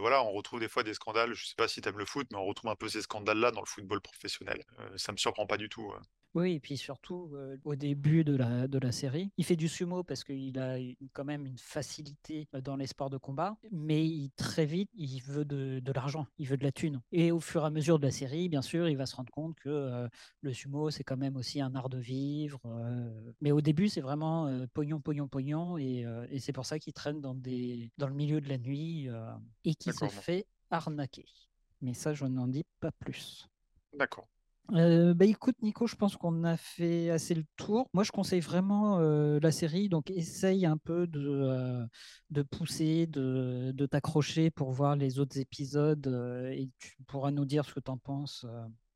voilà, 0.00 0.22
on 0.24 0.32
retrouve 0.32 0.60
des 0.60 0.68
fois 0.68 0.82
des 0.82 0.94
scandales. 0.94 1.34
Je 1.34 1.46
sais 1.46 1.54
pas 1.56 1.68
si 1.68 1.80
tu 1.80 1.88
aimes 1.88 1.98
le 1.98 2.06
foot, 2.06 2.26
mais 2.32 2.38
on 2.38 2.44
retrouve 2.46 2.70
un 2.70 2.76
peu 2.76 2.88
ces 2.88 3.02
scandales-là 3.02 3.50
dans 3.52 3.60
le 3.60 3.66
football 3.66 4.00
professionnel. 4.00 4.64
Ça 4.96 5.12
me 5.12 5.16
surprend 5.18 5.46
pas 5.46 5.56
du 5.56 5.68
tout. 5.68 5.92
euh. 5.92 6.00
Oui, 6.34 6.52
et 6.54 6.60
puis 6.60 6.76
surtout, 6.76 7.30
euh, 7.34 7.56
au 7.64 7.74
début 7.74 8.22
de 8.22 8.36
la, 8.36 8.68
de 8.68 8.78
la 8.78 8.92
série, 8.92 9.30
il 9.38 9.44
fait 9.44 9.56
du 9.56 9.66
sumo 9.66 10.02
parce 10.04 10.24
qu'il 10.24 10.58
a 10.58 10.78
une- 10.78 10.94
quand 11.12 11.24
même 11.24 11.46
une 11.46 11.58
facilité 11.58 12.46
dans 12.62 12.76
les 12.76 12.86
sports 12.86 13.10
de 13.10 13.16
combat, 13.16 13.56
mais 13.72 14.06
il- 14.06 14.30
très 14.36 14.66
vite, 14.66 14.90
il 14.94 15.20
veut 15.22 15.44
de, 15.44 15.80
de 15.80 15.92
l'argent, 15.92 16.26
il 16.38 16.46
veut 16.46 16.56
de 16.58 16.64
la 16.64 16.70
thune. 16.72 17.00
Et 17.12 17.32
au 17.32 17.40
fur 17.40 17.62
et 17.62 17.66
à 17.66 17.70
mesure 17.70 17.98
de 17.98 18.04
la 18.04 18.10
série, 18.12 18.48
bien 18.48 18.62
sûr, 18.62 18.88
il 18.88 18.96
va 18.96 19.06
se 19.06 19.16
rendre 19.16 19.32
compte 19.32 19.56
que 19.56 19.68
euh, 19.70 20.08
le 20.42 20.52
sumo, 20.52 20.90
c'est 20.90 21.02
quand 21.02 21.16
même 21.16 21.36
aussi 21.36 21.60
un 21.60 21.74
art 21.74 21.88
de 21.88 21.98
vivre. 21.98 22.60
euh, 22.66 23.32
mais 23.40 23.50
au 23.50 23.60
début, 23.62 23.88
c'est 23.88 24.02
vraiment 24.02 24.66
pognon, 24.74 25.00
pognon, 25.00 25.28
pognon, 25.28 25.78
et, 25.78 26.04
et 26.30 26.38
c'est 26.40 26.52
pour 26.52 26.66
ça 26.66 26.78
qu'il 26.78 26.92
traîne 26.92 27.20
dans, 27.20 27.34
des, 27.34 27.90
dans 27.98 28.06
le 28.06 28.14
milieu 28.14 28.40
de 28.40 28.48
la 28.48 28.58
nuit 28.58 29.08
et 29.64 29.74
qui 29.74 29.92
se 29.92 30.04
fait 30.22 30.46
arnaquer. 30.70 31.24
Mais 31.80 31.94
ça, 31.94 32.12
je 32.12 32.24
n'en 32.26 32.46
dis 32.48 32.64
pas 32.80 32.92
plus. 32.92 33.48
D'accord. 33.94 34.28
Euh, 34.72 35.14
bah 35.14 35.24
écoute 35.24 35.56
Nico, 35.62 35.86
je 35.86 35.96
pense 35.96 36.16
qu'on 36.16 36.44
a 36.44 36.58
fait 36.58 37.08
assez 37.08 37.34
le 37.34 37.44
tour. 37.56 37.88
Moi, 37.94 38.04
je 38.04 38.10
conseille 38.12 38.40
vraiment 38.40 38.98
euh, 39.00 39.38
la 39.40 39.50
série, 39.50 39.88
donc 39.88 40.10
essaye 40.10 40.66
un 40.66 40.76
peu 40.76 41.06
de, 41.06 41.20
euh, 41.26 41.86
de 42.30 42.42
pousser, 42.42 43.06
de, 43.06 43.72
de 43.74 43.86
t'accrocher 43.86 44.50
pour 44.50 44.72
voir 44.72 44.94
les 44.96 45.18
autres 45.20 45.38
épisodes 45.38 46.06
euh, 46.08 46.50
et 46.50 46.68
tu 46.78 46.96
pourras 47.06 47.30
nous 47.30 47.46
dire 47.46 47.64
ce 47.64 47.72
que 47.74 47.80
tu 47.80 47.90
en 47.90 47.96
penses. 47.96 48.44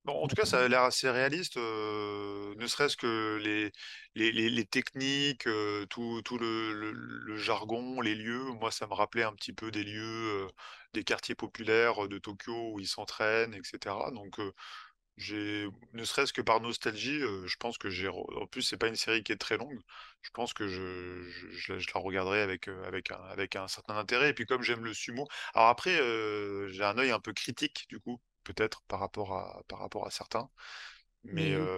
Bon, 0.04 0.14
en 0.20 0.26
tout 0.26 0.34
cas, 0.34 0.44
ça 0.44 0.58
a 0.64 0.66
l'air 0.68 0.82
assez 0.82 1.08
réaliste, 1.08 1.56
euh, 1.58 2.54
ne 2.56 2.66
serait-ce 2.66 2.96
que 2.96 3.36
les, 3.40 3.70
les, 4.16 4.32
les- 4.32 4.50
les 4.50 4.64
techniques, 4.66 5.46
euh, 5.46 5.86
tout, 5.86 6.20
tout 6.24 6.38
le, 6.38 6.72
le- 6.72 6.90
le 6.92 7.36
jargon, 7.36 8.00
les 8.00 8.16
lieux. 8.16 8.42
Moi, 8.60 8.72
ça 8.72 8.88
me 8.88 8.94
rappelait 8.94 9.22
un 9.22 9.32
petit 9.32 9.52
peu 9.52 9.70
des 9.70 9.84
lieux, 9.84 10.02
euh, 10.46 10.48
des 10.92 11.04
quartiers 11.04 11.36
populaires 11.36 12.08
de 12.08 12.18
Tokyo 12.18 12.72
où 12.72 12.80
ils 12.80 12.88
s'entraînent, 12.88 13.54
etc. 13.54 14.10
Donc, 14.10 14.40
j'ai, 15.16 15.68
ne 15.92 16.04
serait-ce 16.04 16.32
que 16.32 16.40
par 16.42 16.60
nostalgie, 16.60 17.20
euh, 17.22 17.46
je 17.46 17.56
pense 17.58 17.78
que 17.78 17.90
j'ai. 17.90 18.08
En 18.08 18.46
plus, 18.46 18.62
c'est 18.62 18.76
pas 18.78 18.88
une 18.88 18.96
série 18.96 19.22
qui 19.22 19.32
est 19.32 19.36
très 19.36 19.56
longue. 19.56 19.80
Je 20.22 20.30
pense 20.30 20.52
que 20.54 20.68
je, 20.68 21.22
je, 21.30 21.50
je 21.50 21.72
la 21.74 21.78
je 21.78 21.86
la 21.94 22.00
regarderai 22.00 22.40
avec, 22.42 22.68
euh, 22.68 22.84
avec 22.86 23.10
un, 23.10 23.16
avec 23.30 23.56
un 23.56 23.68
certain 23.68 23.96
intérêt. 23.96 24.30
Et 24.30 24.34
puis, 24.34 24.46
comme 24.46 24.62
j'aime 24.62 24.84
le 24.84 24.94
sumo. 24.94 25.28
Alors 25.54 25.68
après, 25.68 26.00
euh, 26.00 26.68
j'ai 26.68 26.84
un 26.84 26.98
œil 26.98 27.10
un 27.10 27.20
peu 27.20 27.32
critique, 27.32 27.86
du 27.88 28.00
coup, 28.00 28.20
peut-être 28.44 28.82
par 28.88 29.00
rapport 29.00 29.34
à, 29.34 29.62
par 29.68 29.78
rapport 29.80 30.06
à 30.06 30.10
certains. 30.10 30.48
Mais 31.24 31.52
Mais 31.52 31.70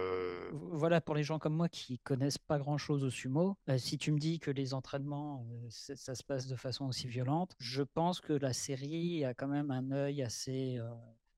voilà, 0.51 1.01
pour 1.01 1.15
les 1.15 1.23
gens 1.23 1.39
comme 1.39 1.55
moi 1.55 1.69
qui 1.69 1.99
connaissent 1.99 2.37
pas 2.37 2.59
grand-chose 2.59 3.03
au 3.03 3.09
sumo, 3.09 3.57
si 3.77 3.97
tu 3.97 4.11
me 4.11 4.19
dis 4.19 4.39
que 4.39 4.51
les 4.51 4.73
entraînements, 4.73 5.45
c'est- 5.69 5.95
ça 5.95 6.15
se 6.15 6.23
passe 6.23 6.47
de 6.47 6.55
façon 6.55 6.85
aussi 6.87 7.07
violente, 7.07 7.55
je 7.59 7.83
pense 7.83 8.21
que 8.21 8.33
la 8.33 8.53
série 8.53 9.25
a 9.25 9.33
quand 9.33 9.47
même 9.47 9.71
un 9.71 9.91
œil 9.91 10.21
assez 10.23 10.79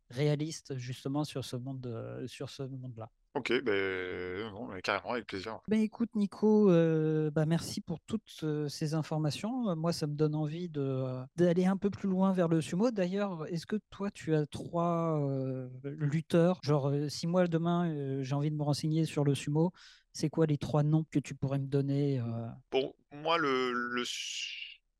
réaliste 0.09 0.77
justement 0.77 1.23
sur 1.23 1.43
ce 1.45 1.55
monde, 1.55 1.81
de- 1.81 2.25
sur 2.27 2.49
ce 2.49 2.63
monde-là. 2.63 3.09
ok, 3.35 3.61
ben, 3.63 4.51
mais 4.73 4.81
carrément, 4.81 5.11
avec 5.13 5.27
plaisir. 5.27 5.59
Ben 5.67 5.79
écoute 5.81 6.09
Nico, 6.15 6.71
euh, 6.71 7.29
bah 7.29 7.45
merci 7.45 7.81
pour 7.81 7.99
toutes 8.01 8.39
euh, 8.43 8.67
ces 8.69 8.93
informations. 8.93 9.69
Euh, 9.69 9.75
Moi, 9.75 9.91
ça 9.93 10.07
me 10.07 10.15
donne 10.15 10.33
envie 10.33 10.69
de, 10.69 10.81
euh, 10.81 11.23
d'aller 11.35 11.65
un 11.65 11.77
peu 11.77 11.89
plus 11.89 12.07
loin 12.09 12.31
vers 12.31 12.47
le 12.47 12.61
sumo. 12.61 12.89
D'ailleurs, 12.89 13.45
est-ce 13.47 13.65
que 13.65 13.75
toi, 13.89 14.09
tu 14.11 14.33
as 14.33 14.45
trois 14.47 15.19
euh, 15.21 15.69
lutteurs? 15.83 16.59
Genre, 16.63 16.87
euh, 16.89 17.09
si 17.09 17.27
moi 17.27 17.47
demain 17.47 17.89
euh, 17.89 18.23
j'ai 18.23 18.33
envie 18.33 18.49
de 18.49 18.55
me 18.55 18.63
renseigner 18.63 19.05
sur 19.05 19.23
le 19.23 19.35
sumo, 19.35 19.71
c'est 20.13 20.29
quoi 20.29 20.45
les 20.47 20.57
trois 20.57 20.83
noms 20.83 21.05
que 21.11 21.19
tu 21.19 21.35
pourrais 21.35 21.59
me 21.59 21.67
donner 21.67 22.19
euh? 22.19 22.47
Pour 22.69 22.95
moi, 23.11 23.37
le, 23.37 23.71
le 23.73 24.03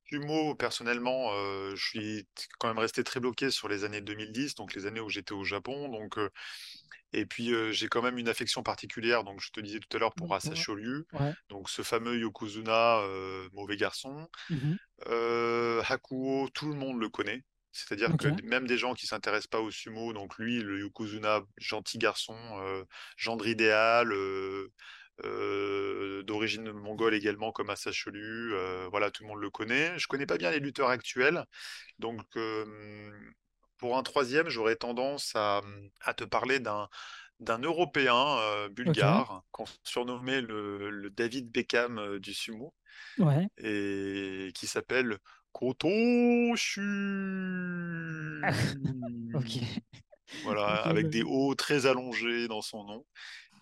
sumo, 0.09 0.55
personnellement, 0.55 1.31
euh, 1.33 1.75
je 1.75 1.85
suis 1.87 2.27
quand 2.59 2.67
même 2.67 2.77
resté 2.79 3.03
très 3.03 3.19
bloqué 3.19 3.51
sur 3.51 3.67
les 3.67 3.83
années 3.83 4.01
2010, 4.01 4.55
donc 4.55 4.73
les 4.73 4.85
années 4.85 4.99
où 4.99 5.09
j'étais 5.09 5.33
au 5.33 5.43
Japon. 5.43 5.89
Donc, 5.89 6.17
euh, 6.17 6.29
et 7.13 7.25
puis, 7.25 7.53
euh, 7.53 7.71
j'ai 7.71 7.87
quand 7.87 8.01
même 8.01 8.17
une 8.17 8.27
affection 8.29 8.63
particulière, 8.63 9.23
donc 9.23 9.41
je 9.41 9.49
te 9.51 9.59
disais 9.59 9.79
tout 9.79 9.95
à 9.95 9.99
l'heure, 9.99 10.13
pour 10.13 10.27
Ouais. 11.13 11.33
donc 11.49 11.69
ce 11.69 11.81
fameux 11.81 12.17
Yokozuna, 12.17 13.01
mauvais 13.53 13.77
garçon. 13.77 14.27
Euh, 15.07 15.81
Hakuo, 15.87 16.49
tout 16.53 16.67
le 16.67 16.75
monde 16.75 16.99
le 16.99 17.09
connaît. 17.09 17.43
C'est-à-dire 17.71 18.17
que 18.17 18.27
même 18.43 18.65
des 18.65 18.77
gens 18.77 18.95
qui 18.95 19.05
s'intéressent 19.05 19.47
pas 19.47 19.59
au 19.59 19.69
sumo, 19.69 20.11
donc 20.11 20.37
lui, 20.37 20.61
le 20.61 20.79
Yokozuna, 20.79 21.41
gentil 21.57 21.99
garçon, 21.99 22.35
gendre 23.17 23.47
idéal, 23.47 24.11
euh, 25.23 26.23
d'origine 26.23 26.71
mongole 26.71 27.13
également 27.15 27.51
comme 27.51 27.69
Assa 27.69 27.91
Chelu, 27.91 28.53
euh, 28.53 28.87
voilà, 28.89 29.11
tout 29.11 29.23
le 29.23 29.29
monde 29.29 29.41
le 29.41 29.49
connaît. 29.49 29.97
Je 29.97 30.07
connais 30.07 30.25
pas 30.25 30.37
bien 30.37 30.51
les 30.51 30.59
lutteurs 30.59 30.89
actuels, 30.89 31.45
donc 31.99 32.21
pour 33.77 33.97
un 33.97 34.03
troisième, 34.03 34.49
j'aurais 34.49 34.75
tendance 34.75 35.33
à, 35.35 35.61
à 36.01 36.13
te 36.13 36.23
parler 36.23 36.59
d'un 36.59 36.89
d'un 37.39 37.59
Européen 37.59 38.15
euh, 38.39 38.67
bulgare 38.67 39.43
qu'on 39.51 39.65
surnommait 39.83 40.41
le, 40.41 40.89
le 40.89 41.09
David 41.11 41.51
Beckham 41.51 42.17
du 42.17 42.33
sumo 42.33 42.73
Ouais. 43.17 43.47
et 43.57 44.51
qui 44.55 44.67
s'appelle 44.67 45.19
Kotoshu. 45.51 46.81
Ok. 49.33 49.83
Voilà, 50.43 50.75
avec 50.83 51.09
des 51.09 51.23
hauts 51.23 51.55
très 51.55 51.85
allongés 51.87 52.47
dans 52.47 52.61
son 52.61 52.83
nom 52.83 53.05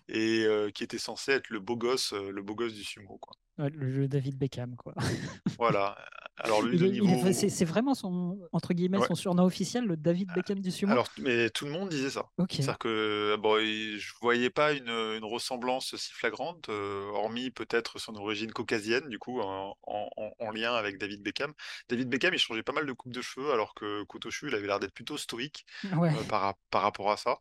et 0.08 0.44
euh, 0.44 0.70
qui 0.70 0.84
était 0.84 0.98
censé 0.98 1.32
être 1.32 1.50
le 1.50 1.60
beau 1.60 1.76
gosse, 1.76 2.12
le 2.12 2.42
beau 2.42 2.54
gosse 2.54 2.74
du 2.74 2.84
sumo, 2.84 3.18
quoi. 3.18 3.32
Ouais, 3.58 3.70
le 3.70 3.90
jeu 3.90 4.06
David 4.06 4.36
Beckham, 4.36 4.76
quoi. 4.76 4.94
Voilà. 5.58 5.96
Alors 6.38 6.60
lui, 6.60 6.78
niveau. 6.90 7.32
c'est 7.32 7.64
vraiment 7.64 7.94
son 7.94 8.38
entre 8.52 8.74
guillemets 8.74 8.98
Ouais. 8.98 9.06
son 9.06 9.14
surnom 9.14 9.44
officiel, 9.44 9.86
le 9.86 9.96
David 9.96 10.28
Beckham 10.34 10.60
du 10.60 10.70
sumo. 10.70 10.92
Alors, 10.92 11.08
mais 11.18 11.48
tout 11.48 11.64
le 11.64 11.70
monde 11.70 11.88
disait 11.88 12.10
ça. 12.10 12.26
ok. 12.36 12.48
C'est-à-dire 12.52 12.78
que 12.78 13.36
bon, 13.38 13.56
je 13.58 14.12
voyais 14.20 14.50
pas 14.50 14.74
une, 14.74 14.90
une 14.90 15.24
ressemblance 15.24 15.96
si 15.96 16.12
flagrante, 16.12 16.68
euh, 16.68 17.06
hormis 17.14 17.50
peut-être 17.50 17.98
son 17.98 18.14
origine 18.16 18.52
caucasienne, 18.52 19.08
du 19.08 19.18
coup, 19.18 19.40
en, 19.40 19.74
en- 19.84 20.10
en- 20.18 20.32
en 20.38 20.50
lien 20.50 20.74
avec 20.74 20.98
David 20.98 21.22
Beckham. 21.22 21.54
David 21.88 22.10
Beckham, 22.10 22.34
il 22.34 22.38
changeait 22.38 22.62
pas 22.62 22.72
mal 22.74 22.84
de 22.84 22.92
coupe 22.92 23.12
de 23.14 23.22
cheveux, 23.22 23.50
alors 23.52 23.74
que 23.74 24.02
Kotoshu, 24.04 24.48
il 24.48 24.54
avait 24.54 24.66
l'air 24.66 24.78
d'être 24.78 24.92
plutôt 24.92 25.16
stoïque 25.16 25.64
Ouais. 25.96 26.10
euh, 26.10 26.22
par, 26.28 26.42
ra- 26.42 26.58
par 26.70 26.82
rapport 26.82 27.10
à 27.10 27.16
ça. 27.16 27.38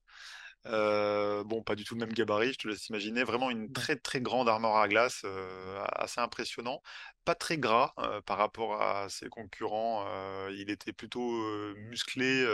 Euh, 0.67 1.43
bon, 1.43 1.61
pas 1.61 1.75
du 1.75 1.83
tout 1.83 1.93
le 1.95 1.99
même 1.99 2.13
gabarit, 2.13 2.53
je 2.53 2.57
te 2.57 2.67
laisse 2.67 2.87
imaginer. 2.89 3.23
Vraiment 3.23 3.51
une 3.51 3.71
très 3.71 3.95
très 3.97 4.19
grande 4.21 4.49
armoire 4.49 4.77
à 4.77 4.87
glace, 4.87 5.21
euh, 5.25 5.83
assez 5.93 6.19
impressionnant. 6.19 6.81
Pas 7.23 7.35
très 7.35 7.57
gras 7.57 7.93
euh, 7.99 8.21
par 8.21 8.37
rapport 8.37 8.81
à 8.81 9.07
ses 9.09 9.29
concurrents. 9.29 10.05
il 10.51 10.69
était 10.69 10.93
plutôt 10.93 11.31
musclé 11.75 12.45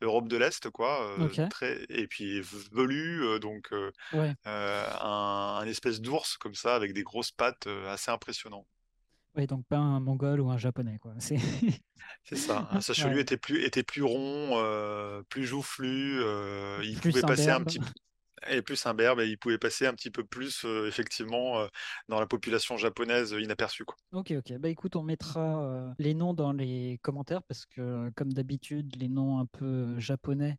Europe 0.00 0.28
de 0.28 0.36
l'Est, 0.36 0.70
quoi. 0.70 1.18
très... 1.50 1.84
Et 1.88 2.06
puis 2.06 2.40
velu, 2.72 3.38
donc 3.40 3.70
Ouais. 4.12 4.34
un, 4.44 5.58
un 5.60 5.66
espèce 5.66 6.00
d'ours 6.00 6.36
comme 6.38 6.54
ça, 6.54 6.74
avec 6.74 6.92
des 6.94 7.02
grosses 7.02 7.32
pattes 7.32 7.66
assez 7.66 8.10
impressionnant. 8.10 8.66
Ouais, 9.38 9.46
donc 9.46 9.64
pas 9.66 9.78
un 9.78 10.00
mongol 10.00 10.40
ou 10.40 10.50
un 10.50 10.58
japonais, 10.58 10.98
quoi. 10.98 11.14
C'est 11.18 11.36
ça. 12.36 12.68
Un 12.72 12.80
Sachelu 12.80 13.16
Ouais. 13.16 13.22
était 13.22 13.36
plus, 13.36 13.64
était 13.64 13.82
plus 13.82 14.02
rond, 14.02 14.58
euh, 14.58 15.22
plus 15.28 15.44
joufflu. 15.44 16.20
euh, 16.22 16.80
il 16.84 16.96
plus 17.00 17.10
pouvait 17.12 17.22
passer 17.22 17.50
un 17.50 17.60
petit 17.64 17.78
peu. 17.78 17.86
Et 18.48 18.62
plus 18.62 18.86
imberbe, 18.86 19.20
et 19.20 19.26
il 19.26 19.36
pouvait 19.36 19.58
passer 19.58 19.86
un 19.86 19.94
petit 19.94 20.10
peu 20.10 20.24
plus, 20.24 20.64
euh, 20.64 20.86
effectivement, 20.86 21.66
dans 22.08 22.20
la 22.20 22.26
population 22.26 22.76
japonaise 22.76 23.34
inaperçue, 23.38 23.84
quoi. 23.84 23.96
Ok, 24.12 24.32
ok. 24.38 24.58
Bah 24.58 24.68
écoute, 24.68 24.96
on 24.96 25.02
mettra 25.02 25.94
les 25.98 26.14
noms 26.14 26.34
dans 26.34 26.52
les 26.52 26.98
commentaires 27.02 27.42
parce 27.42 27.66
que, 27.66 28.10
comme 28.16 28.32
d'habitude, 28.32 28.96
les 28.96 29.08
noms 29.08 29.38
un 29.38 29.46
peu 29.46 29.98
japonais, 29.98 30.56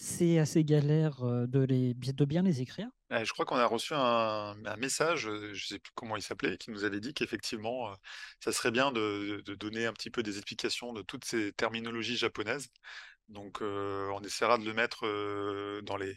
c'est 0.00 0.38
assez 0.38 0.64
galère 0.64 1.22
euh, 1.22 1.46
de, 1.46 1.60
les, 1.60 1.94
de 1.94 2.24
bien 2.24 2.42
les 2.42 2.62
écrire. 2.62 2.88
Euh, 3.12 3.24
je 3.24 3.32
crois 3.32 3.44
qu'on 3.44 3.56
a 3.56 3.66
reçu 3.66 3.92
un, 3.94 4.56
un 4.64 4.76
message, 4.76 5.28
euh, 5.28 5.52
je 5.52 5.66
sais 5.66 5.78
plus 5.78 5.92
comment 5.94 6.16
il 6.16 6.22
s'appelait, 6.22 6.56
qui 6.56 6.70
nous 6.70 6.84
avait 6.84 7.00
dit 7.00 7.12
qu'effectivement, 7.12 7.90
euh, 7.90 7.94
ça 8.42 8.52
serait 8.52 8.70
bien 8.70 8.92
de, 8.92 9.42
de 9.44 9.54
donner 9.54 9.84
un 9.86 9.92
petit 9.92 10.10
peu 10.10 10.22
des 10.22 10.36
explications 10.38 10.92
de 10.92 11.02
toutes 11.02 11.24
ces 11.24 11.52
terminologies 11.52 12.16
japonaises. 12.16 12.68
Donc, 13.28 13.60
euh, 13.60 14.10
on 14.14 14.22
essaiera 14.22 14.58
de 14.58 14.64
le 14.64 14.72
mettre 14.72 15.06
euh, 15.06 15.82
dans 15.82 15.96
les, 15.96 16.16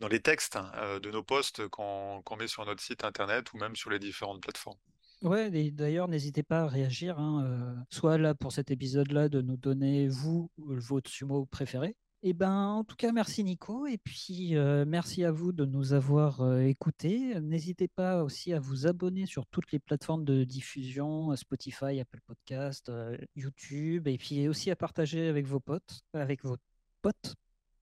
dans 0.00 0.08
les 0.08 0.20
textes 0.20 0.56
hein, 0.56 0.98
de 1.00 1.10
nos 1.10 1.22
posts 1.22 1.68
qu'on 1.68 2.22
met 2.38 2.48
sur 2.48 2.64
notre 2.64 2.82
site 2.82 3.04
internet 3.04 3.52
ou 3.52 3.58
même 3.58 3.76
sur 3.76 3.90
les 3.90 3.98
différentes 3.98 4.40
plateformes. 4.40 4.78
Ouais, 5.22 5.50
et 5.52 5.70
d'ailleurs, 5.70 6.08
n'hésitez 6.08 6.42
pas 6.42 6.62
à 6.62 6.66
réagir, 6.66 7.18
hein, 7.18 7.44
euh, 7.44 7.74
soit 7.90 8.18
là 8.18 8.34
pour 8.34 8.52
cet 8.52 8.70
épisode-là, 8.70 9.28
de 9.28 9.42
nous 9.42 9.56
donner, 9.56 10.08
vous, 10.08 10.50
votre 10.56 11.10
sumo 11.10 11.44
préféré. 11.46 11.96
Et 12.24 12.32
ben, 12.32 12.50
en 12.50 12.82
tout 12.82 12.96
cas, 12.96 13.12
merci 13.12 13.44
Nico, 13.44 13.86
et 13.86 13.96
puis 13.96 14.56
euh, 14.56 14.84
merci 14.84 15.24
à 15.24 15.30
vous 15.30 15.52
de 15.52 15.64
nous 15.64 15.92
avoir 15.92 16.40
euh, 16.40 16.62
écoutés. 16.62 17.40
N'hésitez 17.40 17.86
pas 17.86 18.24
aussi 18.24 18.52
à 18.52 18.58
vous 18.58 18.88
abonner 18.88 19.24
sur 19.24 19.46
toutes 19.46 19.70
les 19.70 19.78
plateformes 19.78 20.24
de 20.24 20.42
diffusion, 20.42 21.30
euh, 21.30 21.36
Spotify, 21.36 22.00
Apple 22.00 22.20
Podcast, 22.26 22.90
YouTube, 23.36 24.08
et 24.08 24.18
puis 24.18 24.48
aussi 24.48 24.68
à 24.72 24.76
partager 24.76 25.28
avec 25.28 25.46
vos 25.46 25.60
potes, 25.60 26.00
avec 26.12 26.44
vos 26.44 26.56
potes, 27.02 27.36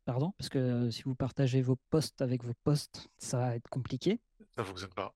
pardon, 0.05 0.33
parce 0.37 0.51
que 0.51 0.91
si 0.91 1.03
vous 1.05 1.15
partagez 1.15 1.63
vos 1.63 1.77
posts 1.89 2.21
avec 2.21 2.45
vos 2.45 2.55
posts, 2.63 3.09
ça 3.17 3.39
va 3.39 3.57
être 3.57 3.69
compliqué. 3.71 4.21
Ça 4.55 4.65
fonctionne 4.65 4.93
pas. 4.93 5.15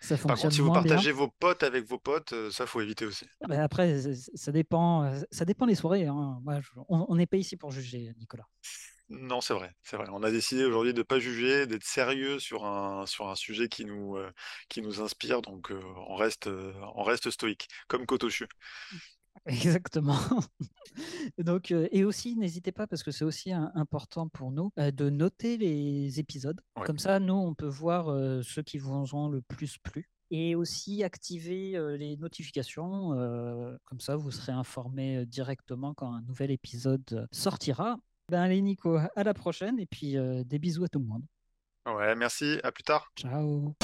Ça 0.00 0.16
Par 0.26 0.38
contre, 0.38 0.54
si 0.54 0.60
vous 0.60 0.70
bien. 0.70 0.72
partagez 0.72 1.12
vos 1.12 1.28
potes 1.28 1.62
avec 1.62 1.84
vos 1.84 1.98
potes, 1.98 2.32
euh, 2.32 2.50
ça, 2.50 2.66
faut 2.66 2.80
éviter 2.80 3.06
aussi. 3.06 3.26
Ah 3.40 3.48
bah 3.48 3.62
après, 3.64 4.00
ça 4.34 4.52
dépend, 4.52 5.04
euh, 5.04 5.20
ça 5.30 5.44
dépend 5.44 5.66
des 5.66 5.74
soirées. 5.74 6.06
hein. 6.06 6.40
Moi, 6.44 6.60
je- 6.60 6.70
on 6.88 7.16
n'est 7.16 7.26
pas 7.26 7.36
ici 7.38 7.56
pour 7.56 7.70
juger, 7.72 8.12
Nicolas. 8.18 8.46
Non, 9.08 9.40
c'est 9.42 9.52
vrai, 9.52 9.74
c'est 9.82 9.96
vrai. 9.96 10.06
On 10.10 10.22
a 10.22 10.30
décidé 10.30 10.64
aujourd'hui 10.64 10.94
de 10.94 10.98
ne 10.98 11.02
pas 11.02 11.18
juger, 11.18 11.66
d'être 11.66 11.84
sérieux 11.84 12.38
sur 12.38 12.64
un, 12.64 13.04
sur 13.06 13.28
un 13.28 13.34
sujet 13.34 13.68
qui 13.68 13.84
nous, 13.84 14.16
euh, 14.16 14.30
qui 14.70 14.80
nous 14.80 15.00
inspire, 15.02 15.42
donc 15.42 15.70
euh, 15.70 15.80
on 16.08 16.14
reste, 16.16 16.46
euh, 16.46 16.72
on 16.94 17.02
reste 17.02 17.30
stoïque, 17.30 17.68
comme 17.88 18.06
Kotoshu. 18.06 18.46
Exactement. 19.46 20.18
Donc, 21.38 21.70
euh, 21.70 21.88
et 21.90 22.04
aussi, 22.04 22.36
n'hésitez 22.36 22.70
pas, 22.72 22.86
parce 22.86 23.02
que 23.02 23.10
c'est 23.10 23.24
aussi 23.24 23.52
un- 23.52 23.72
important 23.74 24.28
pour 24.28 24.50
nous, 24.52 24.72
euh, 24.78 24.90
de 24.90 25.10
noter 25.10 25.56
les 25.56 26.20
épisodes. 26.20 26.60
Ouais. 26.76 26.84
Comme 26.84 26.98
ça, 26.98 27.18
nous, 27.18 27.34
on 27.34 27.54
peut 27.54 27.66
voir 27.66 28.08
euh, 28.10 28.42
ceux 28.42 28.62
qui 28.62 28.78
vous 28.78 28.92
ont 29.14 29.28
le 29.28 29.40
plus 29.42 29.78
plu. 29.78 30.08
Et 30.30 30.54
aussi 30.54 31.04
activer 31.04 31.72
les 31.98 32.16
notifications. 32.16 33.10
comme 33.84 34.00
ça, 34.00 34.16
vous 34.16 34.30
serez 34.30 34.52
informé 34.52 35.26
directement 35.26 35.92
quand 35.92 36.10
un 36.10 36.22
nouvel 36.22 36.50
épisode 36.50 37.28
sortira. 37.30 37.98
Ben, 38.30 38.40
allez, 38.40 38.62
Nico, 38.62 38.96
à 38.96 39.24
la 39.24 39.34
prochaine. 39.34 39.78
Et 39.78 39.84
puis, 39.84 40.16
des 40.46 40.58
bisous 40.58 40.84
à 40.84 40.88
tout 40.88 41.00
le 41.00 41.04
monde. 41.04 41.22
Ouais, 41.86 42.14
merci, 42.14 42.58
à 42.64 42.72
plus 42.72 42.82
tard. 42.84 43.12
Ciao. 43.14 43.74